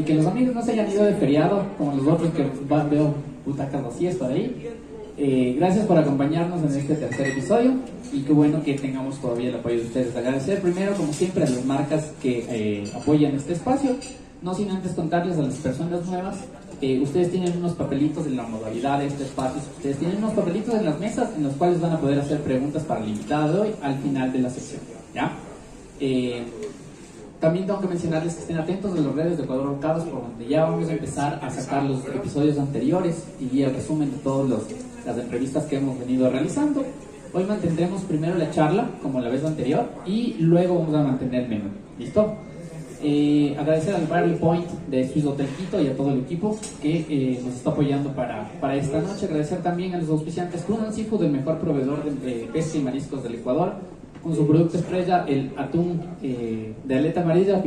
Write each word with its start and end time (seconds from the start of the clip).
y 0.00 0.02
que 0.02 0.14
los 0.14 0.26
amigos 0.26 0.54
no 0.54 0.62
se 0.62 0.72
hayan 0.72 0.90
ido 0.90 1.04
de 1.04 1.14
feriado 1.14 1.62
como 1.76 1.94
los 1.94 2.06
otros 2.06 2.30
que 2.30 2.46
van, 2.68 2.88
veo 2.88 3.14
butacas 3.44 3.84
vacías 3.84 4.16
por 4.16 4.30
ahí. 4.30 4.68
Eh, 5.18 5.54
gracias 5.58 5.84
por 5.84 5.98
acompañarnos 5.98 6.62
en 6.62 6.80
este 6.80 6.94
tercer 6.94 7.26
episodio 7.26 7.74
y 8.10 8.20
qué 8.22 8.32
bueno 8.32 8.62
que 8.62 8.74
tengamos 8.74 9.20
todavía 9.20 9.50
el 9.50 9.56
apoyo 9.56 9.76
de 9.76 9.82
ustedes. 9.82 10.16
Agradecer 10.16 10.62
primero, 10.62 10.94
como 10.94 11.12
siempre, 11.12 11.44
a 11.44 11.50
las 11.50 11.64
marcas 11.66 12.12
que 12.22 12.46
eh, 12.48 12.90
apoyan 12.94 13.34
este 13.34 13.52
espacio, 13.52 13.94
no 14.40 14.54
sin 14.54 14.70
antes 14.70 14.92
contarles 14.92 15.36
a 15.36 15.42
las 15.42 15.56
personas 15.56 16.06
nuevas 16.06 16.38
ustedes 17.02 17.30
tienen 17.30 17.54
unos 17.58 17.74
papelitos 17.74 18.26
en 18.26 18.38
la 18.38 18.44
modalidad 18.44 19.00
de 19.00 19.08
este 19.08 19.24
espacio, 19.24 19.60
ustedes 19.76 19.98
tienen 19.98 20.16
unos 20.16 20.32
papelitos 20.32 20.74
en 20.74 20.86
las 20.86 20.98
mesas 20.98 21.28
en 21.36 21.42
los 21.42 21.52
cuales 21.56 21.78
van 21.78 21.92
a 21.92 22.00
poder 22.00 22.18
hacer 22.18 22.40
preguntas 22.40 22.82
para 22.84 23.04
el 23.04 23.10
invitado 23.10 23.52
de 23.52 23.60
hoy 23.60 23.74
al 23.82 23.98
final 23.98 24.32
de 24.32 24.38
la 24.38 24.48
sección. 24.48 24.80
¿ya? 25.14 25.30
Eh, 27.40 27.46
también 27.46 27.66
tengo 27.66 27.80
que 27.80 27.88
mencionarles 27.88 28.34
que 28.34 28.40
estén 28.40 28.58
atentos 28.58 28.92
a 28.92 29.00
los 29.00 29.14
redes 29.14 29.38
de 29.38 29.44
Ecuador 29.44 29.70
Bocados, 29.70 30.04
por 30.04 30.22
donde 30.22 30.46
ya 30.46 30.64
vamos 30.64 30.88
a 30.88 30.92
empezar 30.92 31.40
a 31.42 31.50
sacar 31.50 31.82
los 31.84 32.04
episodios 32.06 32.58
anteriores 32.58 33.24
y 33.40 33.62
el 33.62 33.74
resumen 33.74 34.10
de 34.10 34.18
todas 34.18 34.50
las 35.06 35.18
entrevistas 35.18 35.64
que 35.64 35.76
hemos 35.76 35.98
venido 35.98 36.30
realizando. 36.30 36.84
Hoy 37.32 37.44
mantendremos 37.44 38.02
primero 38.02 38.36
la 38.36 38.50
charla, 38.50 38.88
como 39.02 39.20
la 39.20 39.28
vez 39.28 39.44
anterior, 39.44 39.88
y 40.04 40.34
luego 40.40 40.80
vamos 40.80 40.94
a 40.94 41.02
mantener 41.02 41.48
menú. 41.48 41.70
¿Listo? 41.98 42.34
Eh, 43.02 43.56
agradecer 43.58 43.94
al 43.94 44.06
Barley 44.06 44.36
Point 44.36 44.66
de 44.90 45.08
Swiss 45.08 45.24
Hotel 45.24 45.46
Quito 45.56 45.80
y 45.80 45.86
a 45.86 45.96
todo 45.96 46.10
el 46.10 46.18
equipo 46.20 46.58
que 46.82 47.06
eh, 47.08 47.40
nos 47.42 47.54
está 47.54 47.70
apoyando 47.70 48.10
para, 48.10 48.50
para, 48.60 48.76
esta 48.76 49.00
noche. 49.00 49.24
Agradecer 49.24 49.62
también 49.62 49.94
a 49.94 49.98
los 49.98 50.10
auspiciantes 50.10 50.62
Crunan 50.62 50.92
Seafood, 50.92 51.22
el 51.22 51.30
mejor 51.30 51.58
proveedor 51.58 52.04
de, 52.04 52.50
pesca 52.52 52.76
y 52.76 52.82
mariscos 52.82 53.22
del 53.22 53.36
Ecuador, 53.36 53.76
con 54.22 54.34
su 54.34 54.46
producto 54.46 54.78
estrella, 54.78 55.24
el 55.26 55.52
atún 55.56 56.00
eh, 56.22 56.74
de 56.84 56.98
aleta 56.98 57.22
amarilla, 57.22 57.62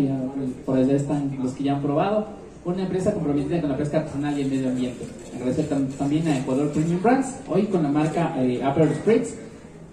por 0.66 0.78
allá 0.78 0.96
están 0.96 1.38
los 1.42 1.54
que 1.54 1.64
ya 1.64 1.76
han 1.76 1.82
probado. 1.82 2.28
Una 2.66 2.84
empresa 2.84 3.14
comprometida 3.14 3.60
con 3.60 3.72
la 3.72 3.78
pesca 3.78 3.98
artesanal 3.98 4.38
y 4.38 4.44
el 4.44 4.50
medio 4.50 4.70
ambiente. 4.70 5.06
Agradecer 5.36 5.68
también 5.98 6.28
a 6.28 6.40
Ecuador 6.40 6.72
Premium 6.72 7.02
Brands, 7.02 7.40
hoy 7.50 7.64
con 7.64 7.84
la 7.84 7.90
marca 7.90 8.34
Upper 8.38 8.96
Spritz 8.96 9.36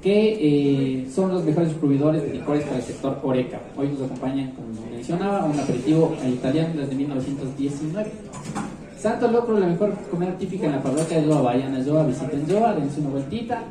que 0.02 1.02
eh, 1.02 1.10
son 1.14 1.30
los 1.30 1.44
mejores 1.44 1.70
distribuidores 1.70 2.22
de 2.22 2.32
licores 2.32 2.64
para 2.64 2.76
el 2.76 2.82
sector 2.82 3.18
Oreca. 3.22 3.60
Hoy 3.76 3.88
nos 3.88 4.02
acompañan, 4.02 4.52
como 4.52 4.68
mencionaba, 4.90 5.44
un 5.44 5.58
aperitivo 5.58 6.16
italiano 6.26 6.80
desde 6.80 6.94
1919. 6.94 8.10
Santo 8.98 9.30
Locro, 9.30 9.58
la 9.58 9.66
mejor 9.66 9.94
comida 10.10 10.36
típica 10.38 10.66
en 10.66 10.72
la 10.72 10.82
parroquia 10.82 11.20
de 11.20 11.26
Joa. 11.26 11.42
Vayan 11.42 11.74
a 11.74 12.04
visiten 12.04 12.46
Joa, 12.48 12.74
dense 12.74 13.00
una 13.00 13.10
vueltita. 13.10 13.62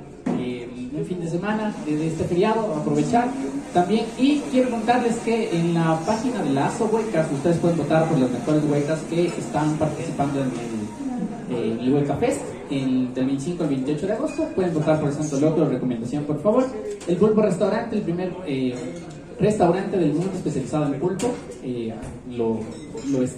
Un 0.92 1.06
fin 1.06 1.22
de 1.22 1.30
semana 1.30 1.74
de 1.86 2.08
este 2.08 2.24
feriado, 2.24 2.74
aprovechar 2.74 3.28
también. 3.74 4.06
Y 4.18 4.40
quiero 4.52 4.72
contarles 4.72 5.18
que 5.18 5.56
en 5.56 5.76
la 5.76 6.00
página 6.00 6.42
de 6.42 6.50
la 6.52 6.68
ASO 6.68 6.86
Huecas, 6.86 7.28
ustedes 7.32 7.58
pueden 7.58 7.78
votar 7.78 8.10
por 8.10 8.18
las 8.18 8.32
mejores 8.32 8.64
huecas 8.64 9.00
que 9.10 9.28
están 9.28 9.78
participando 9.78 10.42
en 10.42 10.48
el, 10.48 11.56
eh, 11.56 11.78
el 11.80 11.94
Hueca 11.94 12.16
Fest 12.16 12.42
el, 12.72 13.14
del 13.14 13.26
25 13.26 13.64
al 13.64 13.70
28 13.70 14.08
de 14.08 14.14
agosto. 14.14 14.44
Pueden 14.56 14.74
votar 14.74 15.00
por 15.00 15.10
el 15.10 15.16
Santo 15.16 15.40
Loco, 15.40 15.66
recomendación 15.66 16.24
por 16.24 16.42
favor. 16.42 16.66
El 17.08 17.18
Pulpo 17.18 17.42
Restaurante, 17.42 17.96
el 17.96 18.02
primer 18.02 18.34
eh, 18.48 18.74
restaurante 19.40 19.98
del 19.98 20.14
mundo 20.14 20.32
especializado 20.36 20.94
en 20.94 21.00
pulpo, 21.00 21.32
eh, 21.64 21.94
lo, 22.32 22.60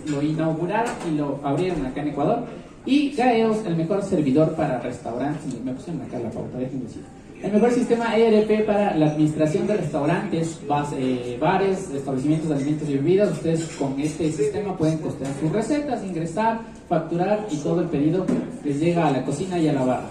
lo, 0.07 0.21
inauguraron 0.21 0.93
y 1.09 1.17
lo 1.17 1.39
abrieron 1.43 1.85
acá 1.85 2.01
en 2.01 2.07
Ecuador. 2.09 2.45
Y 2.85 3.11
Gaeos, 3.11 3.65
el 3.65 3.75
mejor 3.75 4.01
servidor 4.03 4.55
para 4.55 4.79
restaurantes. 4.79 5.61
Me 5.63 5.73
pusieron 5.73 6.01
acá 6.01 6.17
la 6.17 6.31
pauta, 6.31 6.57
déjenme 6.57 6.85
decir. 6.85 7.03
El 7.43 7.53
mejor 7.53 7.71
sistema 7.71 8.15
ERP 8.15 8.67
para 8.67 8.95
la 8.95 9.07
administración 9.07 9.65
de 9.65 9.77
restaurantes, 9.77 10.59
eh, 10.95 11.37
bares, 11.41 11.89
establecimientos 11.89 12.49
de 12.49 12.55
alimentos 12.55 12.87
y 12.87 12.93
bebidas. 12.93 13.31
Ustedes 13.31 13.65
con 13.79 13.99
este 13.99 14.31
sistema 14.31 14.77
pueden 14.77 14.99
costear 14.99 15.31
sus 15.39 15.51
recetas, 15.51 16.03
ingresar, 16.03 16.59
facturar 16.87 17.47
y 17.49 17.57
todo 17.57 17.81
el 17.81 17.87
pedido 17.87 18.27
les 18.63 18.79
llega 18.79 19.07
a 19.07 19.11
la 19.11 19.25
cocina 19.25 19.57
y 19.57 19.67
a 19.67 19.73
la 19.73 19.83
barra. 19.83 20.09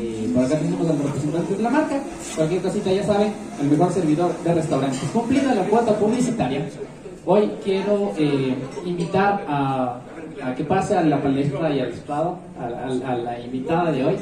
Eh, 0.00 0.30
por 0.34 0.44
acá 0.44 0.58
tenemos 0.58 0.88
a 0.88 0.94
los 0.94 1.04
representantes 1.04 1.56
de 1.58 1.62
la 1.62 1.70
marca. 1.70 2.00
Cualquier 2.34 2.62
cosita 2.62 2.90
ya 2.90 3.04
saben, 3.04 3.32
el 3.60 3.68
mejor 3.68 3.92
servidor 3.92 4.32
de 4.42 4.54
restaurantes. 4.54 5.00
Cumpliendo 5.12 5.54
la 5.54 5.64
cuota 5.64 5.98
publicitaria, 5.98 6.66
hoy 7.26 7.50
quiero 7.62 8.12
eh, 8.16 8.54
invitar 8.86 9.44
a 9.46 10.00
a 10.42 10.54
que 10.54 10.64
pase 10.64 10.96
a 10.96 11.02
la 11.02 11.22
palestra 11.22 11.74
y 11.74 11.80
al 11.80 11.88
estado, 11.88 12.38
a, 12.58 13.14
la 13.16 13.40
invitada 13.40 13.92
de 13.92 14.04
hoy. 14.04 14.16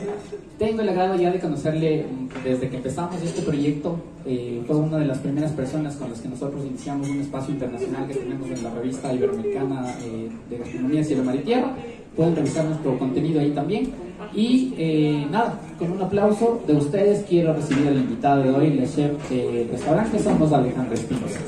Tengo 0.59 0.83
el 0.83 0.89
agrado 0.89 1.17
ya 1.17 1.33
de 1.33 1.41
conocerle 1.41 2.07
desde 2.45 2.69
que 2.69 2.77
empezamos 2.77 3.21
este 3.23 3.43
proyecto. 3.43 3.97
Eh, 4.25 4.63
fue 4.67 4.77
una 4.77 4.99
de 4.99 5.07
las 5.07 5.19
primeras 5.19 5.53
personas 5.53 5.97
con 5.97 6.11
las 6.11 6.21
que 6.21 6.29
nosotros 6.29 6.65
iniciamos 6.65 7.09
un 7.09 7.21
espacio 7.21 7.55
internacional 7.55 8.07
que 8.07 8.15
tenemos 8.15 8.49
en 8.49 8.63
la 8.63 8.71
revista 8.71 9.13
iberoamericana 9.13 9.95
eh, 10.03 10.31
de 10.49 10.59
gastronomía 10.59 11.05
Cielo 11.05 11.25
Mar 11.25 11.35
y 11.35 11.41
Tierra. 11.41 11.73
Pueden 12.17 12.37
revisar 12.37 12.65
nuestro 12.67 12.97
contenido 12.99 13.41
ahí 13.41 13.51
también. 13.51 13.93
Y 14.33 14.75
eh, 14.79 15.27
nada, 15.31 15.59
con 15.79 15.91
un 15.91 16.03
aplauso 16.03 16.63
de 16.67 16.75
ustedes 16.75 17.25
quiero 17.29 17.53
recibir 17.53 17.89
al 17.89 17.97
invitado 17.97 18.43
de 18.43 18.51
hoy, 18.51 18.75
la 18.75 18.87
chef 18.87 19.29
del 19.29 19.69
restaurante 19.69 20.19
Somos 20.19 20.53
Alejandro 20.53 20.95
Espinosa. 20.95 21.41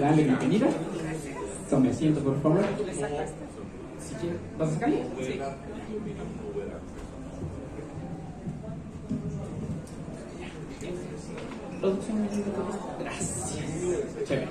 Dale, 0.00 0.22
bienvenida. 0.22 0.68
Tome 1.68 1.90
asiento, 1.90 2.20
por 2.20 2.40
favor. 2.40 2.60
Si 4.00 4.14
quiere, 4.14 4.36
¿vas 4.58 4.68
a 4.68 4.74
sacarle? 4.74 5.02
Sí. 5.20 5.40
Gracias. 13.00 13.58
Chévere. 14.26 14.48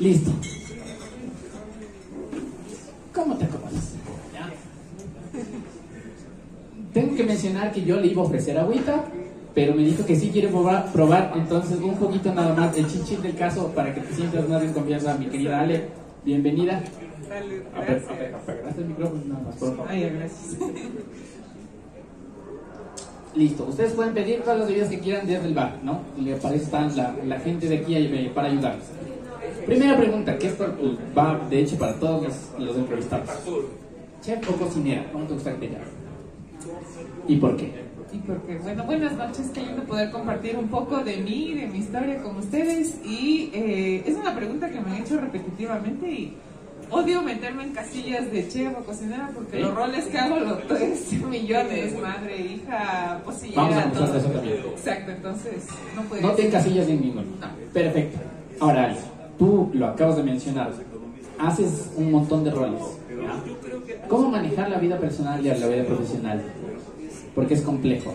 Listo. 0.00 0.30
¿Cómo 3.14 3.36
te 3.36 3.44
acomodas? 3.44 3.94
Tengo 6.92 7.16
que 7.16 7.24
mencionar 7.24 7.72
que 7.72 7.82
yo 7.82 8.00
le 8.00 8.08
iba 8.08 8.22
a 8.22 8.26
ofrecer 8.26 8.58
agüita, 8.58 9.04
pero 9.58 9.74
me 9.74 9.82
dijo 9.82 10.06
que 10.06 10.14
sí 10.14 10.30
quiere 10.30 10.46
probar, 10.46 10.92
probar 10.92 11.32
entonces 11.34 11.80
un 11.80 11.96
poquito 11.96 12.32
nada 12.32 12.54
más 12.54 12.76
el 12.76 12.86
chinchín 12.86 13.20
del 13.22 13.34
caso 13.34 13.72
para 13.74 13.92
que 13.92 14.00
te 14.02 14.14
sientas 14.14 14.48
más 14.48 14.62
en 14.62 14.72
confianza, 14.72 15.16
mi 15.18 15.26
querida 15.26 15.58
Ale. 15.58 15.86
Bienvenida. 16.24 16.80
A 17.74 17.80
ver, 17.80 18.04
el 18.78 18.84
micrófono 18.84 19.20
nada 19.26 19.40
más, 19.42 19.56
por 19.56 19.70
favor. 19.70 19.86
Ay, 19.90 20.12
gracias. 20.16 20.58
Listo, 23.34 23.66
ustedes 23.68 23.94
pueden 23.94 24.14
pedir 24.14 24.42
todas 24.42 24.60
las 24.60 24.68
bebidas 24.68 24.90
que 24.90 25.00
quieran 25.00 25.26
desde 25.26 25.46
el 25.46 25.54
bar, 25.54 25.80
¿no? 25.82 26.02
Le 26.20 26.36
parece 26.36 26.62
están 26.62 26.96
la, 26.96 27.16
la, 27.26 27.40
gente 27.40 27.68
de 27.68 27.78
aquí 27.78 27.96
eh, 27.96 28.30
para 28.32 28.46
ayudarles. 28.46 28.84
Primera 29.66 29.96
pregunta, 29.96 30.38
que 30.38 30.46
esto 30.46 30.72
va 31.18 31.36
de 31.50 31.62
hecho 31.62 31.76
para 31.76 31.94
todos 31.94 32.22
los, 32.22 32.36
los 32.64 32.76
entrevistados. 32.76 33.28
¿Chef 34.22 34.48
o 34.50 34.52
cocinera? 34.52 35.10
¿Cómo 35.10 35.24
te 35.24 35.34
gusta 35.34 35.52
que 35.58 35.66
te 35.66 35.78
¿Y 37.26 37.36
por 37.38 37.56
qué? 37.56 37.87
Y 38.12 38.18
porque, 38.18 38.58
bueno, 38.58 38.84
buenas 38.84 39.12
noches, 39.12 39.50
qué 39.52 39.60
lindo 39.60 39.82
poder 39.84 40.10
compartir 40.10 40.56
un 40.56 40.68
poco 40.68 40.98
de 40.98 41.18
mí, 41.18 41.54
de 41.54 41.66
mi 41.66 41.78
historia 41.78 42.22
con 42.22 42.36
ustedes. 42.36 42.96
Y 43.04 43.50
eh, 43.52 44.02
es 44.06 44.16
una 44.16 44.34
pregunta 44.34 44.68
que 44.70 44.80
me 44.80 44.90
han 44.90 45.02
hecho 45.02 45.20
repetitivamente 45.20 46.10
y 46.10 46.36
odio 46.90 47.22
meterme 47.22 47.64
en 47.64 47.72
casillas 47.72 48.30
de 48.32 48.48
chef 48.48 48.72
o 48.78 48.84
cocinera 48.84 49.30
porque 49.34 49.60
los 49.60 49.74
roles 49.74 50.06
que 50.06 50.18
hago 50.18 50.38
los 50.38 50.66
tres 50.66 51.12
millones, 51.30 52.00
madre, 52.00 52.40
hija, 52.40 53.20
posillera, 53.24 53.92
todo. 53.92 54.16
Eso 54.16 54.28
también. 54.28 54.56
Exacto, 54.56 55.10
entonces 55.10 55.66
no 55.94 56.02
puedes. 56.02 56.24
No 56.24 56.32
te 56.32 56.46
encasillas 56.46 56.88
en 56.88 57.00
ninguno. 57.00 57.22
No. 57.40 57.72
Perfecto. 57.72 58.18
Ahora, 58.60 58.86
Ali, 58.86 58.96
tú 59.38 59.70
lo 59.74 59.86
acabas 59.86 60.16
de 60.16 60.22
mencionar, 60.22 60.72
haces 61.38 61.92
un 61.96 62.10
montón 62.10 62.44
de 62.44 62.50
roles. 62.50 62.82
¿Cómo 64.08 64.30
manejar 64.30 64.70
la 64.70 64.78
vida 64.78 64.98
personal 64.98 65.44
y 65.44 65.48
la 65.48 65.66
vida 65.66 65.84
profesional? 65.84 66.42
Porque 67.34 67.54
es 67.54 67.62
complejo. 67.62 68.14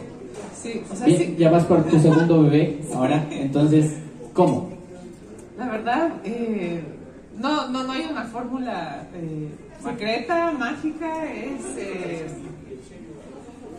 Sí, 0.62 0.82
o 0.92 0.96
sea, 0.96 1.06
Bien, 1.06 1.36
ya 1.38 1.52
vas 1.52 1.66
por 1.66 1.84
tu 1.84 2.00
segundo 2.00 2.44
bebé 2.44 2.80
ahora, 2.94 3.26
entonces, 3.32 3.98
¿cómo? 4.34 4.70
La 5.58 5.68
verdad, 5.70 6.14
eh, 6.24 6.82
no, 7.38 7.70
no, 7.70 7.84
no 7.84 7.92
hay 7.92 8.08
una 8.10 8.24
fórmula 8.26 9.08
eh, 9.14 9.50
secreta, 9.84 10.52
mágica, 10.52 11.32
es 11.32 11.78
eh, 11.78 12.28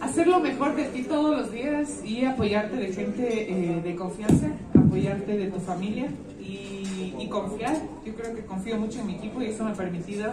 hacer 0.01 0.27
lo 0.27 0.41
mejor 0.41 0.77
de 0.77 0.85
ti 0.85 1.03
todos 1.03 1.37
los 1.37 1.53
días 1.53 2.01
y 2.05 2.25
apoyarte 2.25 2.77
de 2.77 2.93
gente 2.93 3.83
de 3.83 3.97
confianza, 3.97 4.49
apoyarte 4.75 5.37
de 5.37 5.47
tu 5.47 5.61
familia 5.61 6.07
y, 6.41 7.15
y, 7.19 7.29
confiar. 7.29 7.77
Yo 8.05 8.15
creo 8.15 8.35
que 8.35 8.45
confío 8.45 8.77
mucho 8.77 9.01
en 9.01 9.07
mi 9.07 9.15
equipo 9.15 9.43
y 9.43 9.47
eso 9.47 9.65
me 9.65 9.71
ha 9.71 9.75
permitido 9.75 10.33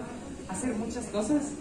hacer 0.50 0.76
muchas 0.76 1.06
cosas 1.06 1.54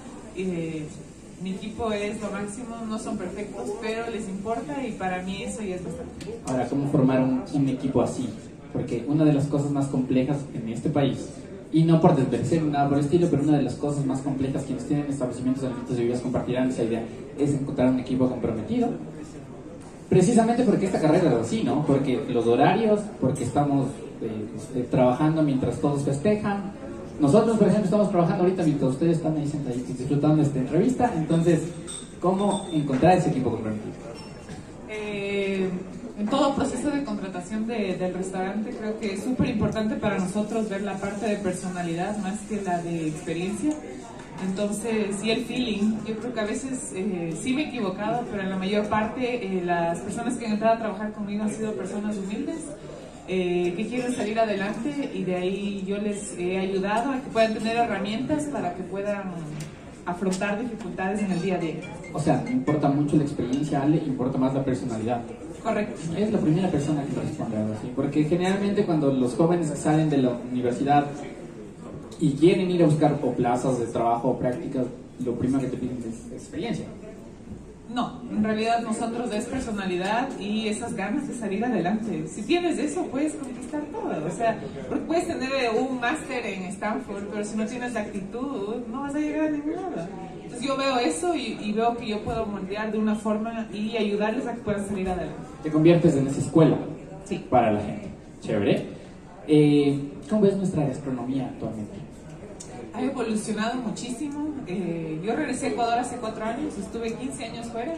mi 1.43 1.53
equipo 1.53 1.91
es 1.93 2.21
lo 2.21 2.31
máximo, 2.31 2.77
no 2.89 2.99
son 2.99 3.17
perfectos, 3.17 3.71
pero 3.81 4.11
les 4.11 4.29
importa 4.29 4.87
y 4.87 4.93
para 4.93 5.23
mí 5.23 5.43
eso 5.43 5.63
ya 5.63 5.77
es 5.77 5.85
bastante. 5.85 6.39
Ahora, 6.47 6.69
¿cómo 6.69 6.91
formar 6.91 7.23
un, 7.23 7.69
equipo 7.69 8.03
así? 8.03 8.29
Porque 8.73 9.05
una 9.09 9.25
de 9.25 9.33
las 9.33 9.47
cosas 9.47 9.71
más 9.71 9.87
complejas 9.87 10.39
en 10.55 10.69
este 10.69 10.91
país 10.91 11.31
y 11.73 11.85
no 11.85 12.01
por 12.01 12.15
desmerecer 12.15 12.63
nada 12.63 12.89
por 12.89 12.99
el 12.99 13.05
estilo, 13.05 13.29
pero 13.31 13.43
una 13.43 13.57
de 13.57 13.63
las 13.63 13.75
cosas 13.75 14.05
más 14.05 14.21
complejas 14.21 14.65
quienes 14.65 14.87
tienen 14.87 15.07
establecimientos 15.07 15.65
alimentos 15.65 15.97
de 15.97 16.03
bebidas 16.03 16.21
compartirán 16.21 16.69
esa 16.69 16.83
idea, 16.83 17.05
es 17.39 17.55
encontrar 17.55 17.89
un 17.89 18.01
equipo 18.01 18.29
comprometido. 18.29 18.91
Precisamente 20.09 20.65
porque 20.65 20.87
esta 20.87 21.01
carrera 21.01 21.29
es 21.29 21.47
así, 21.47 21.63
¿no? 21.63 21.87
Porque 21.87 22.21
los 22.29 22.47
horarios, 22.47 23.01
porque 23.21 23.45
estamos 23.45 23.87
eh, 24.21 24.29
este, 24.57 24.83
trabajando 24.83 25.43
mientras 25.43 25.81
todos 25.81 26.03
festejan. 26.03 26.73
Nosotros, 27.21 27.59
por 27.59 27.69
ejemplo, 27.69 27.85
estamos 27.85 28.11
trabajando 28.11 28.45
ahorita 28.45 28.63
mientras 28.63 28.93
ustedes 28.93 29.19
están 29.19 29.37
ahí 29.37 29.47
sentados 29.47 29.87
disfrutando 29.87 30.43
esta 30.43 30.59
entrevista. 30.59 31.13
Entonces, 31.15 31.61
¿cómo 32.19 32.67
encontrar 32.73 33.19
ese 33.19 33.29
equipo 33.29 33.51
comprometido? 33.51 33.93
Eh, 34.89 35.69
en 36.19 36.27
todo 36.27 36.55
proceso 36.55 36.91
de 36.91 37.05
contratación 37.05 37.67
de, 37.67 37.97
del 37.97 38.15
restaurante 38.15 38.71
creo 38.71 38.99
que 38.99 39.15
es 39.15 39.23
súper 39.23 39.51
importante 39.51 39.97
para 39.97 40.19
nosotros 40.19 40.69
ver 40.69 40.83
la 40.83 40.95
parte 40.95 41.27
de 41.27 41.37
personalidad 41.37 42.17
más 42.19 42.41
que 42.49 42.63
la 42.63 42.79
de 42.79 43.09
experiencia. 43.09 43.75
Entonces, 44.43 45.17
sí, 45.21 45.31
el 45.31 45.45
feeling, 45.45 45.99
yo 46.07 46.17
creo 46.17 46.33
que 46.33 46.41
a 46.41 46.47
veces 46.47 46.93
eh, 46.95 47.37
sí 47.41 47.53
me 47.53 47.65
he 47.65 47.69
equivocado, 47.69 48.25
pero 48.31 48.43
en 48.43 48.49
la 48.49 48.57
mayor 48.57 48.87
parte 48.89 49.45
eh, 49.45 49.63
las 49.63 49.99
personas 50.01 50.37
que 50.39 50.47
han 50.47 50.53
entrado 50.53 50.77
a 50.77 50.79
trabajar 50.79 51.13
conmigo 51.13 51.45
han 51.45 51.51
sido 51.51 51.73
personas 51.75 52.17
humildes, 52.17 52.65
eh, 53.33 53.75
que 53.77 53.87
quieren 53.87 54.13
salir 54.13 54.37
adelante 54.41 54.91
y 55.15 55.23
de 55.23 55.37
ahí 55.37 55.85
yo 55.87 55.99
les 55.99 56.37
he 56.37 56.59
ayudado 56.59 57.13
a 57.13 57.21
que 57.21 57.31
puedan 57.31 57.55
tener 57.55 57.77
herramientas 57.77 58.47
para 58.47 58.75
que 58.75 58.83
puedan 58.83 59.23
afrontar 60.05 60.61
dificultades 60.61 61.21
en 61.21 61.31
el 61.31 61.41
día 61.41 61.55
a 61.55 61.59
día. 61.59 61.75
O 62.13 62.19
sea, 62.19 62.45
importa 62.51 62.89
mucho 62.89 63.17
la 63.17 63.23
experiencia, 63.23 63.83
Ale, 63.83 63.99
importa 63.99 64.37
más 64.37 64.53
la 64.53 64.65
personalidad. 64.65 65.23
Correcto. 65.63 65.95
Es 66.17 66.33
la 66.33 66.41
primera 66.41 66.69
persona 66.73 67.05
que 67.05 67.21
responde 67.21 67.57
algo 67.57 67.75
así, 67.75 67.93
porque 67.95 68.25
generalmente 68.25 68.85
cuando 68.85 69.13
los 69.13 69.33
jóvenes 69.37 69.69
salen 69.79 70.11
de 70.11 70.19
la 70.19 70.31
universidad 70.51 71.07
y 72.19 72.33
quieren 72.33 72.69
ir 72.69 72.83
a 72.83 72.87
buscar 72.87 73.17
o 73.23 73.33
plazas 73.33 73.79
de 73.79 73.87
trabajo 73.87 74.31
o 74.31 74.39
prácticas, 74.41 74.87
lo 75.25 75.37
primero 75.37 75.61
que 75.61 75.69
te 75.69 75.77
piden 75.77 75.99
es 75.99 76.33
experiencia. 76.33 76.87
No, 77.93 78.21
en 78.31 78.45
realidad 78.45 78.83
nosotros 78.83 79.33
es 79.35 79.47
personalidad 79.47 80.29
y 80.39 80.69
esas 80.69 80.95
ganas 80.95 81.27
de 81.27 81.35
salir 81.35 81.65
adelante. 81.65 82.29
Si 82.29 82.43
tienes 82.43 82.79
eso, 82.79 83.05
puedes 83.07 83.35
conquistar 83.35 83.83
todo. 83.91 84.27
O 84.27 84.31
sea, 84.31 84.61
puedes 85.09 85.27
tener 85.27 85.51
un 85.77 85.99
máster 85.99 86.47
en 86.47 86.65
Stanford, 86.65 87.25
pero 87.33 87.45
si 87.45 87.57
no 87.57 87.67
tienes 87.67 87.93
la 87.93 88.01
actitud, 88.01 88.77
no 88.89 89.03
vas 89.03 89.15
a 89.15 89.19
llegar 89.19 89.49
a 89.49 89.51
ningún 89.51 89.75
lado. 89.75 90.09
Entonces 90.35 90.69
yo 90.69 90.77
veo 90.77 90.99
eso 90.99 91.35
y, 91.35 91.59
y, 91.61 91.73
veo 91.73 91.97
que 91.97 92.07
yo 92.07 92.21
puedo 92.23 92.47
moldear 92.47 92.91
de 92.93 92.99
una 92.99 93.15
forma 93.15 93.69
y 93.73 93.97
ayudarles 93.97 94.47
a 94.47 94.55
que 94.55 94.61
puedan 94.61 94.87
salir 94.87 95.09
adelante. 95.09 95.43
Te 95.63 95.71
conviertes 95.71 96.17
en 96.17 96.27
esa 96.27 96.41
escuela 96.41 96.77
sí. 97.25 97.45
para 97.51 97.73
la 97.73 97.81
gente. 97.81 98.09
Chévere. 98.41 98.85
Eh, 99.47 99.99
¿Cómo 100.29 100.43
ves 100.43 100.57
nuestra 100.57 100.87
gastronomía 100.87 101.47
actualmente? 101.47 102.00
Ha 103.01 103.05
evolucionado 103.05 103.77
muchísimo. 103.77 104.55
Eh, 104.67 105.21
yo 105.25 105.35
regresé 105.35 105.67
a 105.67 105.69
Ecuador 105.71 105.99
hace 105.99 106.17
cuatro 106.17 106.45
años, 106.45 106.77
estuve 106.79 107.15
15 107.15 107.45
años 107.45 107.67
fuera. 107.69 107.95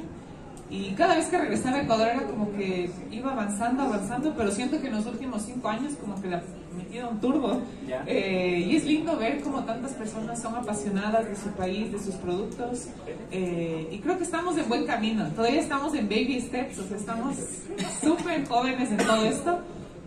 Y 0.71 0.93
cada 0.93 1.17
vez 1.17 1.27
que 1.27 1.37
regresaba 1.37 1.77
a 1.77 1.83
Ecuador 1.83 2.09
era 2.09 2.23
como 2.23 2.51
que 2.53 2.91
iba 3.11 3.33
avanzando, 3.33 3.83
avanzando, 3.83 4.33
pero 4.37 4.51
siento 4.51 4.81
que 4.81 4.87
en 4.87 4.95
los 4.95 5.07
últimos 5.07 5.43
cinco 5.43 5.69
años 5.69 5.95
como 6.01 6.21
que 6.23 6.29
la 6.29 6.43
metido 6.77 7.11
un 7.11 7.21
turbo. 7.21 7.61
Eh, 8.07 8.67
y 8.67 8.77
es 8.77 8.85
lindo 8.85 9.17
ver 9.17 9.41
cómo 9.43 9.65
tantas 9.65 9.93
personas 9.93 10.41
son 10.41 10.55
apasionadas 10.55 11.29
de 11.29 11.37
su 11.37 11.51
país, 11.51 11.93
de 11.93 11.99
sus 11.99 12.15
productos. 12.15 12.89
Eh, 13.31 13.89
y 13.91 13.99
creo 13.99 14.17
que 14.17 14.25
estamos 14.25 14.57
en 14.57 14.69
buen 14.69 14.87
camino. 14.87 15.27
Todavía 15.37 15.61
estamos 15.61 15.95
en 15.95 16.09
baby 16.09 16.41
steps, 16.41 16.79
o 16.79 16.85
sea, 16.85 16.97
estamos 16.97 17.37
súper 18.01 18.47
jóvenes 18.47 18.91
en 18.91 18.99
todo 18.99 19.25
esto, 19.25 19.59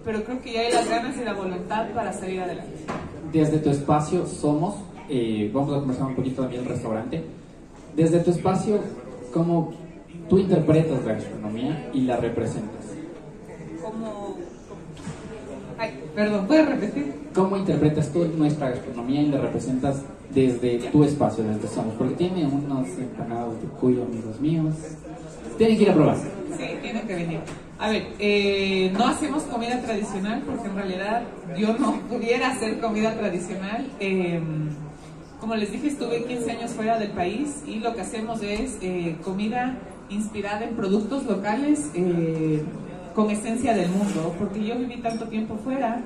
pero 0.03 0.23
creo 0.23 0.41
que 0.41 0.53
ya 0.53 0.61
hay 0.61 0.73
las 0.73 0.89
ganas 0.89 1.15
y 1.17 1.23
la 1.23 1.33
voluntad 1.33 1.89
para 1.93 2.13
salir 2.13 2.41
adelante. 2.41 2.85
Desde 3.35 3.57
tu 3.57 3.69
espacio 3.69 4.25
somos, 4.25 4.75
eh, 5.09 5.51
vamos 5.53 5.73
a 5.73 5.79
conversar 5.79 6.07
un 6.07 6.15
poquito 6.15 6.43
también 6.43 6.63
del 6.63 6.71
restaurante. 6.71 7.21
Desde 7.93 8.21
tu 8.21 8.31
espacio, 8.31 8.79
¿cómo 9.33 9.73
tú 10.29 10.39
interpretas 10.39 11.03
la 11.03 11.15
gastronomía 11.15 11.91
y 11.93 12.03
la 12.03 12.15
representas? 12.15 12.85
Como... 13.83 14.37
Ay, 15.77 15.99
perdón, 16.15 16.47
¿puedes 16.47 16.65
repetir? 16.65 17.13
¿Cómo 17.33 17.57
interpretas 17.57 18.09
tú 18.13 18.25
nuestra 18.37 18.69
gastronomía 18.69 19.21
y 19.21 19.27
la 19.27 19.41
representas 19.41 20.01
desde 20.33 20.89
tu 20.89 21.03
espacio, 21.03 21.43
desde 21.43 21.67
Somos? 21.67 21.93
Porque 21.95 22.15
tiene 22.15 22.45
unos 22.45 22.87
empanados 22.97 23.61
de 23.61 23.67
cuyo, 23.67 24.03
amigos 24.03 24.39
míos. 24.39 24.75
Tienen 25.57 25.75
que 25.75 25.83
ir 25.83 25.89
a 25.89 25.93
probar. 25.93 26.15
Sí, 26.57 26.67
tienen 26.81 27.05
que 27.05 27.15
venir. 27.15 27.39
A 27.77 27.89
ver, 27.89 28.07
eh, 28.19 28.89
no 28.97 29.05
hacemos 29.05 29.43
comida 29.43 29.81
tradicional 29.81 30.41
porque 30.45 30.67
en 30.67 30.75
realidad 30.75 31.23
yo 31.57 31.77
no 31.77 31.99
pudiera 32.09 32.51
hacer 32.51 32.79
comida 32.79 33.13
tradicional. 33.15 33.85
Eh, 33.99 34.39
como 35.41 35.55
les 35.55 35.71
dije, 35.71 35.87
estuve 35.87 36.23
15 36.23 36.51
años 36.51 36.71
fuera 36.71 36.97
del 36.97 37.11
país 37.11 37.63
y 37.67 37.79
lo 37.79 37.93
que 37.93 38.01
hacemos 38.01 38.41
es 38.41 38.77
eh, 38.81 39.17
comida 39.23 39.77
inspirada 40.09 40.63
en 40.63 40.75
productos 40.75 41.25
locales 41.25 41.91
eh, 41.93 42.63
con 43.13 43.29
esencia 43.29 43.73
del 43.73 43.89
mundo, 43.89 44.33
porque 44.39 44.63
yo 44.63 44.75
viví 44.75 44.97
tanto 45.01 45.25
tiempo 45.25 45.57
fuera, 45.61 46.01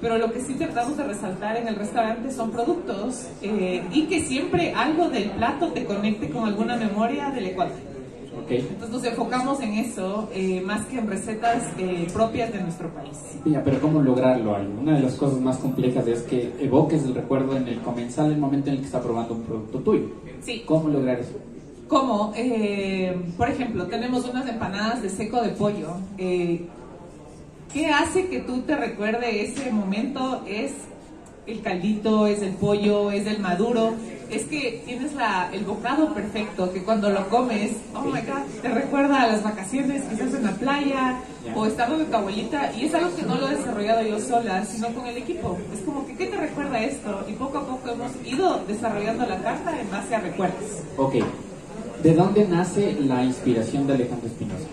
pero 0.00 0.18
lo 0.18 0.30
que 0.30 0.40
sí 0.40 0.54
tratamos 0.54 0.96
de 0.98 1.04
resaltar 1.04 1.56
en 1.56 1.68
el 1.68 1.76
restaurante 1.76 2.30
son 2.32 2.50
productos 2.50 3.28
y 3.42 4.06
que 4.06 4.20
siempre 4.22 4.72
algo 4.74 5.08
del 5.08 5.30
plato 5.30 5.68
te 5.68 5.84
conecte 5.84 6.28
con 6.30 6.46
alguna 6.46 6.76
memoria 6.76 7.30
del 7.30 7.46
Ecuador. 7.46 7.93
Okay. 8.42 8.58
Entonces 8.58 8.90
nos 8.90 9.04
enfocamos 9.04 9.60
en 9.60 9.74
eso 9.74 10.28
eh, 10.32 10.60
más 10.60 10.84
que 10.86 10.98
en 10.98 11.06
recetas 11.06 11.62
eh, 11.78 12.06
propias 12.12 12.52
de 12.52 12.60
nuestro 12.60 12.88
país. 12.90 13.16
Ya, 13.44 13.62
pero 13.62 13.80
¿cómo 13.80 14.02
lograrlo? 14.02 14.56
ahí? 14.56 14.66
Una 14.66 14.96
de 14.96 15.02
las 15.02 15.14
cosas 15.14 15.40
más 15.40 15.58
complejas 15.58 16.06
es 16.06 16.22
que 16.22 16.52
evoques 16.60 17.04
el 17.04 17.14
recuerdo 17.14 17.56
en 17.56 17.68
el 17.68 17.80
comensal, 17.80 18.32
el 18.32 18.38
momento 18.38 18.68
en 18.68 18.74
el 18.74 18.80
que 18.80 18.86
está 18.86 19.00
probando 19.00 19.34
un 19.34 19.42
producto 19.42 19.78
tuyo. 19.78 20.08
Sí. 20.42 20.62
¿Cómo 20.66 20.88
lograr 20.88 21.20
eso? 21.20 21.34
Como, 21.88 22.32
eh, 22.36 23.14
por 23.36 23.48
ejemplo, 23.48 23.86
tenemos 23.86 24.28
unas 24.28 24.48
empanadas 24.48 25.02
de 25.02 25.10
seco 25.10 25.42
de 25.42 25.50
pollo. 25.50 25.96
Eh, 26.18 26.66
¿Qué 27.72 27.86
hace 27.86 28.28
que 28.28 28.40
tú 28.40 28.62
te 28.62 28.76
recuerde 28.76 29.42
ese 29.42 29.70
momento? 29.70 30.42
Es 30.46 30.72
el 31.46 31.60
caldito, 31.60 32.26
es 32.26 32.42
el 32.42 32.52
pollo, 32.52 33.10
es 33.10 33.26
el 33.26 33.38
maduro. 33.40 33.92
Es 34.30 34.44
que 34.44 34.82
tienes 34.86 35.14
la, 35.14 35.50
el 35.52 35.64
bocado 35.64 36.12
perfecto 36.14 36.72
que 36.72 36.82
cuando 36.82 37.10
lo 37.10 37.28
comes, 37.28 37.72
oh 37.94 38.02
my 38.02 38.20
god, 38.20 38.42
te 38.62 38.68
recuerda 38.68 39.22
a 39.22 39.26
las 39.28 39.42
vacaciones, 39.42 40.02
quizás 40.04 40.34
en 40.34 40.44
la 40.44 40.52
playa 40.52 41.20
o 41.54 41.66
estando 41.66 41.96
con 41.96 42.06
tu 42.06 42.16
abuelita. 42.16 42.72
Y 42.74 42.86
es 42.86 42.94
algo 42.94 43.14
que 43.14 43.22
no 43.22 43.36
lo 43.36 43.48
he 43.48 43.56
desarrollado 43.56 44.02
yo 44.02 44.18
sola, 44.18 44.64
sino 44.64 44.88
con 44.88 45.06
el 45.06 45.18
equipo. 45.18 45.58
Es 45.72 45.80
como 45.80 46.06
que, 46.06 46.16
¿qué 46.16 46.26
te 46.26 46.36
recuerda 46.36 46.80
esto? 46.80 47.24
Y 47.28 47.32
poco 47.32 47.58
a 47.58 47.66
poco 47.66 47.90
hemos 47.90 48.12
ido 48.26 48.64
desarrollando 48.66 49.26
la 49.26 49.38
carta 49.38 49.78
en 49.78 49.90
base 49.90 50.14
a 50.14 50.20
recuerdos. 50.20 50.82
Ok. 50.96 51.16
¿De 52.02 52.14
dónde 52.14 52.48
nace 52.48 52.96
la 53.00 53.24
inspiración 53.24 53.86
de 53.86 53.94
Alejandro 53.94 54.26
Espinosa? 54.26 54.66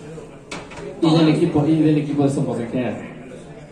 Y 1.02 1.14
del 1.14 1.28
equipo, 1.28 1.66
y 1.66 1.76
del 1.76 1.98
equipo 1.98 2.24
de 2.24 2.30
Somos 2.30 2.58
en 2.58 2.70
general. 2.70 3.11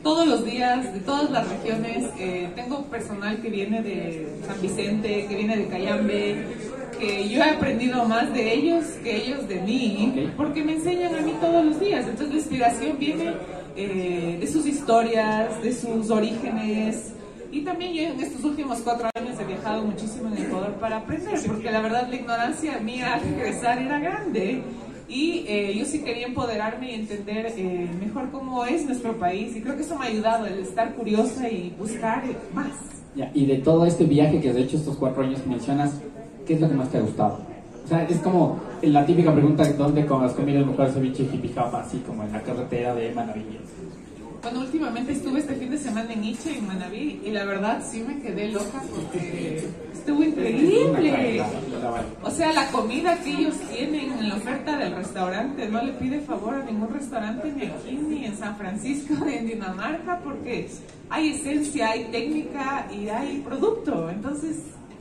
Todos 0.03 0.27
los 0.27 0.45
días, 0.47 0.95
de 0.95 1.01
todas 1.01 1.31
las 1.31 1.47
regiones, 1.47 2.09
eh, 2.19 2.51
tengo 2.55 2.85
personal 2.85 3.41
que 3.43 3.51
viene 3.51 3.83
de 3.83 4.35
San 4.47 4.61
Vicente, 4.63 5.27
que 5.29 5.37
viene 5.37 5.59
de 5.59 5.67
Cayambe, 5.67 6.47
que 6.99 7.29
yo 7.29 7.41
he 7.41 7.51
aprendido 7.51 8.07
más 8.07 8.33
de 8.33 8.55
ellos 8.55 8.85
que 9.03 9.17
ellos 9.17 9.47
de 9.47 9.61
mí, 9.61 10.33
porque 10.39 10.65
me 10.65 10.73
enseñan 10.73 11.15
a 11.15 11.21
mí 11.21 11.35
todos 11.39 11.65
los 11.67 11.79
días. 11.79 12.07
Entonces 12.07 12.31
la 12.31 12.37
inspiración 12.37 12.99
viene 12.99 13.35
eh, 13.77 14.39
de 14.41 14.47
sus 14.47 14.65
historias, 14.65 15.63
de 15.63 15.73
sus 15.75 16.09
orígenes. 16.11 17.13
Y 17.53 17.61
también 17.61 17.93
yo 17.93 18.03
en 18.03 18.21
estos 18.21 18.43
últimos 18.45 18.79
cuatro 18.79 19.11
años 19.15 19.39
he 19.39 19.45
viajado 19.45 19.83
muchísimo 19.83 20.29
en 20.29 20.45
Ecuador 20.45 20.73
para 20.81 20.99
aprender, 20.99 21.39
porque 21.47 21.71
la 21.71 21.81
verdad 21.81 22.09
la 22.09 22.17
ignorancia 22.17 22.79
mía 22.79 23.15
al 23.15 23.21
regresar 23.21 23.79
era 23.79 23.99
grande. 23.99 24.63
Y 25.11 25.45
eh, 25.49 25.75
yo 25.77 25.85
sí 25.85 26.03
quería 26.03 26.29
empoderarme 26.29 26.93
y 26.93 26.95
entender 26.95 27.53
eh, 27.57 27.89
mejor 27.99 28.31
cómo 28.31 28.65
es 28.65 28.87
nuestro 28.87 29.19
país. 29.19 29.57
Y 29.57 29.61
creo 29.61 29.75
que 29.75 29.83
eso 29.83 29.99
me 29.99 30.07
ha 30.07 30.09
ayudado, 30.09 30.47
el 30.47 30.61
estar 30.61 30.95
curiosa 30.95 31.49
y 31.49 31.75
buscar 31.77 32.23
más. 32.55 32.71
Y 33.35 33.47
de 33.47 33.57
todo 33.57 33.85
este 33.87 34.05
viaje 34.05 34.41
que 34.41 34.51
has 34.51 34.57
hecho 34.57 34.77
estos 34.77 34.97
cuatro 34.97 35.25
años 35.25 35.45
mencionas, 35.47 36.01
¿qué 36.47 36.55
es 36.55 36.61
lo 36.61 36.69
que 36.69 36.75
más 36.75 36.89
te 36.91 36.99
ha 36.99 37.01
gustado? 37.01 37.41
O 37.85 37.89
sea, 37.89 38.05
es 38.05 38.19
como 38.19 38.61
la 38.83 39.05
típica 39.05 39.33
pregunta, 39.33 39.65
¿dónde 39.73 40.03
has 40.03 40.33
comido 40.33 40.61
el 40.61 40.67
mejor 40.67 40.89
ceviche 40.91 41.27
jipijapa? 41.27 41.81
Así 41.81 41.99
como 42.07 42.23
en 42.23 42.31
la 42.31 42.41
carretera 42.41 42.95
de 42.95 43.13
Manaví. 43.13 43.43
Bueno, 44.43 44.61
últimamente 44.61 45.13
estuve 45.13 45.41
este 45.41 45.55
fin 45.55 45.71
de 45.71 45.77
semana 45.77 46.15
en 46.15 46.25
Iche, 46.25 46.57
en 46.57 46.67
Manabí, 46.67 47.21
y 47.23 47.31
la 47.31 47.45
verdad 47.45 47.85
sí 47.87 48.03
me 48.07 48.23
quedé 48.23 48.49
loca 48.49 48.83
porque 48.91 49.69
estuvo 49.93 50.25
increíble. 50.25 51.43
O 52.23 52.31
sea, 52.31 52.51
la 52.55 52.71
comida 52.71 53.21
que 53.23 53.33
ellos 53.33 53.55
tienen 53.71 54.13
en 54.13 54.31
la 54.31 54.37
oferta 54.37 54.79
del 54.79 54.97
restaurante 54.97 55.69
no 55.69 55.83
le 55.83 55.93
pide 55.93 56.21
favor 56.21 56.55
a 56.55 56.65
ningún 56.65 56.89
restaurante 56.89 57.53
ni 57.53 57.67
aquí, 57.67 57.93
ni 57.93 58.25
en 58.25 58.37
San 58.37 58.57
Francisco, 58.57 59.13
ni 59.27 59.35
en 59.35 59.47
Dinamarca, 59.47 60.21
porque 60.25 60.71
hay 61.11 61.33
esencia, 61.33 61.91
hay 61.91 62.05
técnica 62.05 62.89
y 62.91 63.11
hay 63.11 63.43
producto. 63.45 64.09
Entonces, 64.09 64.57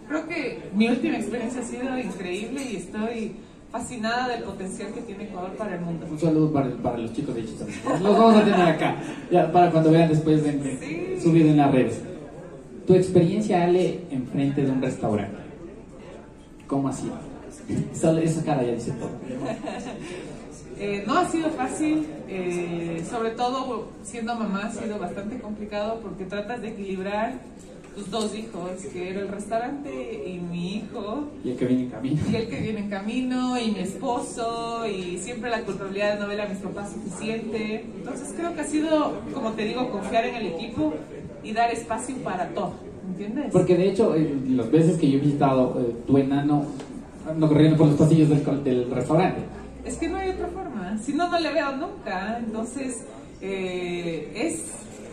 creo 0.10 0.28
que 0.28 0.70
mi 0.76 0.90
última 0.90 1.16
experiencia 1.16 1.62
ha 1.62 1.66
sido 1.66 1.98
increíble 1.98 2.62
y 2.72 2.76
estoy 2.76 3.36
fascinada 3.72 4.28
del 4.30 4.44
potencial 4.44 4.92
que 4.94 5.02
tiene 5.02 5.26
Ecuador 5.26 5.52
para 5.52 5.76
el 5.76 5.82
mundo. 5.82 6.06
Un 6.10 6.20
saludo 6.20 6.52
para, 6.52 6.70
para 6.78 6.98
los 6.98 7.14
chicos 7.14 7.36
de 7.36 7.46
Chistón. 7.46 7.68
Los 8.02 8.18
vamos 8.18 8.36
a 8.38 8.44
tener 8.44 8.62
acá, 8.62 8.96
ya 9.32 9.52
para 9.52 9.70
cuando 9.72 9.92
vean 9.92 10.10
después 10.10 10.44
de, 10.44 10.78
Sí. 10.80 11.22
subido 11.22 11.50
en 11.50 11.58
las 11.58 11.72
redes. 11.72 12.02
tu 12.88 12.96
experiencia, 12.96 13.64
Ale, 13.64 14.00
enfrente 14.10 14.64
de 14.64 14.72
un 14.72 14.82
restaurante. 14.82 15.38
¿Cómo 16.66 16.88
ha 16.88 16.94
sido? 16.94 17.14
Esa 18.24 18.44
cara 18.44 18.64
ya 18.64 18.74
dice 18.74 18.92
todo. 18.94 19.10
Eh, 20.82 21.04
no 21.06 21.18
ha 21.18 21.28
sido 21.28 21.50
fácil, 21.50 22.08
eh, 22.30 23.04
sobre 23.10 23.32
todo 23.32 23.90
siendo 24.02 24.34
mamá 24.34 24.62
ha 24.68 24.72
sido 24.72 24.98
bastante 24.98 25.38
complicado 25.38 26.00
porque 26.02 26.24
tratas 26.24 26.62
de 26.62 26.70
equilibrar 26.70 27.34
tus 28.00 28.12
dos 28.12 28.36
hijos, 28.36 28.72
que 28.94 29.10
era 29.10 29.20
el 29.22 29.28
restaurante 29.28 30.24
y 30.26 30.40
mi 30.40 30.76
hijo. 30.78 31.28
Y 31.44 31.52
el 31.52 31.58
que 31.58 31.66
viene 31.66 31.84
en 31.84 31.90
camino. 31.90 32.22
Y 32.32 32.36
el 32.36 32.48
que 32.48 32.62
viene 32.62 32.80
en 32.80 32.90
camino, 32.90 33.60
y 33.60 33.72
mi 33.72 33.80
esposo, 33.80 34.88
y 34.88 35.18
siempre 35.18 35.50
la 35.50 35.62
culpabilidad 35.62 36.16
de 36.16 36.22
no 36.22 36.28
ver 36.28 36.42
a 36.42 36.48
mis 36.48 36.60
papás 36.60 36.94
suficiente. 36.94 37.86
Entonces 37.98 38.34
creo 38.38 38.56
que 38.56 38.62
ha 38.62 38.66
sido, 38.66 39.14
como 39.34 39.52
te 39.52 39.66
digo, 39.66 39.90
confiar 39.92 40.26
en 40.26 40.36
el 40.36 40.48
equipo 40.48 40.94
y 41.44 41.52
dar 41.52 41.72
espacio 41.72 42.16
para 42.18 42.48
todo, 42.50 42.74
¿entiendes? 43.10 43.48
Porque 43.52 43.76
de 43.76 43.90
hecho, 43.90 44.16
eh, 44.16 44.34
las 44.50 44.72
veces 44.72 44.98
que 44.98 45.12
yo 45.12 45.18
he 45.18 45.22
visitado 45.22 45.78
eh, 45.80 45.96
tu 46.08 46.18
enano, 46.18 46.66
no 47.36 47.48
corriendo 47.48 47.78
por 47.78 47.88
los 47.88 47.98
pasillos 47.98 48.30
del, 48.30 48.64
del 48.64 48.90
restaurante. 48.92 49.42
Es 49.84 49.98
que 49.98 50.08
no 50.08 50.18
hay 50.18 50.30
otra 50.30 50.48
forma, 50.48 50.98
si 51.04 51.14
no, 51.14 51.30
no 51.30 51.40
le 51.40 51.52
veo 51.52 51.76
nunca. 51.76 52.40
Entonces, 52.40 53.06
eh, 53.42 54.32
es 54.36 54.64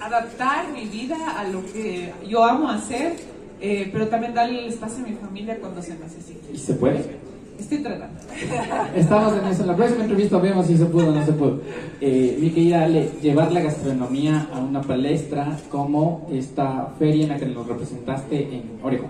adaptar 0.00 0.72
mi 0.72 0.86
vida 0.86 1.38
a 1.38 1.44
lo 1.44 1.64
que 1.72 2.12
yo 2.28 2.44
amo 2.44 2.68
hacer, 2.68 3.14
eh, 3.60 3.88
pero 3.92 4.08
también 4.08 4.34
darle 4.34 4.60
el 4.60 4.72
espacio 4.72 5.04
a 5.04 5.08
mi 5.08 5.14
familia 5.14 5.58
cuando 5.58 5.82
se 5.82 5.96
necesite. 5.96 6.52
¿Y 6.52 6.58
se 6.58 6.74
puede? 6.74 7.26
Estoy 7.58 7.78
tratando. 7.78 8.20
Estamos 8.94 9.32
en 9.38 9.46
eso. 9.46 9.62
En 9.62 9.68
la 9.68 9.76
próxima 9.76 10.02
entrevista 10.02 10.38
vemos 10.38 10.66
si 10.66 10.76
se 10.76 10.84
pudo 10.86 11.08
o 11.08 11.12
no 11.12 11.24
se 11.24 11.32
pudo. 11.32 11.60
Eh, 12.00 12.36
mi 12.38 12.50
querida 12.50 12.84
Ale, 12.84 13.10
llevar 13.22 13.50
la 13.50 13.62
gastronomía 13.62 14.48
a 14.52 14.58
una 14.58 14.82
palestra 14.82 15.56
como 15.70 16.26
esta 16.30 16.92
feria 16.98 17.24
en 17.24 17.28
la 17.30 17.36
que 17.38 17.46
nos 17.46 17.66
representaste 17.66 18.54
en 18.54 18.78
Oregon. 18.82 19.08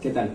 ¿Qué 0.00 0.10
tal? 0.10 0.30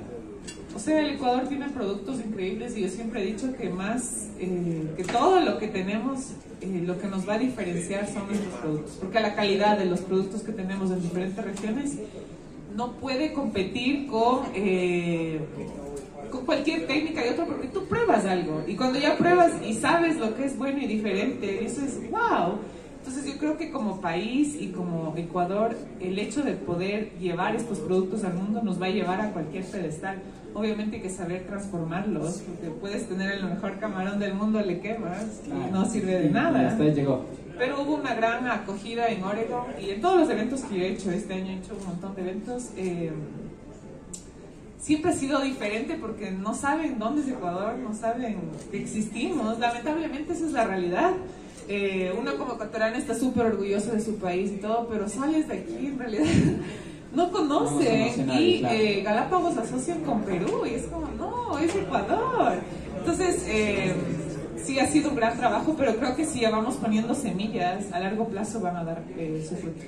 O 0.75 0.79
sea, 0.79 0.99
el 0.99 1.11
Ecuador 1.11 1.47
tiene 1.47 1.69
productos 1.69 2.19
increíbles 2.19 2.75
y 2.75 2.81
yo 2.81 2.89
siempre 2.89 3.23
he 3.23 3.25
dicho 3.27 3.53
que 3.55 3.69
más 3.69 4.27
eh, 4.39 4.83
que 4.97 5.05
todo 5.05 5.39
lo 5.39 5.57
que 5.57 5.69
tenemos, 5.69 6.31
eh, 6.59 6.83
lo 6.85 6.99
que 6.99 7.07
nos 7.07 7.27
va 7.27 7.35
a 7.35 7.39
diferenciar 7.39 8.11
son 8.11 8.27
nuestros 8.27 8.53
productos, 8.55 8.97
porque 8.99 9.21
la 9.21 9.33
calidad 9.35 9.77
de 9.77 9.85
los 9.85 10.01
productos 10.01 10.41
que 10.41 10.51
tenemos 10.51 10.91
en 10.91 11.01
diferentes 11.01 11.43
regiones 11.43 11.97
no 12.75 12.91
puede 12.91 13.31
competir 13.31 14.07
con, 14.07 14.41
eh, 14.53 15.39
con 16.29 16.45
cualquier 16.45 16.87
técnica 16.87 17.25
y 17.25 17.29
otra, 17.29 17.45
porque 17.45 17.69
tú 17.69 17.85
pruebas 17.85 18.25
algo 18.25 18.61
y 18.67 18.75
cuando 18.75 18.99
ya 18.99 19.17
pruebas 19.17 19.53
y 19.65 19.75
sabes 19.75 20.17
lo 20.17 20.35
que 20.35 20.43
es 20.43 20.57
bueno 20.57 20.81
y 20.81 20.87
diferente, 20.87 21.59
dices, 21.61 22.01
wow. 22.11 22.59
Entonces 23.05 23.31
yo 23.31 23.37
creo 23.37 23.55
que 23.55 23.69
como 23.69 24.01
país 24.01 24.57
y 24.59 24.69
como 24.69 25.13
Ecuador, 25.15 25.77
el 25.99 26.17
hecho 26.17 26.41
de 26.41 26.53
poder 26.53 27.11
llevar 27.19 27.55
estos 27.55 27.77
productos 27.77 28.23
al 28.23 28.33
mundo 28.33 28.63
nos 28.63 28.81
va 28.81 28.87
a 28.87 28.89
llevar 28.89 29.21
a 29.21 29.31
cualquier 29.31 29.63
pedestal. 29.63 30.23
Obviamente 30.55 30.95
hay 30.95 31.03
que 31.03 31.11
saber 31.11 31.45
transformarlos, 31.45 32.41
porque 32.41 32.71
puedes 32.71 33.07
tener 33.07 33.33
el 33.33 33.45
mejor 33.45 33.77
camarón 33.77 34.17
del 34.17 34.33
mundo, 34.33 34.59
le 34.59 34.79
quemas 34.79 35.43
y 35.45 35.71
no 35.71 35.85
sirve 35.85 36.19
de 36.19 36.31
nada. 36.31 36.67
Hasta 36.67 36.83
llegó. 36.85 37.25
Pero 37.59 37.83
hubo 37.83 37.93
una 37.93 38.15
gran 38.15 38.47
acogida 38.47 39.07
en 39.09 39.23
Oregon 39.23 39.65
y 39.79 39.91
en 39.91 40.01
todos 40.01 40.21
los 40.21 40.29
eventos 40.31 40.61
que 40.61 40.79
yo 40.79 40.83
he 40.85 40.87
hecho, 40.87 41.11
este 41.11 41.35
año 41.35 41.51
he 41.51 41.57
hecho 41.57 41.77
un 41.79 41.85
montón 41.85 42.15
de 42.15 42.21
eventos. 42.23 42.71
Eh, 42.75 43.11
siempre 44.79 45.11
ha 45.11 45.13
sido 45.13 45.41
diferente 45.41 45.95
porque 46.01 46.31
no 46.31 46.55
saben 46.55 46.97
dónde 46.97 47.21
es 47.21 47.27
Ecuador, 47.27 47.77
no 47.77 47.93
saben 47.93 48.39
que 48.71 48.81
existimos. 48.81 49.59
Lamentablemente 49.59 50.33
esa 50.33 50.47
es 50.47 50.53
la 50.53 50.65
realidad. 50.65 51.11
Eh, 51.67 52.13
uno 52.17 52.37
como 52.37 52.53
ecuatoriano 52.53 52.95
está 52.97 53.15
súper 53.15 53.47
orgulloso 53.47 53.91
de 53.91 54.01
su 54.01 54.15
país 54.17 54.51
y 54.51 54.57
todo, 54.57 54.87
pero 54.87 55.09
sales 55.09 55.47
de 55.47 55.55
aquí 55.55 55.87
en 55.87 55.97
realidad 55.97 56.25
no 57.15 57.31
conocen 57.31 58.29
y 58.29 58.63
eh, 58.65 59.01
Galápagos 59.03 59.57
asocian 59.57 60.01
con 60.01 60.21
Perú 60.21 60.63
y 60.69 60.75
es 60.75 60.83
como, 60.83 61.07
no, 61.17 61.57
es 61.57 61.75
Ecuador. 61.75 62.53
Entonces, 62.99 63.43
eh, 63.47 63.93
sí 64.63 64.79
ha 64.79 64.87
sido 64.87 65.09
un 65.09 65.15
gran 65.15 65.37
trabajo, 65.37 65.75
pero 65.77 65.95
creo 65.95 66.15
que 66.15 66.25
si 66.25 66.41
ya 66.41 66.49
vamos 66.49 66.75
poniendo 66.75 67.13
semillas, 67.15 67.91
a 67.91 67.99
largo 67.99 68.27
plazo 68.27 68.59
van 68.59 68.77
a 68.77 68.83
dar 68.83 69.03
eh, 69.17 69.45
su 69.47 69.55
fruto. 69.55 69.81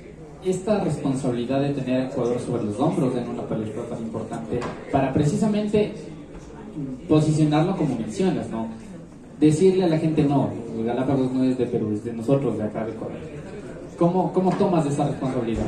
Esta 0.44 0.78
responsabilidad 0.84 1.60
de 1.60 1.74
tener 1.74 2.00
a 2.00 2.04
Ecuador 2.06 2.40
sobre 2.40 2.64
los 2.64 2.78
hombros 2.78 3.14
en 3.16 3.28
una 3.28 3.42
palestra 3.42 3.82
tan 3.82 3.98
importante 3.98 4.60
para 4.92 5.12
precisamente 5.12 5.92
posicionarlo 7.08 7.76
como 7.76 7.96
mencionas, 7.96 8.48
¿no? 8.48 8.68
Decirle 9.40 9.84
a 9.84 9.88
la 9.88 9.98
gente, 9.98 10.24
no, 10.24 10.50
Galápagos 10.84 11.32
no 11.32 11.44
es 11.44 11.58
de 11.58 11.66
Perú, 11.66 11.92
es 11.92 12.04
de 12.04 12.12
nosotros, 12.12 12.58
de 12.58 12.64
acá 12.64 12.84
de 12.84 12.92
Ecuador. 12.92 13.16
¿Cómo, 13.98 14.32
cómo 14.32 14.50
tomas 14.56 14.86
esa 14.86 15.06
responsabilidad? 15.06 15.66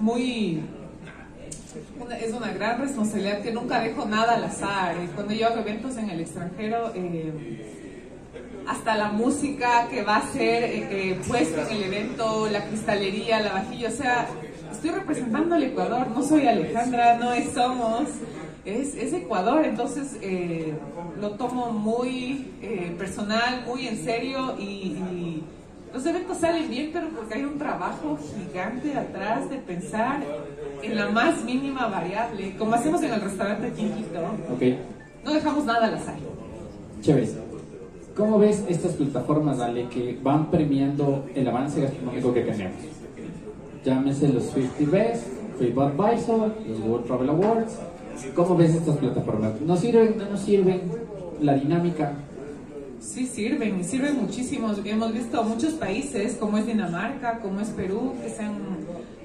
muy 0.00 0.62
es 2.20 2.32
una 2.32 2.52
gran 2.52 2.80
responsabilidad 2.80 3.42
que 3.42 3.52
nunca 3.52 3.80
dejo 3.80 4.06
nada 4.06 4.36
al 4.36 4.44
azar. 4.44 4.94
Cuando 5.14 5.34
yo 5.34 5.48
hago 5.48 5.60
eventos 5.60 5.96
en 5.96 6.10
el 6.10 6.20
extranjero, 6.20 6.92
eh, 6.94 7.82
hasta 8.66 8.96
la 8.96 9.08
música 9.08 9.88
que 9.88 10.02
va 10.02 10.18
a 10.18 10.32
ser 10.32 10.64
eh, 10.64 10.88
eh, 10.90 11.20
puesto 11.26 11.60
en 11.62 11.76
el 11.76 11.82
evento, 11.82 12.48
la 12.48 12.64
cristalería, 12.66 13.40
la 13.40 13.52
vajilla, 13.52 13.88
o 13.88 13.92
sea, 13.92 14.28
estoy 14.70 14.90
representando 14.90 15.54
al 15.54 15.64
Ecuador, 15.64 16.08
no 16.08 16.22
soy 16.22 16.46
Alejandra, 16.46 17.16
no 17.18 17.32
es 17.32 17.52
Somos, 17.52 18.08
es, 18.66 18.94
es 18.94 19.12
Ecuador, 19.12 19.64
entonces 19.64 20.16
lo 21.20 21.30
tomo 21.32 21.70
muy 21.70 22.50
personal, 22.98 23.64
muy 23.66 23.86
en 23.86 23.96
serio 23.96 24.56
y 24.58 25.42
los 25.94 26.04
eventos 26.04 26.36
salen 26.38 26.68
bien, 26.68 26.90
pero 26.92 27.08
porque 27.08 27.34
hay 27.34 27.44
un 27.44 27.56
trabajo 27.56 28.18
gigante 28.36 28.92
atrás 28.94 29.48
de 29.48 29.56
pensar 29.56 30.20
en 30.82 30.96
la 30.96 31.08
más 31.08 31.42
mínima 31.44 31.86
variable, 31.86 32.54
como 32.58 32.74
hacemos 32.74 33.02
en 33.02 33.14
el 33.14 33.20
restaurante 33.22 33.70
Quinquito. 33.72 34.20
Okay. 34.54 34.78
No 35.24 35.32
dejamos 35.32 35.64
nada 35.64 35.86
al 35.86 35.94
azar. 35.94 36.16
Chévere. 37.00 37.28
¿Cómo 38.14 38.38
ves 38.38 38.64
estas 38.68 38.92
plataformas, 38.92 39.60
Ale, 39.60 39.88
que 39.88 40.18
van 40.22 40.50
premiando 40.50 41.26
el 41.34 41.48
avance 41.48 41.80
gastronómico 41.80 42.34
que 42.34 42.42
tenemos? 42.42 42.76
Llámese 43.84 44.28
los 44.28 44.44
50 44.44 44.90
Best, 44.90 45.26
TripAdvisor, 45.58 46.54
los 46.68 46.80
World 46.80 47.06
Travel 47.06 47.28
Awards. 47.30 47.78
¿Cómo 48.34 48.56
ves 48.56 48.74
estas 48.74 48.96
plataformas? 48.96 49.60
¿Nos 49.60 49.80
sirven, 49.80 50.16
no 50.18 50.30
nos 50.30 50.40
sirven? 50.40 50.80
La 51.40 51.54
dinámica, 51.54 52.14
Sí, 53.00 53.26
sirven, 53.26 53.84
sirven 53.84 54.16
muchísimo. 54.16 54.72
Hemos 54.84 55.12
visto 55.12 55.42
muchos 55.44 55.74
países, 55.74 56.36
como 56.36 56.58
es 56.58 56.66
Dinamarca, 56.66 57.38
como 57.40 57.60
es 57.60 57.68
Perú, 57.68 58.14
que 58.22 58.30
se 58.30 58.42
han 58.42 58.56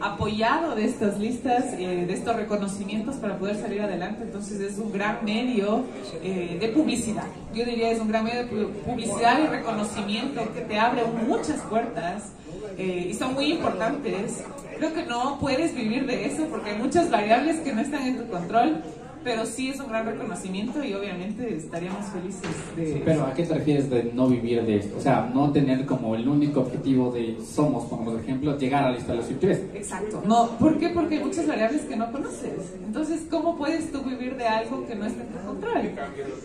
apoyado 0.01 0.75
de 0.75 0.86
estas 0.86 1.20
listas, 1.20 1.65
eh, 1.77 2.05
de 2.08 2.13
estos 2.13 2.36
reconocimientos 2.36 3.15
para 3.15 3.38
poder 3.38 3.55
salir 3.55 3.81
adelante. 3.81 4.24
Entonces 4.24 4.60
es 4.60 4.77
un 4.77 4.91
gran 4.91 5.24
medio 5.24 5.84
eh, 6.24 6.58
de 6.60 6.67
publicidad. 6.70 7.25
Yo 7.53 7.65
diría 7.65 7.91
es 7.91 8.00
un 8.00 8.08
gran 8.08 8.24
medio 8.24 8.46
de 8.46 8.65
publicidad 8.67 9.39
y 9.43 9.48
reconocimiento 9.48 10.41
que 10.53 10.62
te 10.62 10.79
abre 10.79 11.03
muchas 11.27 11.60
puertas 11.62 12.31
eh, 12.77 13.08
y 13.10 13.13
son 13.13 13.34
muy 13.34 13.51
importantes. 13.51 14.43
Creo 14.77 14.93
que 14.93 15.03
no 15.03 15.38
puedes 15.39 15.75
vivir 15.75 16.08
de 16.08 16.25
eso 16.25 16.46
porque 16.46 16.72
hay 16.72 16.77
muchas 16.77 17.10
variables 17.12 17.60
que 17.60 17.74
no 17.74 17.81
están 17.81 18.08
en 18.08 18.17
tu 18.17 18.27
control 18.27 18.81
pero 19.24 19.46
sí 19.46 19.70
es 19.70 19.80
un 19.80 19.90
gran 19.90 20.06
reconocimiento 20.06 20.84
y 20.84 20.94
obviamente 20.94 21.56
estaríamos 21.56 22.06
felices 22.08 22.50
de... 22.75 23.01
pero 23.06 23.25
¿a 23.25 23.34
qué 23.34 23.44
te 23.44 23.54
refieres 23.54 23.90
de 23.90 24.12
no 24.13 24.28
vivir 24.28 24.63
de 24.66 24.78
esto? 24.78 24.98
O 24.98 25.01
sea, 25.01 25.30
no 25.34 25.51
tener 25.51 25.86
como 25.86 26.16
el 26.16 26.28
único 26.28 26.62
objetivo 26.62 27.12
de 27.12 27.38
somos, 27.46 27.86
por 27.86 28.20
ejemplo, 28.20 28.58
llegar 28.58 28.86
a 28.86 28.92
la 28.92 29.16
los 29.16 29.28
3 29.28 29.62
Exacto. 29.74 30.24
No, 30.25 30.50
¿Por 30.58 30.78
qué? 30.78 30.90
Porque 30.90 31.18
hay 31.18 31.24
muchas 31.24 31.48
variables 31.48 31.82
que 31.84 31.96
no 31.96 32.12
conoces. 32.12 32.74
Entonces, 32.86 33.25
¿cómo 33.30 33.58
puedes 33.58 33.92
tú 33.92 34.01
vivir 34.04 34.36
de 34.38 34.48
algo 34.48 34.86
que 34.86 34.96
no 34.96 35.06
está 35.06 35.24
en 35.24 35.30
tu 35.30 35.40
control? 35.40 35.92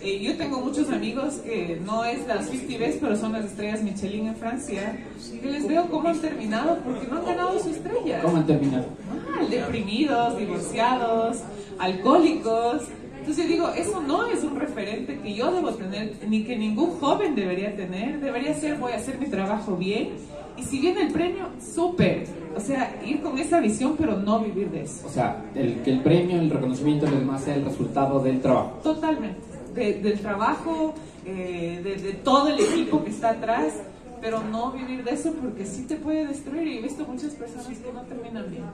Eh, 0.03 0.21
yo 0.21 0.37
tengo 0.37 0.61
muchos 0.61 0.91
amigos 0.91 1.35
que 1.45 1.81
no 1.85 2.05
es 2.05 2.27
las 2.27 2.47
50 2.49 2.79
Best, 2.79 3.01
pero 3.01 3.17
son 3.17 3.33
las 3.33 3.45
estrellas 3.45 3.83
Michelin 3.83 4.29
en 4.29 4.37
Francia, 4.37 4.99
y 5.33 5.47
les 5.47 5.67
veo 5.67 5.89
cómo 5.91 6.09
han 6.09 6.21
terminado 6.21 6.79
porque 6.85 7.07
no 7.07 7.19
han 7.19 7.27
ganado 7.27 7.59
su 7.61 7.71
estrella. 7.71 8.21
¿Cómo 8.23 8.39
han 8.39 8.47
terminado? 8.47 8.87
Mal, 9.31 9.51
deprimidos, 9.51 10.39
divorciados 10.39 11.43
alcohólicos. 11.79 12.83
Entonces 13.19 13.49
digo, 13.49 13.69
eso 13.71 14.01
no 14.03 14.27
es 14.27 14.45
un 14.45 14.57
referente 14.57 15.19
que 15.19 15.35
yo 15.35 15.51
debo 15.51 15.71
tener, 15.71 16.15
ni 16.29 16.45
que 16.45 16.57
ningún 16.57 16.93
joven 17.01 17.35
debería 17.35 17.75
tener. 17.75 18.21
Debería 18.21 18.55
ser, 18.55 18.79
voy 18.79 18.93
a 18.93 18.97
hacer 18.97 19.19
mi 19.19 19.27
trabajo 19.27 19.77
bien. 19.77 20.11
Y 20.57 20.63
si 20.63 20.81
viene 20.81 21.03
el 21.03 21.13
premio, 21.13 21.49
súper. 21.61 22.27
O 22.57 22.61
sea, 22.61 22.99
ir 23.05 23.21
con 23.21 23.37
esa 23.39 23.61
visión, 23.61 23.97
pero 23.99 24.17
no 24.17 24.41
vivir 24.41 24.71
de 24.71 24.83
eso. 24.83 25.07
O 25.07 25.11
sea, 25.11 25.45
el, 25.55 25.83
que 25.83 25.91
el 25.91 26.01
premio, 26.01 26.39
el 26.41 26.51
reconocimiento, 26.51 27.07
lo 27.07 27.19
demás 27.19 27.43
sea 27.43 27.57
el 27.57 27.65
resultado 27.65 28.21
del 28.21 28.41
trabajo. 28.41 28.79
Totalmente. 28.83 29.41
del 29.75 30.19
trabajo, 30.21 30.95
eh, 31.27 31.81
de, 31.83 31.97
de 31.97 32.13
todo 32.15 32.49
el 32.49 32.61
equipo 32.61 33.03
que 33.05 33.11
está 33.11 33.31
atrás 33.31 33.75
pero 34.21 34.43
no 34.43 34.73
vivir 34.73 35.05
de 35.05 35.13
eso 35.13 35.33
porque 35.35 35.65
sí 35.65 35.85
te 35.87 35.97
puede 35.97 36.27
destruir 36.27 36.67
y 36.67 36.79
he 36.79 36.83
visto 36.83 37.05
muchas 37.07 37.33
personas 37.35 37.67
que 37.67 37.93
no 37.93 38.03
terminan 38.03 38.51
bien. 38.51 38.65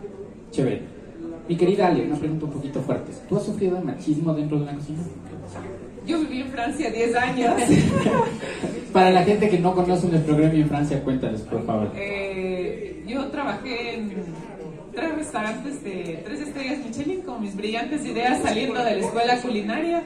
Chévere. 0.50 1.01
Mi 1.48 1.56
querida 1.56 1.88
Ale, 1.88 2.06
una 2.06 2.16
pregunta 2.16 2.46
un 2.46 2.52
poquito 2.52 2.80
fuerte. 2.82 3.12
¿Tú 3.28 3.36
has 3.36 3.44
sufrido 3.44 3.76
de 3.76 3.82
machismo 3.84 4.32
dentro 4.34 4.60
de 4.60 4.66
la 4.66 4.74
cocina? 4.74 5.02
Yo 6.06 6.20
viví 6.20 6.40
en 6.40 6.48
Francia 6.48 6.90
10 6.90 7.14
años. 7.16 7.54
Para 8.92 9.10
la 9.10 9.22
gente 9.24 9.48
que 9.48 9.58
no 9.58 9.74
conoce 9.74 10.08
nuestro 10.08 10.36
gremio 10.36 10.62
en 10.62 10.68
Francia, 10.68 11.02
cuéntales, 11.02 11.40
por 11.42 11.64
favor. 11.64 11.90
Eh, 11.96 13.02
yo 13.06 13.26
trabajé 13.26 13.94
en 13.94 14.12
tres 14.94 15.14
restaurantes 15.14 15.82
de 15.82 16.20
tres 16.24 16.40
estrellas 16.40 16.78
Michelin 16.84 17.22
con 17.22 17.40
mis 17.40 17.56
brillantes 17.56 18.04
ideas 18.04 18.42
saliendo 18.42 18.82
de 18.84 18.96
la 18.96 19.06
escuela 19.06 19.40
culinaria. 19.40 20.02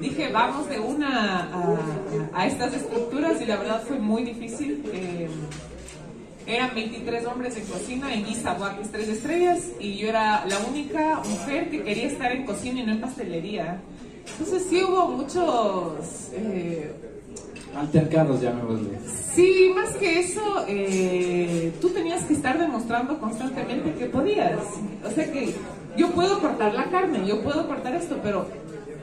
Dije, 0.00 0.30
vamos 0.32 0.68
de 0.68 0.78
una 0.78 1.48
a, 1.52 1.76
a 2.34 2.46
estas 2.46 2.74
estructuras 2.74 3.40
y 3.40 3.46
la 3.46 3.56
verdad 3.56 3.82
fue 3.86 3.98
muy 3.98 4.24
difícil. 4.24 4.82
Eh, 4.92 5.28
eran 6.46 6.74
23 6.74 7.26
hombres 7.26 7.56
en 7.56 7.64
cocina 7.66 8.14
en 8.14 8.26
Isawa, 8.26 8.76
que 8.76 8.82
es 8.82 8.92
tres 8.92 9.08
estrellas, 9.08 9.64
y 9.80 9.96
yo 9.96 10.08
era 10.08 10.44
la 10.46 10.58
única 10.60 11.20
mujer 11.28 11.70
que 11.70 11.82
quería 11.82 12.06
estar 12.06 12.32
en 12.32 12.44
cocina 12.44 12.80
y 12.80 12.86
no 12.86 12.92
en 12.92 13.00
pastelería. 13.00 13.80
Entonces 14.32 14.66
sí 14.68 14.82
hubo 14.82 15.08
muchos... 15.08 16.30
Eh, 16.32 16.92
Altercados, 17.76 18.40
llamémosle. 18.40 18.98
Sí, 19.34 19.70
más 19.74 19.94
que 19.96 20.20
eso, 20.20 20.64
eh, 20.66 21.72
tú 21.80 21.90
tenías 21.90 22.24
que 22.24 22.32
estar 22.32 22.58
demostrando 22.58 23.18
constantemente 23.20 23.92
que 23.98 24.06
podías. 24.06 24.58
O 25.04 25.10
sea 25.10 25.30
que 25.30 25.54
yo 25.96 26.10
puedo 26.12 26.40
cortar 26.40 26.72
la 26.74 26.84
carne, 26.84 27.26
yo 27.26 27.42
puedo 27.42 27.66
cortar 27.66 27.94
esto, 27.94 28.18
pero 28.22 28.46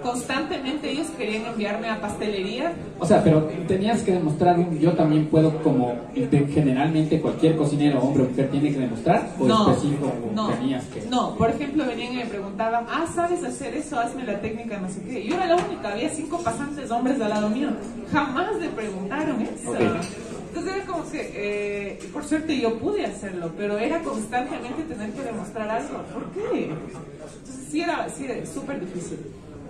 constantemente 0.03 0.91
ellos 0.91 1.07
querían 1.17 1.45
enviarme 1.45 1.89
a 1.89 1.99
pastelería. 1.99 2.73
O 2.99 3.05
sea, 3.05 3.23
pero 3.23 3.43
tenías 3.67 4.01
que 4.01 4.11
demostrar, 4.11 4.57
yo 4.79 4.93
también 4.93 5.27
puedo, 5.27 5.61
como 5.63 5.95
generalmente 6.13 7.19
cualquier 7.19 7.55
cocinero, 7.55 8.01
hombre 8.01 8.23
o 8.23 8.29
mujer, 8.29 8.49
tiene 8.51 8.71
que 8.71 8.79
demostrar, 8.79 9.29
o 9.39 9.45
no, 9.45 9.71
específico 9.71 10.11
no, 10.33 10.49
tenías 10.49 10.83
que. 10.85 11.01
No, 11.09 11.35
por 11.35 11.49
ejemplo, 11.49 11.85
venían 11.85 12.13
y 12.13 12.17
me 12.17 12.25
preguntaban, 12.25 12.85
ah, 12.89 13.05
¿sabes 13.13 13.43
hacer 13.43 13.73
eso? 13.75 13.99
Hazme 13.99 14.25
la 14.25 14.39
técnica, 14.39 14.77
no 14.77 14.89
sé 14.89 15.01
qué. 15.03 15.25
Yo 15.25 15.35
era 15.35 15.47
la 15.47 15.55
única, 15.55 15.89
había 15.89 16.09
cinco 16.09 16.39
pasantes 16.39 16.91
hombres 16.91 17.19
al 17.21 17.29
lado 17.29 17.49
mío. 17.49 17.69
Jamás 18.11 18.59
me 18.59 18.69
preguntaron 18.69 19.41
eso. 19.41 19.73
Entonces 19.75 20.75
era 20.75 20.85
como 20.85 21.09
que, 21.09 21.31
eh, 21.33 21.99
por 22.13 22.23
suerte 22.23 22.59
yo 22.59 22.77
pude 22.77 23.05
hacerlo, 23.05 23.51
pero 23.57 23.79
era 23.79 24.01
constantemente 24.01 24.83
tener 24.83 25.11
que 25.11 25.23
demostrar 25.23 25.67
algo. 25.67 26.03
¿Por 26.13 26.29
qué? 26.31 26.65
Entonces 26.65 27.67
sí 27.71 27.81
era 27.81 28.07
súper 28.45 28.79
sí, 28.79 28.85
difícil. 28.85 29.17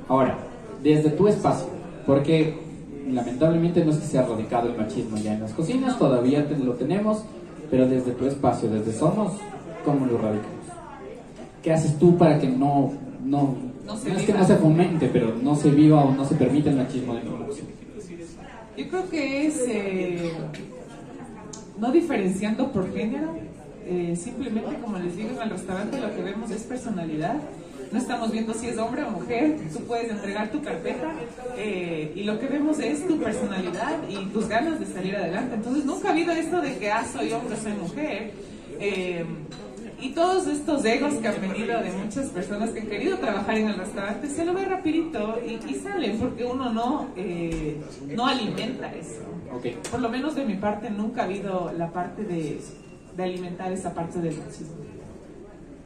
Ahora, 0.07 0.37
desde 0.81 1.09
tu 1.11 1.27
espacio, 1.27 1.67
porque 2.05 2.59
lamentablemente 3.09 3.83
no 3.83 3.91
es 3.91 3.97
que 3.97 4.05
se 4.05 4.19
ha 4.19 4.23
radicado 4.23 4.69
el 4.69 4.77
machismo 4.77 5.17
ya 5.17 5.33
en 5.33 5.41
las 5.41 5.53
cocinas, 5.53 5.97
todavía 5.97 6.45
lo 6.63 6.73
tenemos, 6.73 7.23
pero 7.69 7.87
desde 7.87 8.11
tu 8.11 8.25
espacio, 8.25 8.69
desde 8.69 8.93
Somos, 8.93 9.33
¿cómo 9.85 10.05
lo 10.05 10.17
radicamos? 10.17 10.63
¿Qué 11.61 11.71
haces 11.71 11.97
tú 11.97 12.17
para 12.17 12.39
que 12.39 12.47
no, 12.49 12.91
no, 13.23 13.55
no, 13.85 13.93
es 13.93 14.23
que 14.23 14.33
no 14.33 14.45
se 14.45 14.57
fomente, 14.57 15.09
pero 15.11 15.33
no 15.41 15.55
se 15.55 15.69
viva 15.69 16.03
o 16.03 16.11
no 16.13 16.25
se 16.25 16.35
permita 16.35 16.69
el 16.69 16.77
machismo 16.77 17.13
dentro 17.13 17.33
de 17.33 17.39
la 17.39 17.45
cocina? 17.45 17.67
Yo 18.75 18.87
creo 18.89 19.09
que 19.09 19.47
es 19.47 19.63
eh, 19.67 20.31
no 21.79 21.91
diferenciando 21.91 22.71
por 22.71 22.91
género, 22.93 23.29
eh, 23.85 24.15
simplemente 24.15 24.75
como 24.81 24.97
les 24.97 25.15
digo 25.15 25.29
en 25.31 25.41
el 25.41 25.49
restaurante 25.49 25.99
lo 26.01 26.13
que 26.15 26.21
vemos 26.21 26.49
es 26.51 26.63
personalidad 26.63 27.35
no 27.93 27.99
estamos 27.99 28.31
viendo 28.31 28.55
si 28.55 28.67
es 28.67 28.77
hombre 28.79 29.03
o 29.03 29.11
mujer, 29.11 29.55
tú 29.71 29.79
puedes 29.81 30.09
entregar 30.09 30.49
tu 30.49 30.63
carpeta 30.63 31.13
eh, 31.55 32.11
y 32.15 32.23
lo 32.23 32.39
que 32.39 32.47
vemos 32.47 32.79
es 32.79 33.07
tu 33.07 33.19
personalidad 33.19 33.99
y 34.09 34.25
tus 34.33 34.47
ganas 34.47 34.79
de 34.79 34.87
salir 34.87 35.15
adelante. 35.15 35.55
Entonces 35.55 35.85
nunca 35.85 36.07
ha 36.07 36.11
habido 36.11 36.31
esto 36.31 36.59
de 36.59 36.75
que, 36.79 36.91
ah, 36.91 37.05
soy 37.05 37.31
hombre, 37.31 37.55
soy 37.55 37.73
mujer. 37.73 38.31
Eh, 38.79 39.23
y 40.01 40.09
todos 40.09 40.47
estos 40.47 40.83
egos 40.83 41.13
que 41.13 41.27
han 41.27 41.39
venido 41.39 41.79
de 41.79 41.91
muchas 41.91 42.29
personas 42.29 42.71
que 42.71 42.81
han 42.81 42.87
querido 42.87 43.19
trabajar 43.19 43.57
en 43.59 43.67
el 43.67 43.75
restaurante 43.75 44.27
se 44.27 44.43
lo 44.43 44.55
ve 44.55 44.65
rapidito 44.65 45.39
y, 45.45 45.75
salen 45.75 46.17
porque 46.17 46.45
uno 46.45 46.73
no, 46.73 47.09
eh, 47.15 47.79
no 48.07 48.25
alimenta 48.25 48.91
eso. 48.95 49.21
Por 49.91 50.01
lo 50.01 50.09
menos 50.09 50.35
de 50.35 50.45
mi 50.45 50.55
parte 50.55 50.89
nunca 50.89 51.21
ha 51.21 51.25
habido 51.25 51.71
la 51.77 51.91
parte 51.91 52.23
de, 52.23 52.59
de 53.15 53.23
alimentar 53.23 53.71
esa 53.71 53.93
parte 53.93 54.19
del 54.19 54.35
machismo 54.35 54.92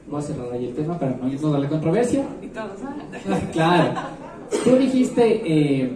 voy 0.10 0.20
a 0.20 0.22
cerrar 0.22 0.52
ahí 0.54 0.66
el 0.68 0.74
tema 0.74 0.98
para 0.98 1.16
no 1.16 1.28
irnos 1.28 1.56
a 1.56 1.60
la 1.60 1.68
controversia. 1.68 2.26
Y 2.42 2.48
todos, 2.48 2.72
Claro. 3.52 3.94
Tú 4.64 4.76
dijiste 4.78 5.42
eh, 5.46 5.92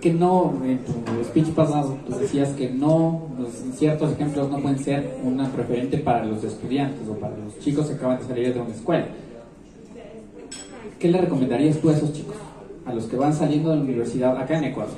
que 0.00 0.12
no, 0.12 0.54
en 0.64 0.78
tu 0.78 0.92
speech 1.24 1.48
pasado, 1.48 1.98
tú 2.06 2.18
decías 2.18 2.50
que 2.54 2.70
no, 2.70 3.28
ciertos 3.74 4.12
ejemplos 4.12 4.50
no 4.50 4.58
pueden 4.58 4.78
ser 4.78 5.18
una 5.22 5.50
preferente 5.52 5.98
para 5.98 6.24
los 6.24 6.42
estudiantes 6.42 7.06
o 7.08 7.14
para 7.14 7.36
los 7.36 7.58
chicos 7.58 7.86
que 7.86 7.94
acaban 7.94 8.18
de 8.18 8.24
salir 8.24 8.54
de 8.54 8.60
una 8.60 8.70
escuela. 8.70 9.06
¿Qué 10.98 11.08
le 11.08 11.20
recomendarías 11.20 11.78
tú 11.78 11.90
a 11.90 11.92
esos 11.92 12.12
chicos? 12.12 12.36
A 12.86 12.94
los 12.94 13.04
que 13.04 13.16
van 13.16 13.34
saliendo 13.34 13.70
de 13.70 13.76
la 13.76 13.82
universidad, 13.82 14.36
acá 14.38 14.56
en 14.56 14.64
Ecuador, 14.64 14.96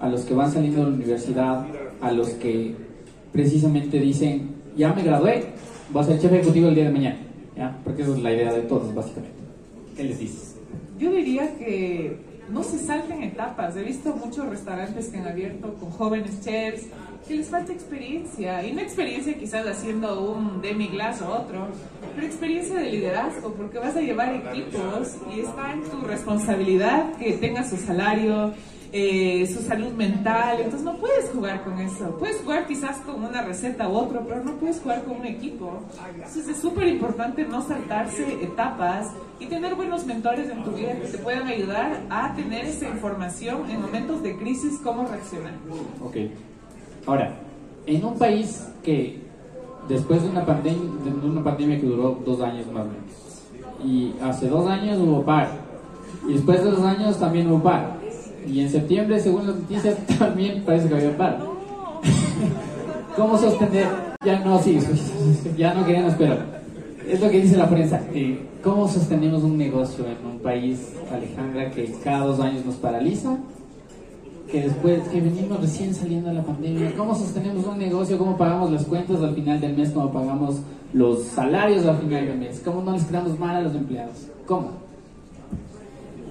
a 0.00 0.08
los 0.08 0.22
que 0.22 0.34
van 0.34 0.50
saliendo 0.50 0.80
de 0.80 0.90
la 0.90 0.96
universidad, 0.96 1.66
a 2.00 2.12
los 2.12 2.30
que 2.30 2.74
precisamente 3.32 4.00
dicen, 4.00 4.50
ya 4.76 4.92
me 4.92 5.02
gradué, 5.02 5.44
voy 5.92 6.02
a 6.02 6.06
ser 6.06 6.20
jefe 6.20 6.36
ejecutivo 6.36 6.68
el 6.68 6.74
día 6.74 6.84
de 6.84 6.90
mañana 6.90 7.31
porque 7.84 8.02
esa 8.02 8.12
es 8.12 8.22
la 8.22 8.32
idea 8.32 8.52
de 8.52 8.62
todos, 8.62 8.94
básicamente. 8.94 9.36
¿Qué 9.96 10.04
les 10.04 10.18
dices? 10.18 10.56
Yo 10.98 11.10
diría 11.10 11.54
que 11.56 12.16
no 12.48 12.62
se 12.62 12.78
salten 12.78 13.22
etapas. 13.22 13.76
He 13.76 13.82
visto 13.82 14.14
muchos 14.14 14.48
restaurantes 14.48 15.08
que 15.08 15.18
han 15.18 15.26
abierto 15.26 15.74
con 15.74 15.90
jóvenes 15.90 16.40
chefs 16.42 16.86
que 17.26 17.36
les 17.36 17.48
falta 17.48 17.72
experiencia. 17.72 18.64
Y 18.66 18.72
no 18.72 18.80
experiencia 18.80 19.34
quizás 19.34 19.66
haciendo 19.66 20.32
un 20.32 20.60
demi-glass 20.60 21.22
o 21.22 21.28
otro, 21.28 21.68
pero 22.14 22.26
experiencia 22.26 22.76
de 22.76 22.90
liderazgo, 22.90 23.52
porque 23.54 23.78
vas 23.78 23.96
a 23.96 24.00
llevar 24.00 24.34
equipos 24.34 25.16
y 25.34 25.40
está 25.40 25.72
en 25.72 25.82
tu 25.82 26.00
responsabilidad 26.06 27.12
que 27.16 27.32
tengas 27.34 27.70
su 27.70 27.76
salario, 27.76 28.52
eh, 28.94 29.46
su 29.46 29.62
salud 29.62 29.92
mental, 29.92 30.58
entonces 30.58 30.82
no 30.82 30.96
puedes 30.98 31.30
jugar 31.30 31.64
con 31.64 31.80
eso. 31.80 32.14
Puedes 32.18 32.42
jugar 32.42 32.66
quizás 32.66 32.98
con 32.98 33.24
una 33.24 33.40
receta 33.40 33.88
u 33.88 33.94
otro, 33.94 34.22
pero 34.28 34.44
no 34.44 34.52
puedes 34.56 34.80
jugar 34.80 35.02
con 35.04 35.20
un 35.20 35.26
equipo. 35.26 35.80
Entonces 36.14 36.48
es 36.48 36.58
súper 36.58 36.88
importante 36.88 37.46
no 37.46 37.62
saltarse 37.62 38.34
etapas 38.42 39.10
y 39.40 39.46
tener 39.46 39.74
buenos 39.76 40.04
mentores 40.04 40.50
en 40.50 40.62
tu 40.62 40.72
vida 40.72 40.92
que 40.92 41.08
te 41.08 41.18
puedan 41.18 41.46
ayudar 41.46 42.02
a 42.10 42.34
tener 42.34 42.66
esa 42.66 42.86
información 42.86 43.70
en 43.70 43.80
momentos 43.80 44.22
de 44.22 44.36
crisis, 44.36 44.78
cómo 44.84 45.06
reaccionar. 45.06 45.54
Ok. 46.04 46.16
Ahora, 47.06 47.32
en 47.86 48.04
un 48.04 48.18
país 48.18 48.68
que 48.84 49.22
después 49.88 50.22
de 50.22 50.28
una, 50.28 50.44
pandemia, 50.44 50.82
de 51.02 51.28
una 51.28 51.42
pandemia 51.42 51.80
que 51.80 51.86
duró 51.86 52.20
dos 52.26 52.42
años 52.42 52.66
más 52.66 52.84
o 52.84 52.88
menos, 52.88 53.02
y 53.82 54.14
hace 54.22 54.48
dos 54.48 54.68
años 54.68 54.98
hubo 55.00 55.24
par, 55.24 55.48
y 56.28 56.34
después 56.34 56.62
de 56.62 56.70
dos 56.70 56.84
años 56.84 57.18
también 57.18 57.50
hubo 57.50 57.62
par, 57.62 58.01
y 58.46 58.60
en 58.60 58.70
septiembre, 58.70 59.20
según 59.20 59.46
las 59.46 59.56
noticias, 59.56 59.96
también 60.18 60.62
parece 60.64 60.88
que 60.88 60.94
había 60.94 61.16
paro. 61.16 61.56
¿Cómo 63.16 63.36
sostener? 63.36 63.86
Ya 64.24 64.40
no, 64.40 64.60
sí, 64.60 64.78
ya 65.56 65.74
no 65.74 65.84
querían 65.84 66.06
esperar. 66.06 66.62
Es 67.06 67.20
lo 67.20 67.28
que 67.28 67.40
dice 67.40 67.56
la 67.56 67.68
prensa. 67.68 68.00
Eh, 68.14 68.38
¿Cómo 68.62 68.88
sostenemos 68.88 69.42
un 69.42 69.58
negocio 69.58 70.04
en 70.06 70.24
un 70.26 70.38
país, 70.38 70.92
Alejandra, 71.12 71.70
que 71.70 71.92
cada 72.02 72.26
dos 72.26 72.40
años 72.40 72.64
nos 72.64 72.76
paraliza? 72.76 73.36
Que 74.50 74.62
después, 74.62 75.08
que 75.08 75.20
venimos 75.20 75.60
recién 75.60 75.94
saliendo 75.94 76.28
de 76.28 76.36
la 76.36 76.42
pandemia, 76.42 76.94
¿cómo 76.96 77.14
sostenemos 77.14 77.66
un 77.66 77.78
negocio? 77.78 78.18
¿Cómo 78.18 78.36
pagamos 78.36 78.70
las 78.70 78.84
cuentas 78.84 79.20
al 79.20 79.34
final 79.34 79.60
del 79.60 79.76
mes? 79.76 79.90
¿Cómo 79.90 80.12
pagamos 80.12 80.60
los 80.92 81.24
salarios 81.24 81.86
al 81.86 81.98
final 81.98 82.26
del 82.26 82.38
mes? 82.38 82.62
¿Cómo 82.64 82.82
no 82.82 82.92
les 82.92 83.04
quedamos 83.04 83.38
mal 83.38 83.56
a 83.56 83.60
los 83.62 83.74
empleados? 83.74 84.28
¿Cómo? 84.46 84.91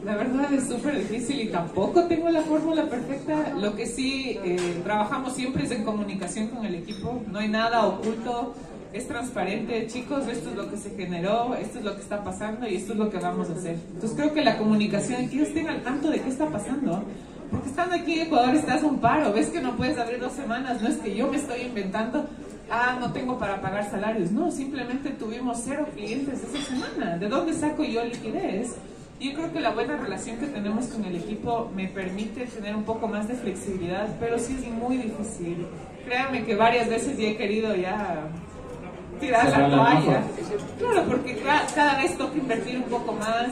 La 0.04 0.16
verdad 0.16 0.52
es 0.52 0.68
súper 0.68 0.98
difícil 0.98 1.42
y 1.42 1.48
tampoco 1.48 2.06
tengo 2.06 2.30
la 2.30 2.42
fórmula 2.42 2.90
perfecta. 2.90 3.54
Lo 3.56 3.76
que 3.76 3.86
sí 3.86 4.40
eh, 4.44 4.82
trabajamos 4.84 5.34
siempre 5.34 5.64
es 5.64 5.72
en 5.72 5.84
comunicación 5.84 6.48
con 6.48 6.66
el 6.66 6.76
equipo. 6.76 7.22
No 7.32 7.38
hay 7.38 7.48
nada 7.48 7.86
oculto, 7.86 8.56
es 8.94 9.08
transparente. 9.08 9.86
Chicos, 9.88 10.28
esto 10.28 10.50
es 10.50 10.56
lo 10.56 10.70
que 10.72 10.78
se 10.78 10.90
generó, 10.92 11.54
esto 11.54 11.80
es 11.80 11.86
lo 11.86 11.96
que 11.96 12.02
está 12.02 12.24
pasando 12.24 12.68
y 12.68 12.78
esto 12.78 12.94
es 12.94 13.00
lo 13.00 13.10
que 13.12 13.18
vamos 13.18 13.50
a 13.50 13.54
hacer. 13.54 13.78
Entonces 13.94 14.18
creo 14.18 14.34
que 14.34 14.44
la 14.44 14.58
comunicación, 14.58 15.30
que 15.30 15.36
ellos 15.36 15.50
estén 15.50 15.70
al 15.70 15.84
tanto 15.84 16.10
de 16.10 16.20
qué 16.20 16.30
está 16.30 16.48
pasando. 16.48 17.04
Porque 17.52 17.70
estando 17.70 17.96
aquí 17.96 18.14
en 18.14 18.28
Ecuador 18.28 18.56
estás 18.56 18.82
un 18.82 19.00
paro, 19.00 19.34
ves 19.34 19.50
que 19.50 19.62
no 19.62 19.76
puedes 19.76 19.98
abrir 20.00 20.20
dos 20.20 20.32
semanas, 20.32 20.82
no 20.82 20.88
es 20.88 20.96
que 20.96 21.16
yo 21.16 21.28
me 21.28 21.36
estoy 21.36 21.64
inventando, 21.64 22.26
ah, 22.72 22.98
no 23.00 23.12
tengo 23.12 23.38
para 23.38 23.62
pagar 23.62 23.88
salarios. 23.92 24.32
No, 24.32 24.50
simplemente 24.50 25.10
tuvimos 25.12 25.60
cero 25.64 25.86
clientes 25.94 26.40
esa 26.42 26.66
semana. 26.66 27.18
¿De 27.18 27.28
dónde 27.28 27.54
saco 27.54 27.84
yo 27.84 28.04
liquidez? 28.04 28.78
Yo 29.22 29.34
creo 29.36 29.54
que 29.54 29.60
la 29.60 29.70
buena 29.70 29.98
relación 29.98 30.38
que 30.38 30.48
tenemos 30.48 30.88
con 30.88 31.06
el 31.06 31.16
equipo 31.16 31.72
me 31.76 31.88
permite 31.88 32.48
tener 32.48 32.76
un 32.76 32.84
poco 32.84 33.08
más 33.08 33.28
de 33.28 33.36
flexibilidad, 33.36 34.08
pero 34.20 34.40
sí 34.40 34.58
es 34.60 34.68
muy 34.68 34.98
difícil. 34.98 35.68
Créanme 36.06 36.44
que 36.44 36.56
varias 36.56 36.90
veces 36.90 37.20
ya 37.20 37.28
he 37.28 37.38
querido 37.38 37.76
ya 37.76 38.24
tirar 39.20 39.46
la 39.46 39.70
toalla. 39.70 40.24
Claro, 40.80 41.04
porque 41.08 41.40
cada 41.76 42.02
vez 42.02 42.18
toca 42.18 42.36
invertir 42.36 42.78
un 42.78 42.90
poco 42.90 43.14
más. 43.14 43.50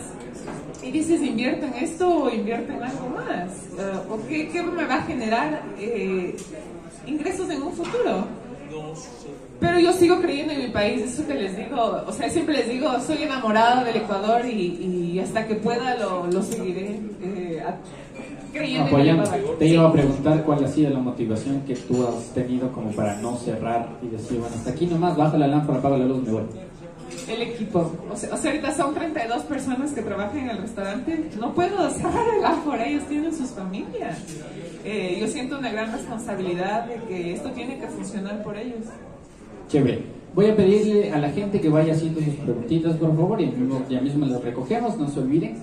Y 0.82 0.90
dices, 0.90 1.22
invierto 1.22 1.68
en 1.68 1.76
esto 1.76 2.24
o 2.24 2.30
invierto 2.32 2.74
en 2.74 2.82
algo 2.82 3.10
más. 3.10 3.52
Uh, 3.78 4.14
¿O 4.14 4.28
qué, 4.28 4.50
qué, 4.50 4.64
me 4.64 4.86
va 4.86 4.96
a 4.96 5.04
generar 5.04 5.62
eh, 5.78 6.36
ingresos 7.06 7.48
en 7.52 7.62
un 7.62 7.74
futuro? 7.74 8.28
Pero 9.60 9.80
yo 9.80 9.92
sigo 9.94 10.22
creyendo 10.22 10.54
en 10.54 10.60
mi 10.60 10.68
país, 10.70 11.02
eso 11.02 11.28
que 11.28 11.34
les 11.34 11.58
digo, 11.58 12.02
o 12.08 12.12
sea, 12.12 12.30
siempre 12.30 12.56
les 12.56 12.70
digo, 12.70 12.90
soy 13.06 13.24
enamorada 13.24 13.84
del 13.84 13.98
Ecuador 13.98 14.46
y, 14.46 15.20
hasta 15.20 15.46
que 15.46 15.56
pueda 15.56 15.96
lo, 15.98 16.42
seguiré 16.42 17.00
eh, 17.22 17.64
creyendo 18.54 18.98
en 18.98 19.20
mi 19.20 19.26
país. 19.28 19.46
Te 19.60 19.68
iba 19.68 19.88
a 19.88 19.92
preguntar 19.92 20.44
cuál 20.44 20.64
ha 20.64 20.68
sido 20.68 20.92
la 20.92 21.00
motivación 21.00 21.62
que 21.62 21.76
tú 21.76 22.08
has 22.08 22.34
tenido 22.34 22.72
como 22.72 22.92
para 22.92 23.18
no 23.18 23.36
cerrar 23.38 23.90
y 24.02 24.08
decir, 24.08 24.40
bueno, 24.40 24.56
hasta 24.56 24.72
aquí 24.72 24.86
nomás, 24.86 25.18
baja 25.18 25.38
la 25.38 25.48
lámpara, 25.48 25.80
apaga 25.80 25.98
la 25.98 26.06
luz, 26.06 26.24
me 26.24 26.32
voy. 26.32 26.69
El 27.30 27.42
equipo. 27.42 27.92
O 28.12 28.16
sea, 28.16 28.34
o 28.34 28.38
sea, 28.38 28.52
ahorita 28.52 28.76
son 28.76 28.94
32 28.94 29.44
personas 29.44 29.92
que 29.92 30.02
trabajan 30.02 30.38
en 30.38 30.50
el 30.50 30.58
restaurante. 30.58 31.30
No 31.40 31.54
puedo 31.54 31.90
cerrar 31.90 32.26
el 32.28 32.64
por 32.64 32.80
ellos 32.82 33.04
tienen 33.08 33.34
sus 33.34 33.50
familias. 33.50 34.18
Eh, 34.84 35.18
yo 35.20 35.28
siento 35.28 35.60
una 35.60 35.72
gran 35.72 35.92
responsabilidad 35.92 36.86
de 36.86 36.96
que 37.08 37.34
esto 37.34 37.52
tiene 37.52 37.80
que 37.80 37.88
funcionar 37.88 38.44
por 38.44 38.58
ellos. 38.58 38.86
Chévere. 39.68 40.20
Voy 40.36 40.46
a 40.46 40.56
pedirle 40.56 41.12
a 41.12 41.18
la 41.18 41.30
gente 41.32 41.60
que 41.60 41.70
vaya 41.70 41.94
haciendo 41.94 42.22
sus 42.22 42.36
preguntitas, 42.36 42.96
por 42.98 43.16
favor, 43.16 43.42
y 43.42 43.52
ya 43.90 44.00
mismo 44.00 44.26
las 44.28 44.44
recogemos, 44.44 44.98
no 44.98 45.10
se 45.10 45.20
olviden. 45.20 45.58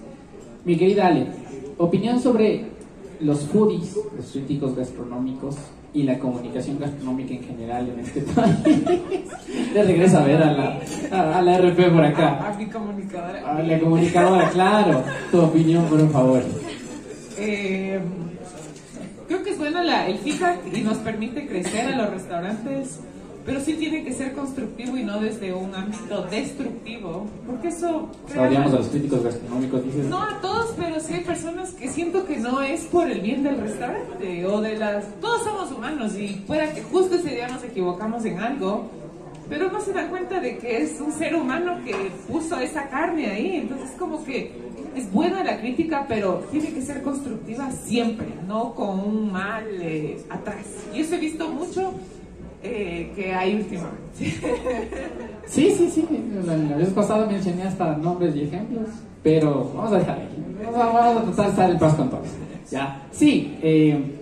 Mi 0.64 0.76
querida 0.76 1.06
Ale, 1.06 1.28
opinión 1.78 2.20
sobre 2.20 2.64
los 3.20 3.46
foodies, 3.46 3.96
los 4.16 4.26
críticos 4.32 4.74
gastronómicos 4.74 5.56
y 5.94 6.02
la 6.02 6.18
comunicación 6.18 6.78
gastronómica 6.78 7.34
en 7.34 7.44
general 7.44 7.88
en 7.88 8.00
este 8.00 8.20
país. 8.20 8.56
Le 9.74 9.82
regresa 9.82 10.22
a 10.22 10.26
ver 10.26 10.42
a 10.42 10.52
la, 10.52 10.80
a, 11.38 11.42
la 11.42 11.58
RP 11.58 11.90
por 11.90 12.04
acá. 12.04 12.48
A, 12.48 12.54
mi 12.56 12.66
comunicadora. 12.66 13.56
A 13.56 13.62
la 13.62 13.80
comunicadora, 13.80 14.50
claro. 14.50 15.04
Tu 15.30 15.40
opinión, 15.40 15.84
por 15.86 16.10
favor. 16.10 16.42
Eh, 17.38 18.00
creo 19.28 19.42
que 19.42 19.50
es 19.50 19.58
bueno 19.58 19.82
la, 19.82 20.06
el 20.08 20.18
feedback 20.18 20.58
y 20.72 20.80
nos 20.80 20.98
permite 20.98 21.46
crecer 21.46 21.94
a 21.94 21.96
los 21.96 22.10
restaurantes 22.10 23.00
pero 23.46 23.60
sí 23.60 23.74
tiene 23.74 24.02
que 24.02 24.12
ser 24.12 24.32
constructivo 24.32 24.96
y 24.96 25.04
no 25.04 25.20
desde 25.20 25.54
un 25.54 25.72
ámbito 25.72 26.22
destructivo, 26.24 27.26
porque 27.46 27.68
eso... 27.68 28.10
odiamos 28.36 28.72
a 28.72 28.78
los 28.78 28.88
críticos 28.88 29.22
gastronómicos, 29.22 29.84
dices. 29.84 30.06
No 30.06 30.20
a 30.20 30.40
todos, 30.40 30.74
pero 30.76 30.98
sí 30.98 31.14
hay 31.14 31.24
personas 31.24 31.65
que 32.24 32.38
no 32.38 32.62
es 32.62 32.84
por 32.84 33.10
el 33.10 33.20
bien 33.20 33.42
del 33.42 33.60
restaurante 33.60 34.46
o 34.46 34.60
de 34.60 34.78
las... 34.78 35.04
Todos 35.20 35.44
somos 35.44 35.72
humanos 35.72 36.16
y 36.16 36.28
fuera 36.46 36.72
que 36.72 36.82
justo 36.82 37.16
ese 37.16 37.30
día 37.30 37.48
nos 37.48 37.62
equivocamos 37.64 38.24
en 38.24 38.38
algo, 38.38 38.88
pero 39.48 39.70
no 39.70 39.80
se 39.80 39.92
dan 39.92 40.08
cuenta 40.08 40.40
de 40.40 40.58
que 40.58 40.82
es 40.82 41.00
un 41.00 41.12
ser 41.12 41.34
humano 41.34 41.78
que 41.84 41.94
puso 42.30 42.58
esa 42.58 42.88
carne 42.88 43.26
ahí, 43.26 43.56
entonces 43.56 43.90
como 43.98 44.24
que 44.24 44.52
es 44.94 45.12
buena 45.12 45.44
la 45.44 45.58
crítica, 45.58 46.06
pero 46.08 46.44
tiene 46.50 46.72
que 46.72 46.80
ser 46.80 47.02
constructiva 47.02 47.70
siempre, 47.70 48.28
no 48.46 48.74
con 48.74 48.98
un 49.00 49.30
mal 49.30 49.64
eh, 49.82 50.18
atrás. 50.30 50.64
Y 50.94 51.00
eso 51.00 51.16
he 51.16 51.18
visto 51.18 51.48
mucho 51.48 51.92
eh, 52.62 53.12
que 53.14 53.34
hay 53.34 53.54
últimamente. 53.56 54.00
Sí, 55.46 55.70
sí, 55.70 55.90
sí. 55.94 56.04
La, 56.44 56.76
vez 56.76 56.88
pasada 56.88 57.26
mencioné 57.26 57.64
hasta 57.64 57.96
nombres 57.96 58.34
y 58.34 58.42
ejemplos, 58.42 58.88
pero 59.26 59.72
vamos 59.74 59.92
a 59.92 59.98
dejar 59.98 60.20
aquí. 60.20 60.36
Vamos 60.72 61.18
a 61.18 61.22
tratar 61.24 61.46
de 61.46 61.50
estar 61.50 61.70
en 61.70 61.78
paz 61.80 61.94
con 61.94 62.08
todos. 62.08 62.28
¿Ya? 62.70 63.02
Sí, 63.10 63.58
eh, 63.60 64.20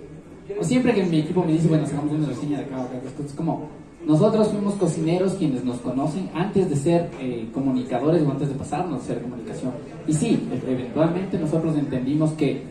siempre 0.62 0.94
que 0.94 1.04
mi 1.04 1.18
equipo 1.18 1.44
me 1.44 1.52
dice, 1.52 1.68
bueno, 1.68 1.86
sacamos 1.86 2.14
una 2.14 2.26
reseña 2.26 2.56
de 2.60 2.64
acá, 2.64 2.88
es 3.22 3.34
como 3.34 3.68
nosotros 4.06 4.48
fuimos 4.48 4.72
cocineros 4.76 5.34
quienes 5.34 5.62
nos 5.62 5.76
conocen 5.80 6.30
antes 6.34 6.70
de 6.70 6.76
ser 6.76 7.10
eh, 7.20 7.50
comunicadores 7.52 8.22
o 8.22 8.30
antes 8.30 8.48
de 8.48 8.54
pasarnos 8.54 9.02
a 9.02 9.04
ser 9.04 9.20
comunicación. 9.20 9.72
Y 10.06 10.14
sí, 10.14 10.48
e-, 10.50 10.72
eventualmente 10.72 11.38
nosotros 11.38 11.76
entendimos 11.76 12.32
que 12.32 12.62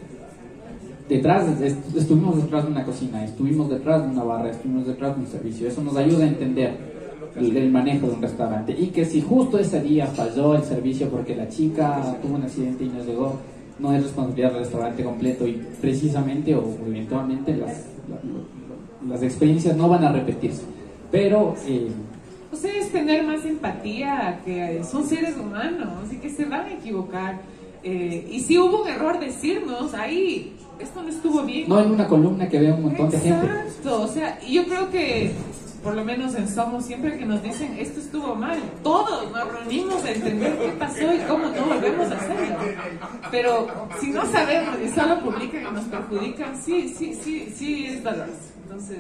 detrás, 1.08 1.46
estuvimos 1.62 2.38
detrás 2.38 2.66
de 2.66 2.72
una 2.72 2.84
cocina, 2.84 3.24
estuvimos 3.24 3.70
detrás 3.70 4.02
de 4.02 4.10
una 4.10 4.24
barra, 4.24 4.50
estuvimos 4.50 4.88
detrás 4.88 5.16
de 5.16 5.22
un 5.22 5.28
servicio. 5.28 5.68
Eso 5.68 5.84
nos 5.84 5.96
ayuda 5.98 6.24
a 6.24 6.30
entender 6.30 6.93
el, 7.36 7.72
manejo 7.72 8.08
de 8.08 8.14
un 8.14 8.22
restaurante. 8.22 8.76
Y 8.78 8.88
que 8.88 9.06
si 9.06 9.22
justo 9.22 9.58
ese 9.58 9.82
día 9.82 10.08
falló 10.08 10.56
el 10.56 10.64
servicio 10.64 11.10
porque 11.10 11.36
la 11.36 11.50
chica 11.50 12.18
tuvo 12.22 12.36
un 12.36 12.44
accidente 12.44 12.84
y 12.84 12.90
no 12.90 13.04
llegó, 13.04 13.40
no 13.80 13.94
es 13.94 14.04
responsabilidad 14.04 14.52
del 14.52 14.60
restaurante 14.60 15.04
completo 15.04 15.48
y 15.48 15.54
precisamente 15.82 16.56
o 16.56 16.64
eventualmente 16.86 17.56
las, 17.56 17.86
las, 19.08 19.24
experiencias 19.24 19.76
no 19.76 19.90
van 19.90 20.04
a 20.04 20.12
repetirse. 20.12 20.64
Pero... 21.12 21.56
Eh, 21.68 21.90
Ustedes 22.52 22.92
tener 22.92 23.24
más 23.24 23.44
empatía, 23.46 24.40
que 24.46 24.84
son 24.84 25.04
seres 25.04 25.36
humanos 25.36 26.12
y 26.12 26.18
que 26.18 26.30
se 26.30 26.46
van 26.46 26.68
a 26.68 26.74
equivocar. 26.74 27.40
Eh, 27.84 28.30
y 28.32 28.40
si 28.42 28.60
hubo 28.60 28.84
un 28.84 28.88
error, 28.88 29.20
decirnos 29.20 29.96
ahí, 29.96 30.54
esto 30.80 31.02
no 31.02 31.10
estuvo 31.10 31.42
bien. 31.44 31.68
No 31.68 31.80
en 31.82 31.92
una 31.92 32.08
columna 32.08 32.48
que 32.48 32.60
vea 32.60 32.76
un 32.76 32.84
montón 32.84 33.10
de 33.10 33.20
gente. 33.20 33.46
Exacto, 33.46 34.02
o 34.04 34.08
sea, 34.08 34.40
yo 34.42 34.66
creo 34.66 34.90
que 34.92 35.32
por 35.84 35.96
lo 35.96 36.06
menos 36.06 36.34
en 36.36 36.48
Somos, 36.48 36.86
siempre 36.86 37.18
que 37.18 37.26
nos 37.26 37.44
dicen 37.44 37.76
esto 37.78 38.00
estuvo 38.00 38.36
mal, 38.36 38.58
todos 38.82 39.30
nos 39.32 39.52
reunimos 39.52 40.04
a 40.06 40.12
entender 40.12 40.58
qué 40.58 40.70
pasó 40.80 41.14
y 41.14 41.20
cómo 41.28 41.50
no 41.50 41.66
volvemos 41.66 42.10
a 42.10 42.16
hacerlo. 42.16 42.58
Pero 43.30 43.68
si 44.00 44.12
no 44.12 44.26
sabemos 44.26 44.78
y 44.84 44.90
solo 44.90 45.20
publican 45.20 45.62
y 45.62 45.72
nos 45.72 45.84
perjudican, 45.86 46.58
sí, 46.64 46.94
sí, 46.98 47.14
sí, 47.22 47.54
sí 47.54 47.86
es 47.88 48.04
doloroso. 48.04 48.32
Entonces, 48.64 49.00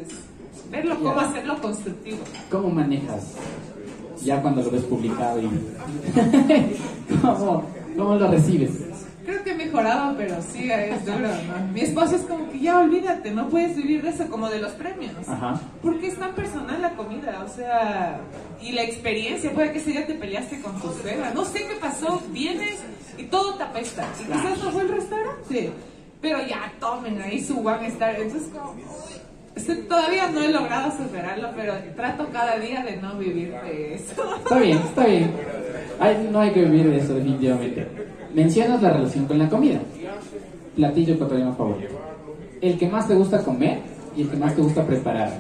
verlo, 0.69 0.97
cómo 0.99 1.19
hacerlo 1.19 1.61
constructivo. 1.61 2.19
¿Cómo 2.51 2.69
manejas 2.69 3.35
ya 4.21 4.41
cuando 4.41 4.61
lo 4.61 4.71
ves 4.71 4.83
publicado 4.83 5.41
y 5.41 5.49
¿Cómo, 7.21 7.65
cómo 7.97 8.15
lo 8.15 8.27
recibes? 8.29 8.71
Creo 9.25 9.43
que 9.43 9.51
he 9.51 9.52
mejorado, 9.73 10.15
pero 10.17 10.35
sí 10.41 10.71
es 10.71 11.05
duro, 11.05 11.19
¿no? 11.19 11.73
Mi 11.73 11.81
esposo 11.81 12.15
es 12.15 12.21
como 12.21 12.49
que 12.51 12.59
ya 12.59 12.79
olvídate, 12.79 13.31
no 13.31 13.49
puedes 13.49 13.75
vivir 13.75 14.01
de 14.03 14.09
eso 14.09 14.27
como 14.29 14.49
de 14.49 14.59
los 14.59 14.71
premios. 14.73 15.27
Ajá. 15.27 15.59
Porque 15.81 16.07
es 16.07 16.17
tan 16.17 16.33
personal 16.33 16.81
la 16.81 16.91
comida, 16.91 17.43
o 17.45 17.49
sea, 17.49 18.19
y 18.61 18.71
la 18.71 18.83
experiencia, 18.83 19.51
puede 19.51 19.71
que 19.71 19.79
ese 19.79 19.91
día 19.91 20.05
te 20.05 20.13
peleaste 20.13 20.61
con 20.61 20.79
tu 20.79 20.91
suegra, 20.93 21.31
no 21.33 21.43
sé 21.45 21.59
qué 21.67 21.75
pasó, 21.79 22.21
vienes 22.29 22.79
y 23.17 23.23
todo 23.23 23.55
te 23.55 23.63
apesta. 23.63 24.07
Y 24.21 24.25
quizás 24.25 24.63
no 24.63 24.71
fue 24.71 24.83
el 24.83 24.89
restaurante, 24.89 25.71
pero 26.21 26.45
ya 26.45 26.71
tomen 26.79 27.21
ahí 27.21 27.43
su 27.43 27.65
one 27.65 27.87
star. 27.87 28.15
Entonces, 28.15 28.49
como, 28.53 28.75
todavía 29.89 30.29
no 30.29 30.41
he 30.41 30.51
logrado 30.51 30.91
superarlo, 30.95 31.49
pero 31.55 31.73
trato 31.95 32.27
cada 32.31 32.57
día 32.57 32.83
de 32.83 32.97
no 32.97 33.15
vivir 33.17 33.53
de 33.65 33.95
eso. 33.95 34.35
Está 34.37 34.59
bien, 34.59 34.77
está 34.77 35.05
bien. 35.05 35.31
no 36.31 36.39
hay 36.39 36.51
que 36.51 36.61
vivir 36.63 36.89
de 36.89 36.97
eso, 36.97 37.15
definitivamente. 37.15 37.87
Mencionas 38.33 38.81
la 38.81 38.91
relación 38.93 39.25
con 39.25 39.37
la 39.37 39.49
comida. 39.49 39.79
Platillo 40.75 41.13
ecuatoriano 41.13 41.53
favorito. 41.55 41.93
El 42.61 42.77
que 42.77 42.87
más 42.87 43.07
te 43.07 43.13
gusta 43.13 43.43
comer 43.43 43.79
y 44.15 44.23
el 44.23 44.29
que 44.29 44.37
más 44.37 44.55
te 44.55 44.61
gusta 44.61 44.85
preparar. 44.85 45.31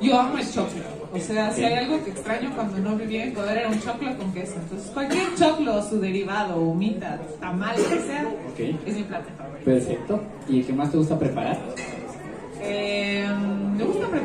Yo 0.00 0.18
amo 0.18 0.38
el 0.38 0.50
choclo. 0.50 0.98
O 1.12 1.18
sea, 1.18 1.50
si 1.52 1.64
hay 1.64 1.72
algo 1.72 2.04
que 2.04 2.10
extraño 2.10 2.52
cuando 2.54 2.78
no 2.78 2.96
vivía 2.96 3.24
en 3.24 3.30
Ecuador 3.30 3.56
era 3.56 3.68
un 3.68 3.80
choclo 3.80 4.14
con 4.18 4.30
queso. 4.32 4.54
Entonces, 4.62 4.90
cualquier 4.90 5.34
choclo, 5.36 5.82
su 5.82 5.98
derivado, 5.98 6.60
humita, 6.60 7.18
tamal, 7.40 7.76
que 7.76 7.98
sea, 8.00 8.30
es 8.86 8.96
mi 8.96 9.02
plato 9.04 9.28
favorito. 9.38 9.64
Perfecto. 9.64 10.20
¿Y 10.48 10.60
el 10.60 10.66
que 10.66 10.72
más 10.74 10.90
te 10.90 10.98
gusta 10.98 11.18
preparar? 11.18 11.58
Eh, 12.60 13.07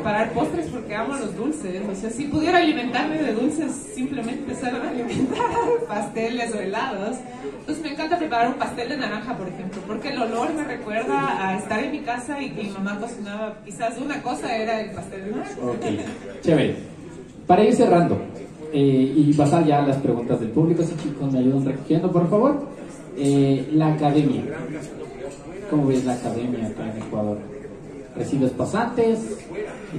preparar 0.04 0.32
postres 0.34 0.66
porque 0.66 0.94
amo 0.94 1.14
los 1.14 1.34
dulces. 1.34 1.82
O 1.90 1.94
sea, 1.94 2.10
si 2.10 2.24
pudiera 2.24 2.58
alimentarme 2.58 3.22
de 3.22 3.32
dulces, 3.32 3.72
simplemente 3.94 4.54
solo 4.54 4.82
alimentar 4.86 5.46
pasteles 5.88 6.54
o 6.54 6.60
helados. 6.60 7.16
Entonces 7.60 7.82
me 7.82 7.92
encanta 7.92 8.18
preparar 8.18 8.48
un 8.48 8.54
pastel 8.54 8.90
de 8.90 8.98
naranja, 8.98 9.34
por 9.34 9.48
ejemplo, 9.48 9.80
porque 9.86 10.10
el 10.10 10.20
olor 10.20 10.52
me 10.52 10.64
recuerda 10.64 11.48
a 11.48 11.56
estar 11.56 11.82
en 11.82 11.92
mi 11.92 12.00
casa 12.00 12.38
y 12.42 12.50
que 12.50 12.64
mi 12.64 12.68
mamá 12.68 13.00
cocinaba. 13.00 13.56
Quizás 13.64 13.98
una 13.98 14.22
cosa 14.22 14.54
era 14.54 14.82
el 14.82 14.90
pastel 14.90 15.24
de 15.24 15.30
naranja. 15.30 15.56
Ok, 15.62 15.84
chévere. 16.42 16.76
Para 17.46 17.64
ir 17.64 17.74
cerrando 17.74 18.18
eh, 18.74 19.14
y 19.16 19.32
pasar 19.32 19.64
ya 19.64 19.82
a 19.82 19.86
las 19.86 19.96
preguntas 19.96 20.38
del 20.38 20.50
público, 20.50 20.82
si 20.82 20.94
chicos 20.96 21.32
me 21.32 21.38
ayudan 21.38 21.64
recogiendo, 21.64 22.12
por 22.12 22.28
favor. 22.28 22.68
Eh, 23.16 23.70
la 23.72 23.94
academia. 23.94 24.42
¿Cómo 25.70 25.86
ves 25.86 26.04
la 26.04 26.12
academia 26.12 26.66
acá 26.66 26.92
en 26.92 27.02
Ecuador? 27.02 27.54
recibes 28.16 28.50
pasantes, 28.52 29.43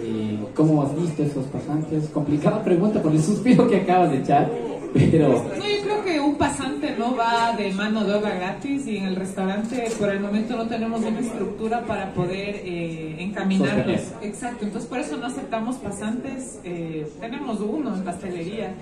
eh, 0.01 0.37
¿cómo 0.55 0.83
has 0.83 0.95
visto 0.95 1.23
esos 1.23 1.45
pasantes? 1.45 2.09
Complicada 2.09 2.63
pregunta 2.63 3.01
por 3.01 3.11
el 3.11 3.21
suspiro 3.21 3.67
que 3.67 3.77
acabas 3.77 4.11
de 4.11 4.17
echar, 4.17 4.49
pero... 4.93 5.29
No, 5.29 5.67
yo 5.67 5.83
creo 5.83 6.03
que 6.03 6.19
un 6.19 6.35
pasante 6.35 6.95
no 6.97 7.15
va 7.15 7.53
de 7.57 7.71
mano 7.73 8.03
de 8.03 8.13
obra 8.13 8.35
gratis 8.35 8.87
y 8.87 8.97
en 8.97 9.05
el 9.05 9.15
restaurante 9.15 9.89
por 9.99 10.09
el 10.09 10.19
momento 10.19 10.55
no 10.55 10.67
tenemos 10.67 11.01
una 11.01 11.19
estructura 11.19 11.81
para 11.85 12.13
poder 12.13 12.61
eh, 12.63 13.15
encaminarlos. 13.19 14.01
Exacto, 14.21 14.65
entonces 14.65 14.89
por 14.89 14.99
eso 14.99 15.17
no 15.17 15.27
aceptamos 15.27 15.77
pasantes, 15.77 16.59
eh, 16.63 17.07
tenemos 17.19 17.59
uno 17.59 17.95
en 17.95 18.03
pastelería, 18.03 18.73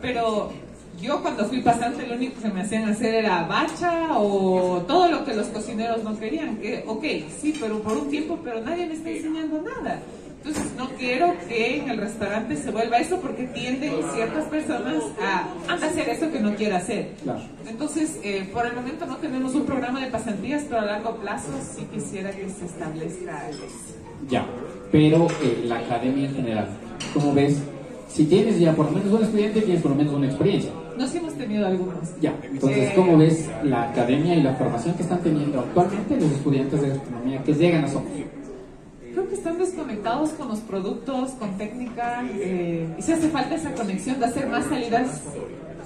pero 0.00 0.50
yo 1.00 1.20
cuando 1.20 1.44
fui 1.46 1.60
pasante 1.60 2.06
lo 2.06 2.14
único 2.14 2.40
que 2.40 2.48
me 2.48 2.60
hacían 2.60 2.88
hacer 2.88 3.14
era 3.14 3.42
bacha 3.44 4.18
o 4.18 4.82
todo 4.86 5.08
lo 5.08 5.24
que 5.24 5.34
los 5.34 5.48
cocineros 5.48 6.04
no 6.04 6.18
querían. 6.18 6.56
Que, 6.58 6.84
ok, 6.86 7.04
sí, 7.40 7.56
pero 7.60 7.80
por 7.80 7.96
un 7.96 8.08
tiempo, 8.08 8.38
pero 8.44 8.60
nadie 8.60 8.86
me 8.86 8.94
está 8.94 9.10
enseñando 9.10 9.62
nada. 9.62 10.00
Entonces 10.44 10.72
no 10.76 10.88
quiero 10.98 11.34
que 11.48 11.78
en 11.78 11.88
el 11.88 11.98
restaurante 11.98 12.56
se 12.56 12.72
vuelva 12.72 12.96
eso 12.96 13.20
porque 13.20 13.44
tienden 13.44 13.92
ciertas 14.12 14.44
personas 14.46 15.04
a, 15.22 15.46
hacer 15.72 16.08
eso 16.08 16.32
que 16.32 16.40
no 16.40 16.56
quiere 16.56 16.74
hacer. 16.74 17.10
Entonces, 17.68 18.18
eh, 18.24 18.50
por 18.52 18.66
el 18.66 18.74
momento 18.74 19.06
no 19.06 19.18
tenemos 19.18 19.54
un 19.54 19.64
programa 19.64 20.00
de 20.00 20.10
pasantías, 20.10 20.64
pero 20.68 20.80
a 20.80 20.84
largo 20.84 21.14
plazo 21.18 21.48
sí 21.62 21.86
quisiera 21.92 22.32
que 22.32 22.48
se 22.48 22.64
establezca 22.64 23.50
eso. 23.50 23.62
Ya, 24.28 24.44
pero 24.90 25.28
eh, 25.44 25.62
la 25.66 25.78
academia 25.78 26.28
en 26.28 26.34
general, 26.34 26.68
¿cómo 27.14 27.32
ves? 27.32 27.62
Si 28.08 28.24
tienes 28.24 28.58
ya 28.58 28.72
por 28.72 28.86
lo 28.86 28.98
menos 28.98 29.12
un 29.12 29.22
estudiante, 29.22 29.60
tienes 29.60 29.80
por 29.80 29.92
lo 29.92 29.96
menos 29.96 30.12
una 30.12 30.26
experiencia. 30.26 30.72
Nos 30.98 31.14
hemos 31.14 31.34
tenido 31.34 31.66
algunos. 31.68 32.20
Ya, 32.20 32.34
entonces, 32.42 32.90
eh, 32.90 32.92
¿cómo 32.96 33.16
ves 33.16 33.48
la 33.62 33.90
academia 33.90 34.34
y 34.34 34.42
la 34.42 34.54
formación 34.54 34.96
que 34.96 35.04
están 35.04 35.22
teniendo 35.22 35.60
actualmente 35.60 36.16
los 36.16 36.32
estudiantes 36.32 36.82
de 36.82 36.88
gastronomía 36.88 37.42
que 37.44 37.54
llegan 37.54 37.84
a 37.84 37.88
Somos? 37.88 38.10
Creo 39.12 39.28
que 39.28 39.34
están 39.34 39.58
desconectados 39.58 40.30
con 40.30 40.48
los 40.48 40.60
productos, 40.60 41.32
con 41.32 41.58
técnica, 41.58 42.24
eh, 42.34 42.86
y 42.98 43.02
se 43.02 43.12
hace 43.12 43.28
falta 43.28 43.56
esa 43.56 43.74
conexión 43.74 44.18
de 44.18 44.24
hacer 44.24 44.48
más 44.48 44.64
salidas 44.64 45.20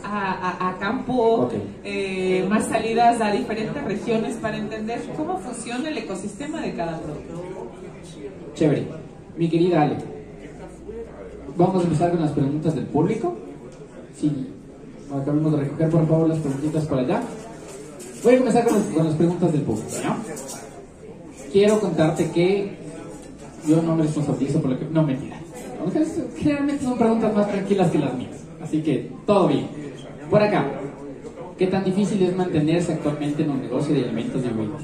a, 0.04 0.68
a, 0.68 0.78
campo, 0.78 1.50
eh, 1.82 2.46
más 2.48 2.66
salidas 2.66 3.20
a 3.20 3.32
diferentes 3.32 3.82
regiones 3.82 4.36
para 4.36 4.56
entender 4.56 5.00
cómo 5.16 5.38
funciona 5.38 5.88
el 5.88 5.98
ecosistema 5.98 6.60
de 6.60 6.74
cada 6.74 7.00
producto. 7.00 7.72
Chévere. 8.54 8.86
Mi 9.36 9.50
querida 9.50 9.82
Ale, 9.82 9.96
vamos 11.56 11.82
a 11.82 11.84
empezar 11.84 12.10
con 12.12 12.20
las 12.20 12.30
preguntas 12.30 12.74
del 12.76 12.86
público. 12.86 13.36
Sí, 14.18 14.48
acabamos 15.12 15.52
de 15.52 15.58
recoger 15.58 15.90
por 15.90 16.06
favor 16.06 16.28
las 16.28 16.38
preguntitas 16.38 16.86
por 16.86 16.98
allá. 17.00 17.22
Voy 18.22 18.34
a 18.34 18.38
comenzar 18.38 18.64
con, 18.64 19.04
las 19.04 19.14
preguntas 19.14 19.52
del 19.52 19.62
público. 19.62 19.88
Quiero 21.52 21.80
contarte 21.80 22.30
que 22.30 22.85
yo 23.66 23.82
no 23.82 23.96
me 23.96 24.02
responsabilizo 24.04 24.60
por 24.60 24.70
lo 24.70 24.78
que... 24.78 24.86
No, 24.86 25.02
mentira. 25.02 25.38
Generalmente 26.36 26.84
son 26.84 26.98
preguntas 26.98 27.34
más 27.34 27.48
tranquilas 27.48 27.90
que 27.90 27.98
las 27.98 28.14
mías. 28.14 28.44
Así 28.62 28.82
que 28.82 29.10
todo 29.26 29.48
bien. 29.48 29.68
Por 30.30 30.42
acá, 30.42 30.64
¿qué 31.56 31.66
tan 31.66 31.84
difícil 31.84 32.22
es 32.22 32.36
mantenerse 32.36 32.94
actualmente 32.94 33.42
en 33.42 33.50
un 33.50 33.60
negocio 33.60 33.94
de 33.94 34.04
alimentos 34.04 34.42
y 34.44 34.48
bebidas? 34.48 34.82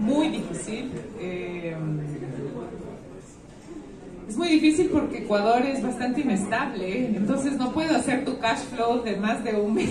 Muy 0.00 0.28
difícil. 0.28 0.90
Eh, 1.20 1.76
es 4.27 4.27
muy 4.38 4.48
difícil 4.48 4.88
porque 4.90 5.18
Ecuador 5.18 5.66
es 5.66 5.82
bastante 5.82 6.20
inestable, 6.20 7.06
entonces 7.06 7.54
no 7.58 7.72
puedo 7.72 7.96
hacer 7.96 8.24
tu 8.24 8.38
cash 8.38 8.60
flow 8.72 9.02
de 9.02 9.16
más 9.16 9.42
de 9.42 9.52
un 9.54 9.74
mes. 9.74 9.90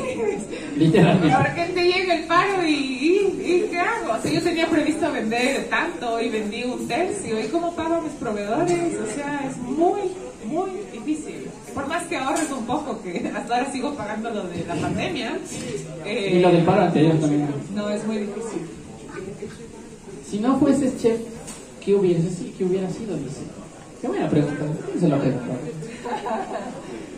Literalmente. 0.77 1.35
Porque 1.37 1.65
te 1.73 1.83
llega 1.83 2.15
el 2.15 2.23
paro 2.25 2.65
y, 2.65 2.71
y, 2.71 3.67
¿qué 3.69 3.77
hago? 3.77 4.13
O 4.13 4.21
sea, 4.21 4.31
yo 4.31 4.41
tenía 4.41 4.67
previsto 4.67 5.11
vender 5.11 5.67
tanto 5.69 6.21
y 6.21 6.29
vendí 6.29 6.63
un 6.63 6.87
tercio. 6.87 7.43
¿Y 7.43 7.47
cómo 7.49 7.75
pago 7.75 7.95
a 7.95 8.01
mis 8.01 8.13
proveedores? 8.13 8.95
O 8.97 9.13
sea, 9.13 9.41
es 9.49 9.57
muy, 9.57 10.01
muy 10.45 10.71
difícil. 10.93 11.49
Por 11.73 11.87
más 11.87 12.03
que 12.05 12.15
ahorres 12.15 12.49
un 12.49 12.65
poco, 12.65 13.01
que 13.01 13.29
hasta 13.35 13.57
ahora 13.57 13.71
sigo 13.71 13.93
pagando 13.95 14.29
lo 14.29 14.43
de 14.47 14.63
la 14.65 14.75
pandemia. 14.75 15.37
y 16.05 16.39
lo 16.39 16.51
del 16.51 16.63
paro 16.63 16.83
anterior 16.83 17.19
también. 17.19 17.49
No, 17.75 17.89
es 17.89 18.05
muy 18.05 18.17
difícil. 18.19 18.61
Si 20.25 20.39
no 20.39 20.57
fueses 20.57 20.97
chef, 21.01 21.19
¿qué 21.83 21.93
hubiese, 21.93 22.51
qué 22.57 22.63
hubiera 22.63 22.89
sido? 22.89 23.17
Dice. 23.17 23.56
Qué 24.01 24.07
buena 24.07 24.29
pregunta. 24.29 24.63
Se 24.99 25.07
lo. 25.07 25.17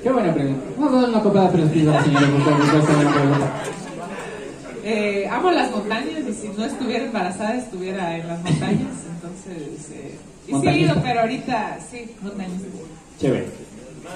Qué 0.03 0.11
buena 0.11 0.33
pregunta. 0.33 0.63
Vamos 0.77 0.93
a 0.93 1.01
dar 1.01 1.09
una 1.09 1.21
copada 1.21 1.51
de 1.51 1.63
pisos 1.67 1.89
a 1.89 1.97
la 1.97 2.03
señora 2.03 2.27
pregunta. 2.27 3.53
Eh, 4.85 5.27
amo 5.29 5.51
las 5.51 5.71
montañas 5.71 6.21
y 6.27 6.33
si 6.33 6.47
no 6.57 6.65
estuviera 6.65 7.05
embarazada 7.05 7.55
estuviera 7.55 8.17
en 8.17 8.27
las 8.27 8.41
montañas. 8.41 8.95
Entonces, 9.13 9.91
eh, 9.91 10.17
y 10.47 10.53
sí 10.53 10.67
he 10.67 10.79
ido, 10.79 10.95
pero 11.03 11.19
ahorita 11.21 11.79
sí, 11.91 12.11
montañas. 12.21 12.61
Chévere. 13.19 13.47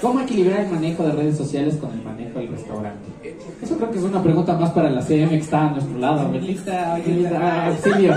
¿Cómo 0.00 0.20
equilibrar 0.20 0.60
el 0.60 0.70
manejo 0.70 1.04
de 1.04 1.12
redes 1.12 1.36
sociales 1.36 1.76
con 1.76 1.92
el 1.92 2.02
manejo 2.02 2.38
del 2.38 2.48
restaurante? 2.48 3.36
Eso 3.62 3.76
creo 3.76 3.90
que 3.90 3.98
es 3.98 4.04
una 4.04 4.22
pregunta 4.22 4.54
más 4.54 4.70
para 4.70 4.90
la 4.90 5.02
CM 5.02 5.28
que 5.28 5.36
está 5.36 5.68
a 5.68 5.70
nuestro 5.72 5.98
lado. 5.98 6.28
Melita, 6.30 6.96
auxilio. 6.96 8.14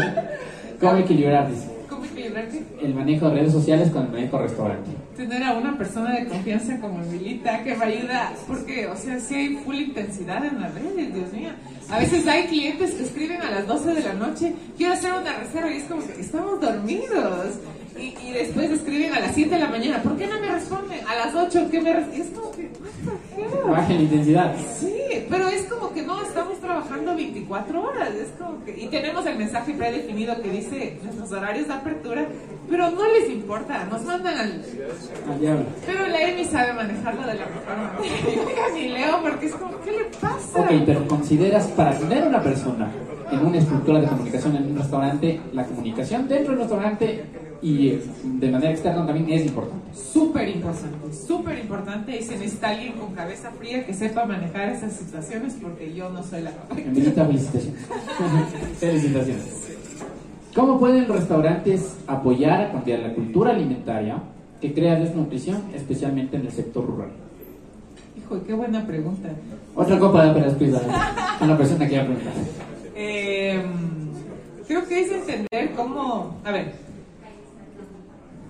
¿Cómo 0.79 0.97
equilibrar? 0.97 1.49
Dice 1.49 1.76
el 2.17 2.95
manejo 2.95 3.29
de 3.29 3.35
redes 3.35 3.51
sociales 3.51 3.89
con 3.91 4.05
el 4.05 4.11
manejo 4.11 4.39
restaurante. 4.39 4.91
Tener 5.15 5.43
a 5.43 5.53
una 5.53 5.77
persona 5.77 6.13
de 6.13 6.25
confianza 6.27 6.79
como 6.79 7.01
Emilita 7.03 7.63
que 7.63 7.75
me 7.75 7.85
ayuda, 7.85 8.33
porque, 8.47 8.87
o 8.87 8.95
sea, 8.95 9.19
sí 9.19 9.35
hay 9.35 9.55
full 9.57 9.75
intensidad 9.75 10.43
en 10.45 10.59
las 10.59 10.73
redes, 10.73 11.13
Dios 11.13 11.31
mío. 11.33 11.49
A 11.89 11.99
veces 11.99 12.27
hay 12.27 12.47
clientes 12.47 12.91
que 12.91 13.03
escriben 13.03 13.41
a 13.41 13.51
las 13.51 13.67
12 13.67 13.93
de 13.93 14.01
la 14.01 14.13
noche, 14.13 14.53
quiero 14.77 14.93
hacer 14.93 15.13
una 15.13 15.37
reserva 15.37 15.71
y 15.71 15.77
es 15.77 15.83
como 15.83 16.05
que 16.05 16.19
estamos 16.19 16.59
dormidos. 16.59 17.59
Y, 17.97 18.15
y, 18.27 18.31
después 18.31 18.69
escriben 18.69 19.11
a 19.13 19.19
las 19.19 19.33
7 19.33 19.49
de 19.49 19.59
la 19.59 19.69
mañana, 19.69 20.03
¿por 20.03 20.15
qué 20.17 20.27
no 20.27 20.39
me 20.39 20.51
responden? 20.51 20.99
A 21.07 21.15
las 21.15 21.33
8, 21.33 21.67
¿qué 21.71 21.81
me 21.81 21.93
responden? 21.93 22.21
Es 22.21 22.27
como 22.29 22.51
que, 22.51 22.69
Baja 23.67 23.93
en 23.93 24.01
intensidad. 24.01 24.55
Sí, 24.79 24.96
pero 25.29 25.47
es 25.47 25.63
como 25.63 25.93
que 25.93 26.01
no, 26.01 26.21
estamos 26.21 26.59
trabajando 26.59 27.15
24 27.15 27.81
horas, 27.81 28.09
es 28.15 28.29
como 28.37 28.63
que, 28.63 28.77
y 28.77 28.87
tenemos 28.87 29.25
el 29.25 29.37
mensaje 29.37 29.73
predefinido 29.73 30.41
que 30.41 30.49
dice 30.49 30.99
nuestros 31.03 31.31
horarios 31.31 31.67
de 31.67 31.73
apertura, 31.73 32.25
pero 32.69 32.91
no 32.91 33.05
les 33.07 33.29
importa, 33.29 33.85
nos 33.85 34.03
mandan 34.03 34.37
al... 34.37 34.61
Pero 35.85 36.07
la 36.07 36.21
Emi 36.21 36.45
sabe 36.45 36.73
manejarlo 36.73 37.21
de 37.21 37.33
la 37.35 37.45
mejor 37.45 37.77
manera. 37.77 38.67
Yo 38.69 38.75
ni 38.75 38.89
leo 38.89 39.21
porque 39.21 39.45
es 39.45 39.55
como, 39.55 39.79
¿qué 39.81 39.91
le 39.91 40.03
pasa? 40.19 40.59
Ok, 40.59 40.71
pero 40.85 41.07
consideras 41.07 41.67
para 41.67 41.97
tener 41.97 42.27
una 42.27 42.41
persona 42.41 42.91
en 43.31 43.45
una 43.45 43.57
estructura 43.57 43.99
de 43.99 44.07
comunicación 44.07 44.55
en 44.55 44.71
un 44.71 44.77
restaurante, 44.77 45.39
la 45.53 45.65
comunicación 45.65 46.27
dentro 46.27 46.51
del 46.51 46.61
restaurante 46.61 47.23
y 47.61 47.99
de 48.23 48.51
manera 48.51 48.71
externa 48.71 49.05
también 49.05 49.29
es 49.29 49.45
importante. 49.47 49.85
Súper 49.93 50.47
importante, 50.49 51.13
súper 51.13 51.59
importante 51.59 52.17
y 52.17 52.23
se 52.23 52.37
necesita 52.37 52.69
alguien 52.69 52.93
con 52.93 53.13
cabeza 53.13 53.51
fría 53.51 53.85
que 53.85 53.93
sepa 53.93 54.25
manejar 54.25 54.69
esas 54.69 54.93
situaciones 54.93 55.57
porque 55.61 55.93
yo 55.93 56.09
no 56.09 56.23
soy 56.23 56.43
la 56.43 56.51
felicitaciones. 56.51 57.85
felicitaciones. 58.79 59.67
¿Cómo 60.53 60.79
pueden 60.79 61.07
los 61.07 61.17
restaurantes 61.17 61.95
apoyar 62.07 62.61
a 62.61 62.71
cambiar 62.71 62.99
la 62.99 63.13
cultura 63.13 63.51
alimentaria 63.51 64.17
que 64.59 64.73
crea 64.73 64.95
desnutrición, 64.95 65.61
especialmente 65.75 66.37
en 66.37 66.45
el 66.45 66.51
sector 66.51 66.85
rural? 66.85 67.09
Hijo, 68.17 68.41
qué 68.45 68.53
buena 68.53 68.85
pregunta. 68.85 69.29
Otra 69.75 69.99
copa 69.99 70.25
de 70.25 70.33
peras 70.33 70.55
Una 71.41 71.57
persona 71.57 71.87
que 71.87 71.93
ya 71.93 72.05
preguntar. 72.05 72.33
Eh, 72.99 73.61
creo 74.67 74.87
que 74.87 75.01
es 75.01 75.11
entender 75.11 75.75
cómo, 75.75 76.41
a 76.43 76.51
ver, 76.51 76.73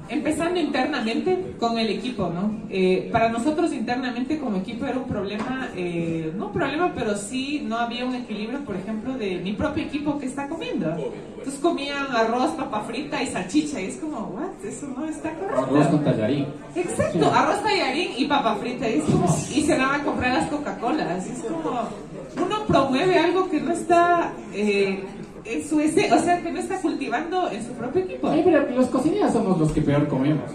empezando 0.10 0.58
internamente 0.58 1.56
con 1.60 1.78
el 1.78 1.90
equipo, 1.90 2.30
¿no? 2.30 2.62
Eh, 2.70 3.10
para 3.12 3.28
nosotros 3.28 3.74
internamente 3.74 4.40
como 4.40 4.58
equipo 4.58 4.86
era 4.86 4.98
un 4.98 5.08
problema, 5.08 5.70
eh, 5.76 6.32
no 6.38 6.48
un 6.48 6.54
problema, 6.54 6.94
pero 6.96 7.18
sí 7.18 7.62
no 7.66 7.78
había 7.78 8.06
un 8.06 8.16
equilibrio, 8.16 8.64
por 8.64 8.78
ejemplo, 8.78 9.18
de 9.18 9.38
mi 9.40 9.52
propio 9.52 9.84
equipo 9.84 10.18
que 10.18 10.28
está 10.28 10.48
comiendo. 10.48 10.96
Entonces 11.38 11.60
comían 11.62 12.08
arroz, 12.16 12.52
papa 12.52 12.82
frita 12.82 13.22
y 13.22 13.28
salchicha 13.28 13.82
y 13.82 13.88
es 13.88 13.98
como, 13.98 14.28
what, 14.28 14.66
eso 14.66 14.88
no 14.98 15.06
está 15.06 15.34
correcto. 15.34 15.66
Arroz 15.66 15.88
con 15.88 16.04
tallarín. 16.06 16.46
Exacto, 16.74 17.32
arroz, 17.34 17.62
tallarín 17.64 18.12
y 18.18 18.26
papa 18.26 18.56
frita 18.56 18.90
y 18.90 19.00
es 19.00 19.04
como, 19.04 19.26
y 19.26 19.62
se 19.62 19.78
van 19.78 20.02
a 20.02 20.04
comprar 20.04 20.34
las 20.36 20.50
Coca-Colas, 20.50 21.28
es 21.28 21.40
como, 21.40 21.82
promueve 22.68 23.18
algo 23.18 23.50
que 23.50 23.62
no 23.62 23.72
está... 23.72 24.34
Eh, 24.54 25.04
en 25.46 25.68
su 25.68 25.80
ese, 25.80 26.12
o 26.12 26.20
sea, 26.20 26.42
que 26.42 26.52
no 26.52 26.60
está 26.60 26.82
cultivando 26.82 27.50
en 27.50 27.66
su 27.66 27.72
propio 27.72 28.04
equipo. 28.04 28.34
Sí, 28.34 28.42
pero 28.44 28.70
los 28.70 28.88
cocineros 28.88 29.32
somos 29.32 29.58
los 29.58 29.72
que 29.72 29.82
peor 29.82 30.08
comemos. 30.10 30.52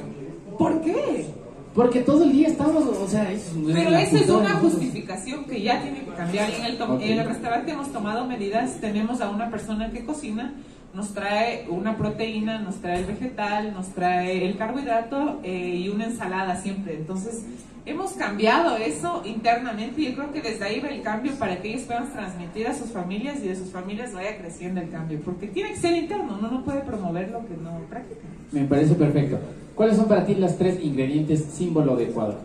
¿Por 0.59 0.81
qué? 0.83 1.27
Porque 1.75 2.01
todo 2.01 2.25
el 2.25 2.33
día 2.33 2.49
estamos, 2.49 2.85
o 2.85 3.09
sea, 3.09 3.33
es 3.33 3.51
Pero 3.67 3.97
esa 3.97 4.19
es 4.19 4.29
una 4.29 4.57
justificación 4.57 5.47
que 5.47 5.63
ya 5.63 5.81
tiene 5.81 6.05
que 6.05 6.11
cambiar. 6.11 6.51
En 6.51 6.65
el, 6.67 6.79
en 7.03 7.19
el 7.19 7.27
restaurante 7.27 7.73
hemos 7.73 7.91
tomado 7.91 8.27
medidas, 8.27 8.79
tenemos 8.81 9.23
a 9.23 9.31
una 9.31 9.51
persona 9.51 9.91
que 9.91 10.05
cocina, 10.05 10.53
nos 10.93 11.15
trae 11.15 11.67
una 11.71 11.97
proteína, 11.97 12.59
nos 12.59 12.77
trae 12.77 12.99
el 12.99 13.07
vegetal, 13.07 13.73
nos 13.73 13.89
trae 13.89 14.47
el 14.47 14.59
carbohidrato 14.59 15.41
eh, 15.43 15.77
y 15.83 15.89
una 15.89 16.05
ensalada 16.05 16.61
siempre. 16.61 16.95
Entonces, 16.95 17.47
hemos 17.85 18.13
cambiado 18.13 18.77
eso 18.77 19.23
internamente 19.25 20.01
y 20.01 20.11
yo 20.11 20.15
creo 20.15 20.33
que 20.33 20.41
desde 20.41 20.65
ahí 20.65 20.81
va 20.81 20.89
el 20.89 21.03
cambio 21.03 21.33
para 21.35 21.61
que 21.61 21.71
ellos 21.71 21.83
puedan 21.83 22.13
transmitir 22.13 22.67
a 22.69 22.75
sus 22.75 22.91
familias 22.91 23.39
y 23.43 23.49
de 23.49 23.57
sus 23.57 23.71
familias 23.71 24.13
vaya 24.13 24.39
creciendo 24.39 24.81
el 24.81 24.91
cambio, 24.91 25.21
porque 25.25 25.49
tiene 25.49 25.71
que 25.71 25.77
ser 25.77 25.97
interno, 25.97 26.37
uno 26.39 26.51
no 26.51 26.65
puede 26.65 26.81
promover 26.81 27.31
lo 27.31 27.41
que 27.47 27.57
no 27.57 27.79
practica. 27.89 28.21
Me 28.53 28.65
parece 28.65 28.95
perfecto. 28.95 29.39
¿Cuáles 29.75 29.97
son 29.97 30.07
para 30.07 30.25
ti 30.25 30.35
las 30.35 30.57
tres 30.59 30.79
ingredientes 30.83 31.45
símbolo 31.45 31.97
de 31.97 32.05
Ecuador? 32.05 32.39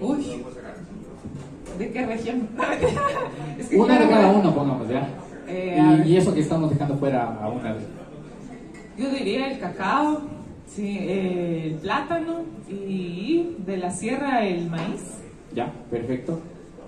Uy, 0.00 0.42
¿de 1.78 1.90
qué 1.90 2.06
región? 2.06 2.48
una 3.78 3.98
de 3.98 4.08
cada 4.08 4.32
uno, 4.32 4.54
pongamos, 4.54 4.88
¿ya? 4.88 5.08
Eh, 5.48 6.02
y, 6.04 6.10
y, 6.10 6.16
eso 6.16 6.34
que 6.34 6.40
estamos 6.40 6.70
dejando 6.70 6.96
fuera 6.98 7.38
a 7.40 7.48
una 7.48 7.72
vez. 7.72 7.84
Yo 8.98 9.08
diría 9.10 9.52
el 9.52 9.60
cacao, 9.60 10.22
Sí, 10.66 10.98
el 11.08 11.74
plátano 11.76 12.44
y 12.68 13.56
de 13.64 13.76
la 13.76 13.90
sierra 13.90 14.44
el 14.46 14.68
maíz. 14.68 15.02
Ya, 15.54 15.72
perfecto. 15.90 16.40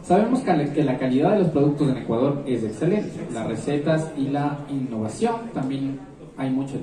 Sabemos 0.03 0.41
que 0.41 0.85
la 0.85 0.99
calidad 0.99 1.33
de 1.33 1.41
los 1.41 1.49
productos 1.49 1.89
en 1.91 1.99
Ecuador 1.99 2.43
es 2.47 2.65
excelente. 2.65 3.13
Las 3.33 3.47
recetas 3.47 4.13
y 4.17 4.29
la 4.29 4.59
innovación 4.71 5.51
también 5.53 6.01
hay 6.37 6.51
mucho 6.51 6.75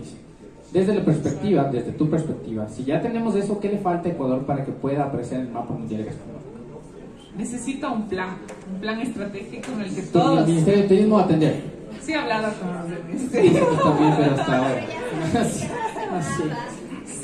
Desde 0.71 0.93
la 0.93 1.03
perspectiva, 1.03 1.63
desde 1.65 1.91
tu 1.93 2.10
perspectiva, 2.10 2.67
si 2.67 2.84
ya 2.84 3.01
tenemos 3.01 3.36
eso, 3.36 3.60
¿qué 3.60 3.69
le 3.69 3.77
falta 3.77 4.10
a 4.10 4.12
Ecuador 4.12 4.45
para 4.45 4.65
que 4.65 4.71
pueda 4.71 5.05
aparecer 5.05 5.39
en 5.39 5.47
el 5.47 5.53
mapa 5.53 5.73
mundial 5.73 6.05
gastronómico? 6.05 6.45
Necesita 7.38 7.89
un 7.89 8.08
plan, 8.08 8.38
un 8.71 8.79
plan 8.79 9.01
estratégico 9.01 9.71
en 9.73 9.81
el 9.81 9.95
que 9.95 10.01
todos... 10.03 10.39
El 10.39 10.53
Ministerio 10.53 10.81
de 10.84 10.88
Turismo 10.88 11.19
atender. 11.19 11.63
Sí, 12.01 12.12
he 12.12 12.15
hablado 12.15 12.53
con 12.60 12.91
del 12.91 13.03
Ministerio. 13.05 13.65
también, 13.84 14.13
pero 14.17 14.36
hasta 14.36 14.58
ahora. 14.58 14.86
Así. 16.17 16.43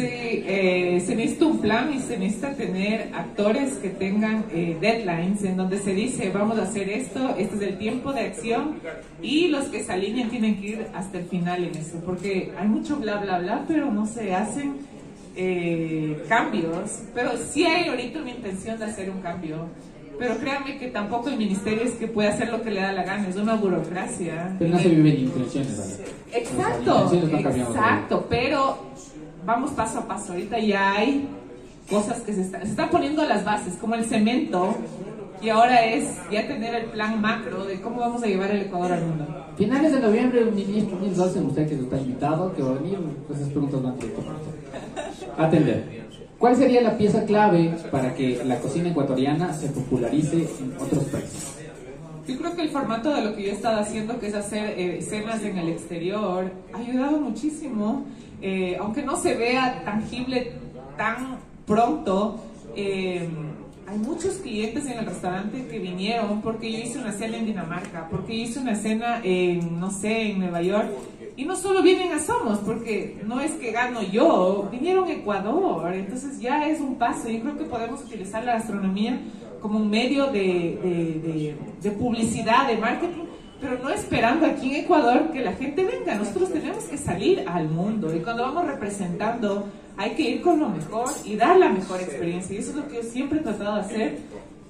Sí, 0.01 0.43
eh, 0.47 1.03
se 1.05 1.15
necesita 1.15 1.45
un 1.45 1.59
plan 1.59 1.93
y 1.93 1.99
se 1.99 2.17
necesita 2.17 2.53
tener 2.55 3.11
actores 3.13 3.73
que 3.75 3.89
tengan 3.89 4.45
eh, 4.51 4.75
deadlines 4.81 5.43
en 5.43 5.57
donde 5.57 5.77
se 5.77 5.93
dice 5.93 6.31
vamos 6.33 6.57
a 6.57 6.63
hacer 6.63 6.89
esto, 6.89 7.35
este 7.37 7.55
es 7.57 7.61
el 7.61 7.77
tiempo 7.77 8.11
de 8.11 8.21
acción 8.21 8.79
y 9.21 9.47
los 9.49 9.65
que 9.65 9.83
se 9.83 9.91
alineen 9.91 10.29
tienen 10.29 10.59
que 10.59 10.67
ir 10.67 10.87
hasta 10.95 11.19
el 11.19 11.25
final 11.25 11.63
en 11.63 11.75
eso, 11.75 11.99
porque 12.03 12.51
hay 12.57 12.67
mucho 12.67 12.95
bla 12.95 13.17
bla 13.17 13.37
bla, 13.39 13.65
pero 13.67 13.91
no 13.91 14.07
se 14.07 14.33
hacen 14.33 14.77
eh, 15.35 16.23
cambios, 16.27 17.03
pero 17.13 17.31
sí 17.37 17.63
hay 17.65 17.89
ahorita 17.89 18.21
una 18.21 18.31
intención 18.31 18.79
de 18.79 18.85
hacer 18.85 19.09
un 19.09 19.21
cambio. 19.21 19.67
Pero 20.19 20.37
créanme 20.37 20.77
que 20.77 20.89
tampoco 20.89 21.29
el 21.29 21.37
ministerio 21.37 21.81
es 21.81 21.93
que 21.93 22.05
puede 22.07 22.29
hacer 22.29 22.49
lo 22.49 22.61
que 22.61 22.69
le 22.69 22.81
da 22.81 22.91
la 22.91 23.03
gana, 23.03 23.27
es 23.27 23.37
una 23.37 23.55
burocracia. 23.55 24.55
Pero 24.59 24.71
no 24.71 24.79
se 24.79 24.89
vive 24.89 25.15
en 25.15 25.19
intenciones, 25.21 25.77
¿vale? 25.79 26.11
Exacto, 26.33 27.11
exacto, 27.11 28.27
pero 28.29 28.90
vamos 29.45 29.71
paso 29.71 29.99
a 29.99 30.07
paso. 30.07 30.33
Ahorita 30.33 30.59
ya 30.59 30.93
hay 30.93 31.27
cosas 31.89 32.21
que 32.21 32.33
se 32.33 32.41
están, 32.41 32.61
se 32.63 32.69
están 32.69 32.89
poniendo 32.89 33.25
las 33.25 33.43
bases, 33.43 33.75
como 33.75 33.95
el 33.95 34.05
cemento, 34.05 34.75
y 35.41 35.49
ahora 35.49 35.85
es 35.85 36.17
ya 36.31 36.47
tener 36.47 36.75
el 36.75 36.85
plan 36.85 37.19
macro 37.19 37.65
de 37.65 37.81
cómo 37.81 37.99
vamos 37.99 38.23
a 38.23 38.27
llevar 38.27 38.51
el 38.51 38.61
Ecuador 38.61 38.93
al 38.93 39.05
mundo. 39.05 39.27
Finales 39.57 39.91
de 39.91 39.99
noviembre, 39.99 40.41
el 40.41 40.51
ministro 40.51 40.97
Olsen, 40.97 41.45
usted 41.45 41.67
que 41.67 41.75
está 41.75 41.97
invitado, 41.97 42.53
que 42.53 42.61
va 42.61 42.71
a 42.71 42.73
venir, 42.73 42.99
pues 43.27 43.39
esas 43.39 43.51
preguntas 43.51 43.81
van 43.81 43.95
a 45.37 45.45
atender. 45.45 46.01
¿Cuál 46.37 46.55
sería 46.55 46.81
la 46.81 46.97
pieza 46.97 47.23
clave 47.25 47.75
para 47.91 48.15
que 48.15 48.43
la 48.43 48.59
cocina 48.59 48.89
ecuatoriana 48.89 49.53
se 49.53 49.67
popularice 49.67 50.47
en 50.59 50.73
otros 50.79 51.03
países? 51.05 51.60
Yo 52.27 52.37
creo 52.37 52.55
que 52.55 52.61
el 52.61 52.69
formato 52.69 53.13
de 53.13 53.21
lo 53.23 53.35
que 53.35 53.43
yo 53.43 53.49
he 53.49 53.53
estado 53.53 53.79
haciendo, 53.79 54.19
que 54.19 54.27
es 54.27 54.35
hacer 54.35 54.79
eh, 54.79 55.01
cenas 55.01 55.41
en 55.43 55.57
el 55.57 55.69
exterior, 55.69 56.51
ha 56.73 56.77
ayudado 56.77 57.19
muchísimo. 57.19 58.05
Eh, 58.41 58.77
aunque 58.79 59.01
no 59.01 59.17
se 59.17 59.35
vea 59.35 59.83
tangible 59.83 60.53
tan 60.97 61.37
pronto, 61.65 62.39
eh, 62.75 63.27
hay 63.87 63.97
muchos 63.97 64.35
clientes 64.35 64.85
en 64.85 64.99
el 64.99 65.05
restaurante 65.05 65.67
que 65.67 65.79
vinieron 65.79 66.41
porque 66.41 66.71
yo 66.71 66.79
hice 66.79 66.99
una 66.99 67.11
cena 67.11 67.37
en 67.37 67.45
Dinamarca, 67.45 68.07
porque 68.09 68.37
yo 68.37 68.43
hice 68.43 68.59
una 68.59 68.75
cena 68.75 69.19
en, 69.23 69.79
no 69.79 69.91
sé, 69.91 70.31
en 70.31 70.39
Nueva 70.39 70.61
York. 70.61 70.89
Y 71.35 71.45
no 71.45 71.55
solo 71.55 71.81
vienen 71.81 72.11
a 72.11 72.19
Somos, 72.19 72.59
porque 72.59 73.19
no 73.25 73.39
es 73.39 73.51
que 73.53 73.71
gano 73.71 74.01
yo, 74.03 74.69
vinieron 74.71 75.07
a 75.07 75.13
Ecuador, 75.13 75.93
entonces 75.93 76.39
ya 76.39 76.67
es 76.67 76.79
un 76.79 76.95
paso. 76.95 77.29
Yo 77.29 77.41
creo 77.41 77.57
que 77.57 77.63
podemos 77.63 78.01
utilizar 78.01 78.43
la 78.43 78.53
gastronomía 78.53 79.19
como 79.61 79.77
un 79.77 79.89
medio 79.89 80.27
de, 80.27 80.33
de, 80.33 81.55
de 81.81 81.91
publicidad, 81.91 82.67
de 82.67 82.77
marketing, 82.77 83.23
pero 83.59 83.77
no 83.77 83.89
esperando 83.89 84.47
aquí 84.47 84.71
en 84.71 84.83
Ecuador 84.83 85.31
que 85.31 85.41
la 85.41 85.53
gente 85.53 85.85
venga. 85.85 86.15
Nosotros 86.15 86.51
tenemos 86.51 86.83
que 86.85 86.97
salir 86.97 87.43
al 87.47 87.69
mundo 87.69 88.13
y 88.15 88.19
cuando 88.19 88.43
vamos 88.43 88.65
representando 88.65 89.65
hay 89.97 90.11
que 90.11 90.23
ir 90.23 90.41
con 90.41 90.59
lo 90.59 90.69
mejor 90.69 91.09
y 91.23 91.35
dar 91.35 91.57
la 91.57 91.69
mejor 91.69 92.01
experiencia. 92.01 92.55
Y 92.55 92.59
eso 92.59 92.71
es 92.71 92.77
lo 92.77 92.87
que 92.87 92.95
yo 92.95 93.03
siempre 93.03 93.39
he 93.39 93.43
tratado 93.43 93.75
de 93.75 93.81
hacer 93.81 94.17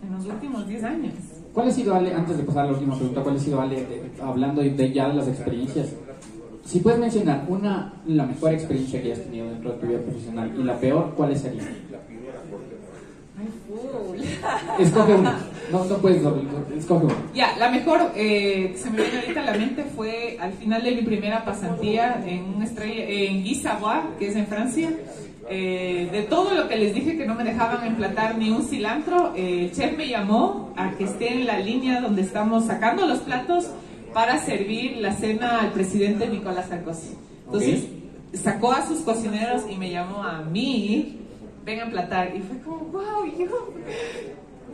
en 0.03 0.13
los 0.13 0.25
últimos 0.25 0.67
10 0.67 0.83
años. 0.83 1.13
¿Cuál 1.53 1.67
ha 1.67 1.71
sido, 1.71 1.95
Ale, 1.95 2.13
antes 2.13 2.37
de 2.37 2.43
pasar 2.43 2.63
a 2.63 2.65
la 2.67 2.73
última 2.73 2.95
pregunta, 2.95 3.21
cuál 3.21 3.35
ha 3.35 3.39
sido, 3.39 3.61
Ale, 3.61 3.75
de, 3.75 4.11
hablando 4.21 4.61
de 4.61 4.93
ya 4.93 5.07
de 5.07 5.15
las 5.15 5.27
experiencias? 5.27 5.93
Si 6.65 6.79
puedes 6.79 6.99
mencionar 6.99 7.45
una, 7.47 7.93
la 8.07 8.25
mejor 8.25 8.53
experiencia 8.53 9.01
que 9.01 9.11
hayas 9.11 9.23
tenido 9.25 9.49
dentro 9.49 9.71
de 9.71 9.77
tu 9.79 9.87
vida 9.87 9.99
profesional 9.99 10.51
y 10.57 10.63
la 10.63 10.77
peor, 10.79 11.13
¿cuál 11.15 11.35
sería? 11.35 11.63
Escoge 14.79 15.15
una. 15.15 15.39
No, 15.71 15.85
no 15.85 15.97
puedes 15.97 16.21
escoge 16.77 17.05
una. 17.05 17.15
Ya, 17.33 17.55
la 17.57 17.69
mejor 17.69 18.11
eh, 18.15 18.71
que 18.73 18.77
se 18.77 18.89
me 18.89 18.97
viene 18.97 19.19
ahorita 19.19 19.41
a 19.41 19.45
la 19.45 19.53
mente 19.53 19.85
fue 19.95 20.37
al 20.39 20.53
final 20.53 20.83
de 20.83 20.91
mi 20.91 21.01
primera 21.01 21.45
pasantía 21.45 22.21
en 22.25 22.55
una 22.55 22.65
estrella, 22.65 23.05
en 23.07 23.43
Guy 23.43 23.61
que 24.19 24.27
es 24.27 24.35
en 24.35 24.47
Francia. 24.47 24.89
Eh, 25.49 26.07
de 26.11 26.21
todo 26.23 26.53
lo 26.53 26.69
que 26.69 26.77
les 26.77 26.93
dije 26.93 27.17
que 27.17 27.25
no 27.25 27.35
me 27.35 27.43
dejaban 27.43 27.85
emplatar 27.85 28.37
ni 28.37 28.51
un 28.51 28.63
cilantro, 28.63 29.33
eh, 29.35 29.65
el 29.65 29.71
chef 29.73 29.97
me 29.97 30.07
llamó 30.07 30.73
a 30.77 30.91
que 30.91 31.03
esté 31.03 31.33
en 31.33 31.45
la 31.45 31.59
línea 31.59 31.99
donde 31.99 32.21
estamos 32.21 32.67
sacando 32.67 33.05
los 33.05 33.19
platos 33.19 33.69
para 34.13 34.37
servir 34.37 34.97
la 34.97 35.13
cena 35.13 35.59
al 35.59 35.71
presidente 35.71 36.27
Nicolás 36.27 36.69
Sarkozy. 36.69 37.15
Entonces, 37.45 37.83
sacó 38.33 38.71
a 38.71 38.87
sus 38.87 38.99
cocineros 38.99 39.63
y 39.69 39.75
me 39.75 39.89
llamó 39.89 40.23
a 40.23 40.41
mí 40.41 41.20
vengan 41.63 41.83
a 41.83 41.87
emplatar. 41.87 42.35
Y 42.35 42.41
fue 42.41 42.59
como, 42.59 42.79
wow, 42.85 43.25
yo, 43.25 43.73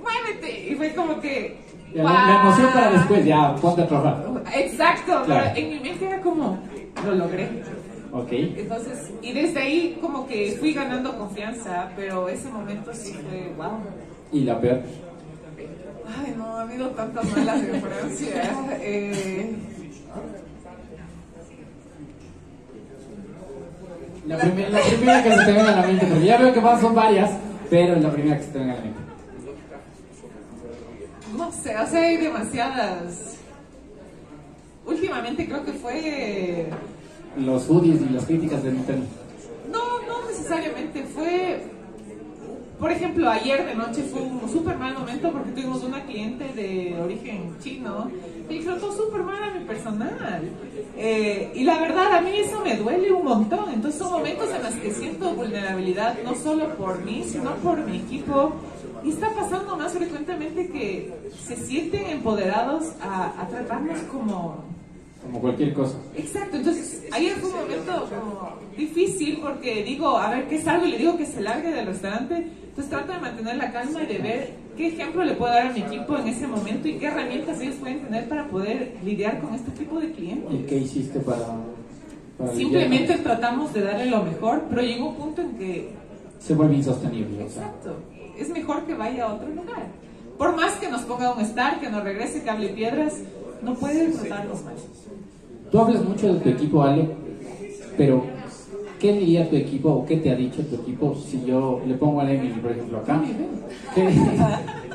muévete. 0.01 0.69
Y 0.69 0.75
fue 0.75 0.93
como 0.93 1.19
que. 1.19 1.57
wow. 1.95 2.03
La, 2.03 2.41
emoción 2.41 2.73
para 2.73 2.91
después, 2.91 3.25
ya, 3.25 3.55
ponte 3.55 3.81
a 3.81 3.87
trabajar. 3.87 4.43
Exacto, 4.55 5.23
pero 5.25 5.43
en 5.55 5.69
mi 5.69 5.79
mente 5.79 6.05
era 6.05 6.21
como, 6.21 6.59
lo 7.05 7.15
logré. 7.15 7.49
Ok. 8.11 8.31
Entonces, 8.31 9.11
y 9.21 9.33
desde 9.33 9.59
ahí 9.59 9.97
como 10.01 10.27
que 10.27 10.55
fui 10.59 10.73
ganando 10.73 11.17
confianza, 11.17 11.91
pero 11.95 12.29
ese 12.29 12.49
momento 12.49 12.93
sí 12.93 13.13
fue, 13.13 13.53
wow. 13.57 13.79
¿Y 14.31 14.41
la 14.41 14.59
peor? 14.59 14.81
Ay, 16.07 16.33
no, 16.37 16.57
ha 16.57 16.61
habido 16.61 16.89
tantas 16.91 17.25
malas 17.35 17.61
Francia. 17.61 18.43
Eh, 18.81 19.55
La, 24.27 24.35
la 24.35 24.43
primera 24.43 25.23
que 25.23 25.31
se 25.31 25.45
te 25.45 25.51
venga 25.53 25.71
a 25.71 25.81
la 25.81 25.87
mente, 25.87 26.05
porque 26.05 26.25
ya 26.25 26.37
veo 26.37 26.53
que 26.53 26.61
son 26.61 26.93
varias, 26.93 27.31
pero 27.69 27.95
es 27.95 28.03
la 28.03 28.11
primera 28.11 28.37
que 28.37 28.43
se 28.43 28.51
te 28.51 28.59
venga 28.59 28.73
a 28.73 28.75
la 28.75 28.81
mente. 28.81 28.99
No 31.37 31.51
sé, 31.51 31.77
o 31.77 31.87
sea, 31.87 32.01
hay 32.01 32.17
demasiadas. 32.17 33.37
Últimamente 34.85 35.45
creo 35.45 35.63
que 35.63 35.73
fue. 35.73 36.67
Los 37.37 37.69
hoodies 37.69 38.01
y 38.01 38.13
las 38.13 38.25
críticas 38.25 38.63
de 38.63 38.71
Nintendo. 38.71 39.05
No, 39.71 40.01
no 40.07 40.27
necesariamente. 40.27 41.03
Fue 41.03 41.61
por 42.79 42.91
ejemplo, 42.91 43.29
ayer 43.29 43.65
de 43.65 43.75
noche 43.75 44.03
fue 44.03 44.21
un 44.21 44.47
súper 44.47 44.77
mal 44.77 44.93
momento 44.93 45.31
porque 45.31 45.51
tuvimos 45.51 45.83
una 45.83 46.03
cliente 46.03 46.45
de 46.49 46.95
origen 47.01 47.55
chino 47.59 48.11
y 48.49 48.59
trató 48.59 48.91
súper 48.91 49.23
mal 49.23 49.41
a 49.43 49.51
mi 49.51 49.65
personal. 49.65 50.41
Eh, 50.95 51.51
y 51.55 51.63
la 51.63 51.79
verdad, 51.79 52.13
a 52.13 52.21
mí 52.21 52.31
eso 52.35 52.61
me 52.63 52.75
duele 52.77 53.11
un 53.11 53.25
montón. 53.25 53.71
Entonces 53.73 53.99
son 53.99 54.11
momentos 54.11 54.49
en 54.53 54.63
los 54.63 54.73
que 54.75 54.91
siento 54.91 55.33
vulnerabilidad, 55.33 56.17
no 56.23 56.35
solo 56.35 56.75
por 56.75 57.03
mí, 57.03 57.23
sino 57.25 57.55
por 57.55 57.79
mi 57.83 57.97
equipo. 57.97 58.53
Y 59.03 59.09
está 59.09 59.31
pasando 59.31 59.75
más 59.75 59.93
frecuentemente 59.93 60.69
que 60.69 61.31
se 61.45 61.55
sienten 61.55 62.05
empoderados 62.07 62.93
a, 63.01 63.41
a 63.41 63.47
tratarnos 63.47 63.99
como 64.11 64.65
como 65.27 65.41
cualquier 65.41 65.73
cosa. 65.73 65.97
Exacto, 66.15 66.57
entonces 66.57 67.05
ayer 67.11 67.33
fue 67.33 67.49
un 67.49 67.55
momento 67.57 68.09
como 68.09 68.57
difícil 68.75 69.39
porque 69.41 69.83
digo, 69.83 70.17
a 70.17 70.29
ver 70.31 70.47
qué 70.47 70.61
salgo 70.61 70.85
y 70.85 70.91
le 70.91 70.97
digo 70.97 71.17
que 71.17 71.25
se 71.25 71.41
largue 71.41 71.71
del 71.71 71.85
restaurante. 71.85 72.35
Entonces 72.69 72.89
trato 72.89 73.13
de 73.13 73.19
mantener 73.19 73.57
la 73.57 73.71
calma 73.71 74.03
y 74.03 74.05
de 74.05 74.17
ver 74.19 74.53
qué 74.77 74.87
ejemplo 74.87 75.23
le 75.23 75.33
puedo 75.33 75.51
dar 75.51 75.67
a 75.67 75.73
mi 75.73 75.81
equipo 75.81 76.17
en 76.17 76.27
ese 76.27 76.47
momento 76.47 76.87
y 76.87 76.93
qué 76.97 77.07
herramientas 77.07 77.59
ellos 77.59 77.75
pueden 77.75 78.01
tener 78.01 78.29
para 78.29 78.47
poder 78.47 78.95
lidiar 79.03 79.41
con 79.41 79.53
este 79.55 79.71
tipo 79.71 79.99
de 79.99 80.11
clientes. 80.11 80.53
¿Y 80.53 80.63
qué 80.63 80.77
hiciste 80.77 81.19
para.? 81.19 81.55
Simplemente 82.55 83.17
tratamos 83.17 83.73
de 83.73 83.81
darle 83.81 84.05
lo 84.05 84.23
mejor, 84.23 84.63
pero 84.69 84.81
llegó 84.81 85.09
un 85.09 85.15
punto 85.15 85.41
en 85.41 85.57
que. 85.57 85.89
Se 86.39 86.53
vuelve 86.53 86.75
insostenible. 86.75 87.41
Exacto. 87.43 87.95
Es 88.37 88.49
mejor 88.49 88.85
que 88.85 88.93
vaya 88.93 89.25
a 89.25 89.33
otro 89.33 89.49
lugar. 89.49 89.87
Por 90.37 90.55
más 90.55 90.73
que 90.73 90.87
nos 90.87 91.01
ponga 91.01 91.33
un 91.33 91.41
star, 91.41 91.79
que 91.79 91.89
nos 91.89 92.03
regrese 92.03 92.43
cable 92.43 92.69
piedras, 92.69 93.15
no 93.63 93.73
puede 93.73 94.09
tratarnos 94.09 94.63
mal. 94.63 94.75
Tú 95.71 95.79
hablas 95.79 96.03
mucho 96.03 96.33
de 96.33 96.39
tu 96.39 96.49
equipo, 96.49 96.81
Ale, 96.81 97.09
pero 97.97 98.23
¿qué 98.99 99.11
diría 99.11 99.49
tu 99.49 99.57
equipo 99.57 99.89
o 99.89 100.05
qué 100.05 100.17
te 100.17 100.31
ha 100.31 100.35
dicho 100.35 100.65
tu 100.65 100.75
equipo 100.75 101.13
si 101.15 101.43
yo 101.45 101.81
le 101.85 101.95
pongo 101.95 102.21
a 102.21 102.31
Emily, 102.31 102.59
por 102.61 102.71
ejemplo, 102.71 102.99
acá? 102.99 103.21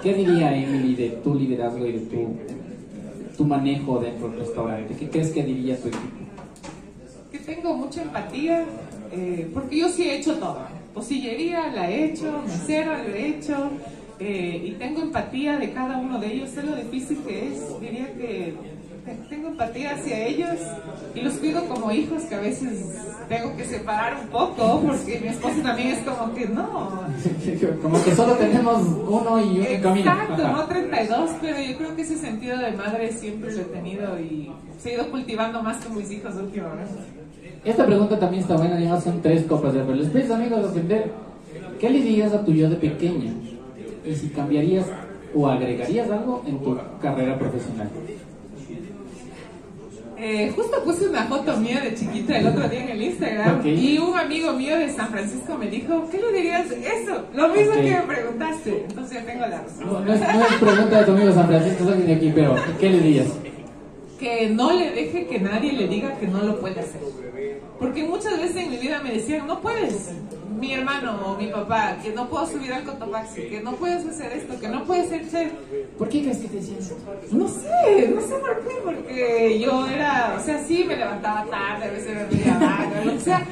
¿Qué, 0.02 0.14
diría 0.14 0.56
Emily 0.56 0.94
de 0.94 1.11
tu 1.22 1.35
liderazgo 1.35 1.87
y 1.87 1.92
de 1.92 2.00
tu, 2.00 2.37
tu 3.37 3.44
manejo 3.44 3.98
dentro 3.98 4.31
del 4.31 4.40
restaurante? 4.40 4.94
¿Qué 4.98 5.10
crees 5.10 5.31
que 5.33 5.44
diría 5.44 5.77
tu 5.77 5.88
equipo? 5.88 6.06
Que 7.31 7.38
tengo 7.38 7.75
mucha 7.75 8.02
empatía, 8.02 8.64
eh, 9.12 9.50
porque 9.52 9.79
yo 9.79 9.88
sí 9.90 10.08
he 10.08 10.16
hecho 10.16 10.37
todo. 10.37 10.58
Posillería 10.94 11.70
la 11.70 11.90
he 11.90 12.06
hecho, 12.06 12.42
mesero 12.46 12.92
lo 12.96 13.14
he 13.14 13.29
hecho, 13.29 13.70
eh, 14.18 14.62
y 14.68 14.70
tengo 14.73 15.02
empatía 15.02 15.58
de 15.58 15.73
cada 15.73 15.98
uno 15.98 16.18
de 16.18 16.33
ellos. 16.33 16.50
Sé 16.50 16.62
lo 16.62 16.75
difícil 16.77 17.18
que 17.27 17.48
es. 17.48 17.81
Diría 17.81 18.12
que 18.14 18.54
tengo 19.29 19.48
empatía 19.48 19.94
hacia 19.94 20.27
ellos 20.27 20.59
y 21.15 21.21
los 21.21 21.35
cuido 21.35 21.65
como 21.67 21.90
hijos 21.90 22.23
que 22.25 22.35
a 22.35 22.40
veces 22.40 22.87
tengo 23.29 23.57
que 23.57 23.65
separar 23.65 24.17
un 24.23 24.29
poco 24.29 24.81
porque 24.87 25.19
mi 25.21 25.29
esposo 25.29 25.61
también 25.63 25.88
es 25.88 25.98
como 26.00 26.33
que 26.35 26.46
no. 26.46 27.03
como 27.83 28.05
que 28.05 28.15
solo 28.15 28.35
tenemos 28.35 28.83
uno 29.09 29.40
y 29.40 29.59
un 29.59 29.83
camino. 29.83 30.11
Exacto, 30.11 30.48
no 30.48 30.65
32, 30.65 31.31
pero 31.40 31.61
yo 31.61 31.77
creo 31.79 31.96
que 31.96 32.03
ese 32.03 32.17
sentido 32.17 32.59
de 32.59 32.73
madre 32.73 33.13
siempre 33.13 33.53
lo 33.53 33.61
he 33.61 33.65
tenido 33.65 34.21
y 34.21 34.53
se 34.79 34.90
he 34.90 34.94
ido 34.94 35.11
cultivando 35.11 35.63
más 35.63 35.85
con 35.85 35.96
mis 35.96 36.11
hijos 36.11 36.35
últimamente. 36.37 36.94
Esta 37.65 37.87
pregunta 37.87 38.19
también 38.19 38.42
está 38.42 38.57
buena, 38.57 38.79
ya 38.79 39.00
son 39.00 39.21
tres 39.21 39.44
copas 39.44 39.73
de 39.75 39.81
pero 39.81 39.94
les 39.94 40.09
pides 40.09 40.31
amigos 40.31 40.73
¿qué 41.81 41.90
le 41.90 42.00
dirías 42.00 42.33
a 42.33 42.44
tu 42.44 42.53
yo 42.53 42.69
de 42.69 42.77
pequeña? 42.77 43.33
Y 44.05 44.15
si 44.15 44.29
cambiarías 44.29 44.87
o 45.35 45.48
agregarías 45.48 46.11
algo 46.11 46.42
en 46.46 46.59
tu 46.59 46.77
carrera 47.00 47.38
profesional. 47.38 47.88
Eh, 50.25 50.52
justo 50.54 50.85
puse 50.85 51.08
una 51.08 51.25
foto 51.25 51.56
mía 51.56 51.81
de 51.81 51.96
chiquita 51.96 52.38
el 52.38 52.46
otro 52.46 52.68
día 52.68 52.85
en 52.85 52.90
el 52.90 53.02
Instagram 53.02 53.66
y 53.66 53.98
un 53.98 54.16
amigo 54.16 54.52
mío 54.52 54.79
de 54.79 54.88
San 54.88 55.08
Francisco 55.08 55.58
me 55.58 55.66
dijo, 55.66 56.08
¿qué 56.12 56.18
le 56.18 56.33
dirías 56.33 56.70
eso? 56.70 57.27
Lo 57.35 57.48
mismo 57.48 57.75
que 57.75 57.90
me 57.90 58.02
preguntaste. 58.02 58.85
Entonces 58.88 59.18
ya 59.18 59.27
tengo 59.27 59.46
la 59.46 59.62
respuesta. 59.62 59.85
No, 59.85 59.98
no 59.98 60.12
es, 60.12 60.20
no 60.20 60.44
es 60.44 60.54
pregunta 60.60 60.98
de 61.00 61.04
tu 61.04 61.10
amigo 61.10 61.33
San 61.33 61.48
Francisco, 61.48 61.85
soy 61.85 62.02
de 62.02 62.14
aquí, 62.14 62.33
pero 62.33 62.54
¿qué 62.79 62.90
le 62.90 63.00
dirías? 63.00 63.27
que 64.23 64.48
no 64.50 64.73
le 64.73 64.92
deje 64.92 65.27
que 65.27 65.40
nadie 65.40 65.73
le 65.73 65.88
diga 65.88 66.14
que 66.14 66.29
no 66.29 66.40
lo 66.42 66.60
puede 66.60 66.79
hacer. 66.79 67.00
Porque 67.81 68.04
muchas 68.04 68.38
veces 68.38 68.56
en 68.58 68.70
mi 68.70 68.77
vida 68.77 69.00
me 69.02 69.14
decían, 69.14 69.48
no 69.48 69.60
puedes, 69.60 70.12
mi 70.63 70.73
hermano 70.73 71.19
o 71.27 71.37
mi 71.37 71.48
papá, 71.48 71.96
que 72.00 72.13
no 72.13 72.29
puedo 72.29 72.46
subir 72.46 72.73
al 72.73 72.85
Cotopaxi, 72.85 73.48
que 73.48 73.60
no 73.60 73.73
puedes 73.73 74.06
hacer 74.06 74.33
esto, 74.33 74.60
que 74.60 74.69
no 74.69 74.85
puedes 74.85 75.08
ser 75.08 75.29
chef. 75.29 75.52
¿Por 75.98 76.08
qué 76.08 76.23
crees 76.23 76.38
que 76.38 76.48
te 76.48 76.56
decían 76.58 76.79
eso? 76.79 76.96
No 77.33 77.48
sé, 77.48 78.13
no 78.15 78.21
sé 78.21 78.35
por 78.37 78.60
qué, 78.60 78.75
porque 78.85 79.58
yo 79.58 79.88
era, 79.88 80.37
o 80.38 80.44
sea, 80.44 80.63
sí 80.63 80.85
me 80.85 80.94
levantaba 80.94 81.44
tarde, 81.46 81.87
a 81.87 81.90
veces 81.90 82.15
me 82.15 82.25
veía 82.27 82.54
vaga, 82.54 83.02
o 83.13 83.21
sea, 83.21 83.44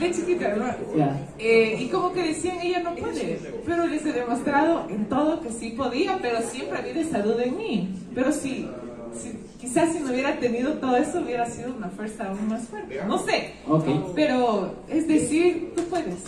de 0.00 0.10
chiquita, 0.10 0.54
¿no? 0.56 0.96
Ya. 0.96 1.20
Eh, 1.38 1.76
y 1.80 1.88
como 1.88 2.14
que 2.14 2.22
decían, 2.22 2.58
ella 2.62 2.80
no 2.80 2.94
puede, 2.94 3.38
pero 3.66 3.86
les 3.86 4.06
he 4.06 4.12
demostrado 4.12 4.86
en 4.88 5.04
todo 5.06 5.42
que 5.42 5.50
sí 5.50 5.74
podía, 5.76 6.18
pero 6.22 6.40
siempre 6.40 6.78
había 6.78 6.98
esa 6.98 7.20
duda 7.20 7.44
en 7.44 7.58
mí. 7.58 7.94
Pero 8.14 8.32
sí, 8.32 8.70
sí, 9.14 9.32
quizás 9.60 9.92
si 9.92 10.00
no 10.00 10.10
hubiera 10.10 10.38
tenido 10.38 10.72
todo 10.74 10.96
eso, 10.96 11.20
hubiera 11.20 11.46
sido 11.46 11.74
una 11.74 11.88
fuerza 11.88 12.28
aún 12.28 12.48
más 12.48 12.62
fuerte. 12.68 13.00
No 13.06 13.18
sé, 13.18 13.52
Ok. 13.68 13.84
pero 14.14 14.74
es 14.88 15.06
decir, 15.08 15.72
tú 15.76 15.82
puedes. 15.84 16.24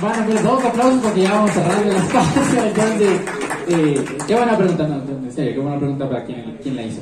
Bueno, 0.00 0.16
pues 0.26 0.42
dos 0.42 0.64
aplausos 0.64 1.00
porque 1.02 1.20
ya 1.22 1.32
vamos 1.32 1.50
cerrando 1.52 1.90
el 1.90 1.96
espacio. 1.96 2.64
Entonces, 2.64 3.20
eh, 3.68 4.04
qué 4.26 4.34
buena 4.34 4.56
pregunta, 4.56 4.88
no, 4.88 4.96
en 5.26 5.32
serio, 5.32 5.52
qué 5.54 5.60
buena 5.60 5.78
pregunta 5.78 6.08
para 6.08 6.24
quien, 6.24 6.58
quien 6.62 6.76
la 6.76 6.82
hizo. 6.82 7.00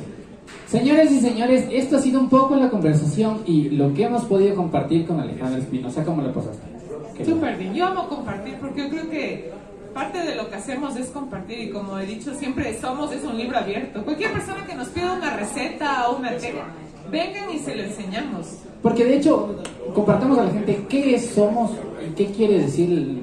Señores 0.67 1.11
y 1.11 1.19
señores, 1.19 1.65
esto 1.71 1.97
ha 1.97 1.99
sido 1.99 2.19
un 2.19 2.29
poco 2.29 2.55
la 2.55 2.69
conversación 2.69 3.41
y 3.45 3.69
lo 3.69 3.93
que 3.93 4.03
hemos 4.03 4.23
podido 4.25 4.55
compartir 4.55 5.05
con 5.05 5.19
Alejandra 5.19 5.59
Espinosa. 5.59 6.03
¿Cómo 6.05 6.21
la 6.21 6.31
pasaste? 6.33 7.25
Súper 7.25 7.57
bien. 7.57 7.73
Yo 7.73 7.85
amo 7.87 8.07
compartir 8.07 8.55
porque 8.59 8.83
yo 8.83 8.89
creo 8.89 9.09
que 9.09 9.51
parte 9.93 10.19
de 10.19 10.35
lo 10.35 10.49
que 10.49 10.55
hacemos 10.55 10.95
es 10.95 11.07
compartir 11.07 11.59
y 11.59 11.69
como 11.69 11.97
he 11.99 12.05
dicho 12.05 12.33
siempre 12.33 12.79
somos 12.79 13.11
es 13.11 13.23
un 13.23 13.37
libro 13.37 13.57
abierto. 13.57 14.03
Cualquier 14.03 14.31
persona 14.33 14.65
que 14.65 14.75
nos 14.75 14.87
pida 14.89 15.13
una 15.13 15.35
receta 15.37 16.09
o 16.09 16.17
una 16.17 16.29
técnica, 16.31 16.65
vengan 17.11 17.51
y 17.53 17.59
se 17.59 17.75
lo 17.75 17.83
enseñamos. 17.83 18.57
Porque 18.81 19.05
de 19.05 19.17
hecho, 19.17 19.55
compartamos 19.93 20.37
a 20.39 20.45
la 20.45 20.51
gente 20.51 20.85
qué 20.89 21.15
es 21.15 21.31
somos 21.31 21.71
y 22.09 22.13
qué 22.13 22.27
quiere 22.27 22.59
decir, 22.59 22.89
el- 22.89 23.21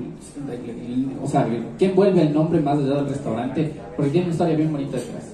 el- 0.52 0.70
el- 0.70 1.08
o 1.22 1.26
sea, 1.26 1.46
qué 1.78 1.86
envuelve 1.86 2.22
el 2.22 2.32
nombre 2.32 2.60
más 2.60 2.78
allá 2.78 2.96
del 2.96 3.08
restaurante, 3.08 3.72
porque 3.96 4.10
tiene 4.10 4.26
una 4.26 4.32
historia 4.34 4.56
bien 4.56 4.70
bonita 4.72 4.96
detrás. 4.98 5.32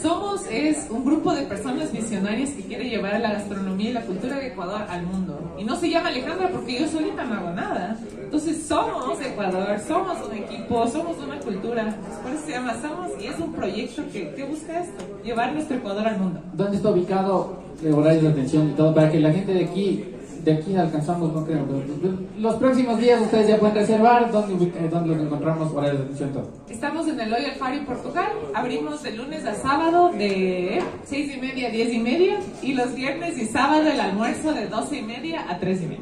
Somos 0.00 0.46
es 0.48 0.86
un 0.90 1.04
grupo 1.04 1.34
de 1.34 1.42
personas 1.42 1.90
visionarias 1.92 2.50
que 2.50 2.62
quiere 2.62 2.88
llevar 2.88 3.20
la 3.20 3.32
gastronomía 3.32 3.90
y 3.90 3.92
la 3.92 4.02
cultura 4.02 4.36
de 4.36 4.48
Ecuador 4.48 4.82
al 4.88 5.04
mundo. 5.04 5.56
Y 5.58 5.64
no 5.64 5.74
se 5.74 5.90
llama 5.90 6.10
Alejandra 6.10 6.48
porque 6.50 6.80
yo 6.80 6.86
solita 6.86 7.24
no 7.24 7.34
hago 7.34 7.50
nada. 7.50 7.96
Entonces 8.22 8.64
somos 8.64 9.20
Ecuador, 9.20 9.76
somos 9.86 10.16
un 10.24 10.36
equipo, 10.36 10.86
somos 10.86 11.16
una 11.18 11.40
cultura. 11.40 11.96
Por 12.22 12.32
eso 12.32 12.46
se 12.46 12.52
llama 12.52 12.76
Somos 12.80 13.10
y 13.20 13.26
es 13.26 13.38
un 13.40 13.52
proyecto 13.52 14.02
que, 14.12 14.30
que 14.34 14.44
busca 14.44 14.82
esto, 14.82 15.04
llevar 15.24 15.52
nuestro 15.52 15.78
Ecuador 15.78 16.06
al 16.06 16.18
mundo. 16.18 16.40
¿Dónde 16.52 16.76
está 16.76 16.90
ubicado 16.90 17.58
el 17.82 17.92
horario 17.92 18.22
de 18.22 18.28
atención 18.28 18.70
y 18.70 18.72
todo? 18.74 18.94
Para 18.94 19.10
que 19.10 19.18
la 19.18 19.32
gente 19.32 19.52
de 19.52 19.64
aquí, 19.64 20.04
de 20.48 20.54
aquí 20.54 20.74
alcanzamos, 20.76 21.32
no 21.34 21.44
creo, 21.44 21.66
pero 21.66 22.18
los 22.38 22.54
próximos 22.54 22.98
días 22.98 23.20
ustedes 23.20 23.48
ya 23.48 23.58
pueden 23.58 23.76
reservar 23.76 24.32
dónde, 24.32 24.64
eh, 24.64 24.88
dónde 24.90 25.14
los 25.14 25.22
encontramos, 25.22 25.72
horarios 25.74 25.98
de 25.98 26.04
atención 26.04 26.32
todo. 26.32 26.48
Estamos 26.70 27.06
en 27.06 27.20
el 27.20 27.30
Royal 27.30 27.54
Faro 27.56 27.84
Portugal. 27.84 28.28
Abrimos 28.54 29.02
de 29.02 29.12
lunes 29.12 29.44
a 29.44 29.54
sábado 29.54 30.10
de 30.12 30.82
6 31.04 31.36
y 31.36 31.40
media 31.40 31.68
a 31.68 31.70
10 31.70 31.92
y 31.92 31.98
media. 31.98 32.38
Y 32.62 32.72
los 32.72 32.94
viernes 32.94 33.36
y 33.36 33.44
sábado 33.44 33.90
el 33.90 34.00
almuerzo 34.00 34.54
de 34.54 34.66
12 34.68 34.96
y 34.96 35.02
media 35.02 35.44
a 35.50 35.58
3 35.58 35.82
y 35.82 35.86
media. 35.86 36.00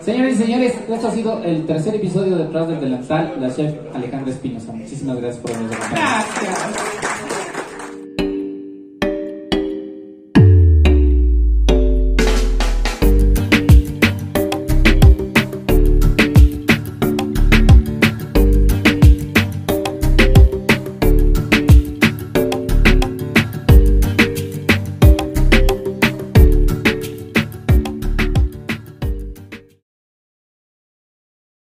Señores 0.00 0.34
y 0.34 0.42
señores, 0.42 0.74
esto 0.88 1.08
ha 1.08 1.12
sido 1.12 1.42
el 1.44 1.64
tercer 1.64 1.94
episodio 1.94 2.36
de 2.36 2.44
Detrás 2.44 2.66
del 2.66 2.80
Delantal, 2.80 3.36
la 3.40 3.54
chef 3.54 3.72
Alejandra 3.94 4.32
Espinosa. 4.32 4.72
Muchísimas 4.72 5.18
gracias 5.18 5.40
por 5.40 5.56
venir 5.56 5.70
a 5.72 5.76
acompañarnos. 5.76 6.34
Gracias. 6.42 7.01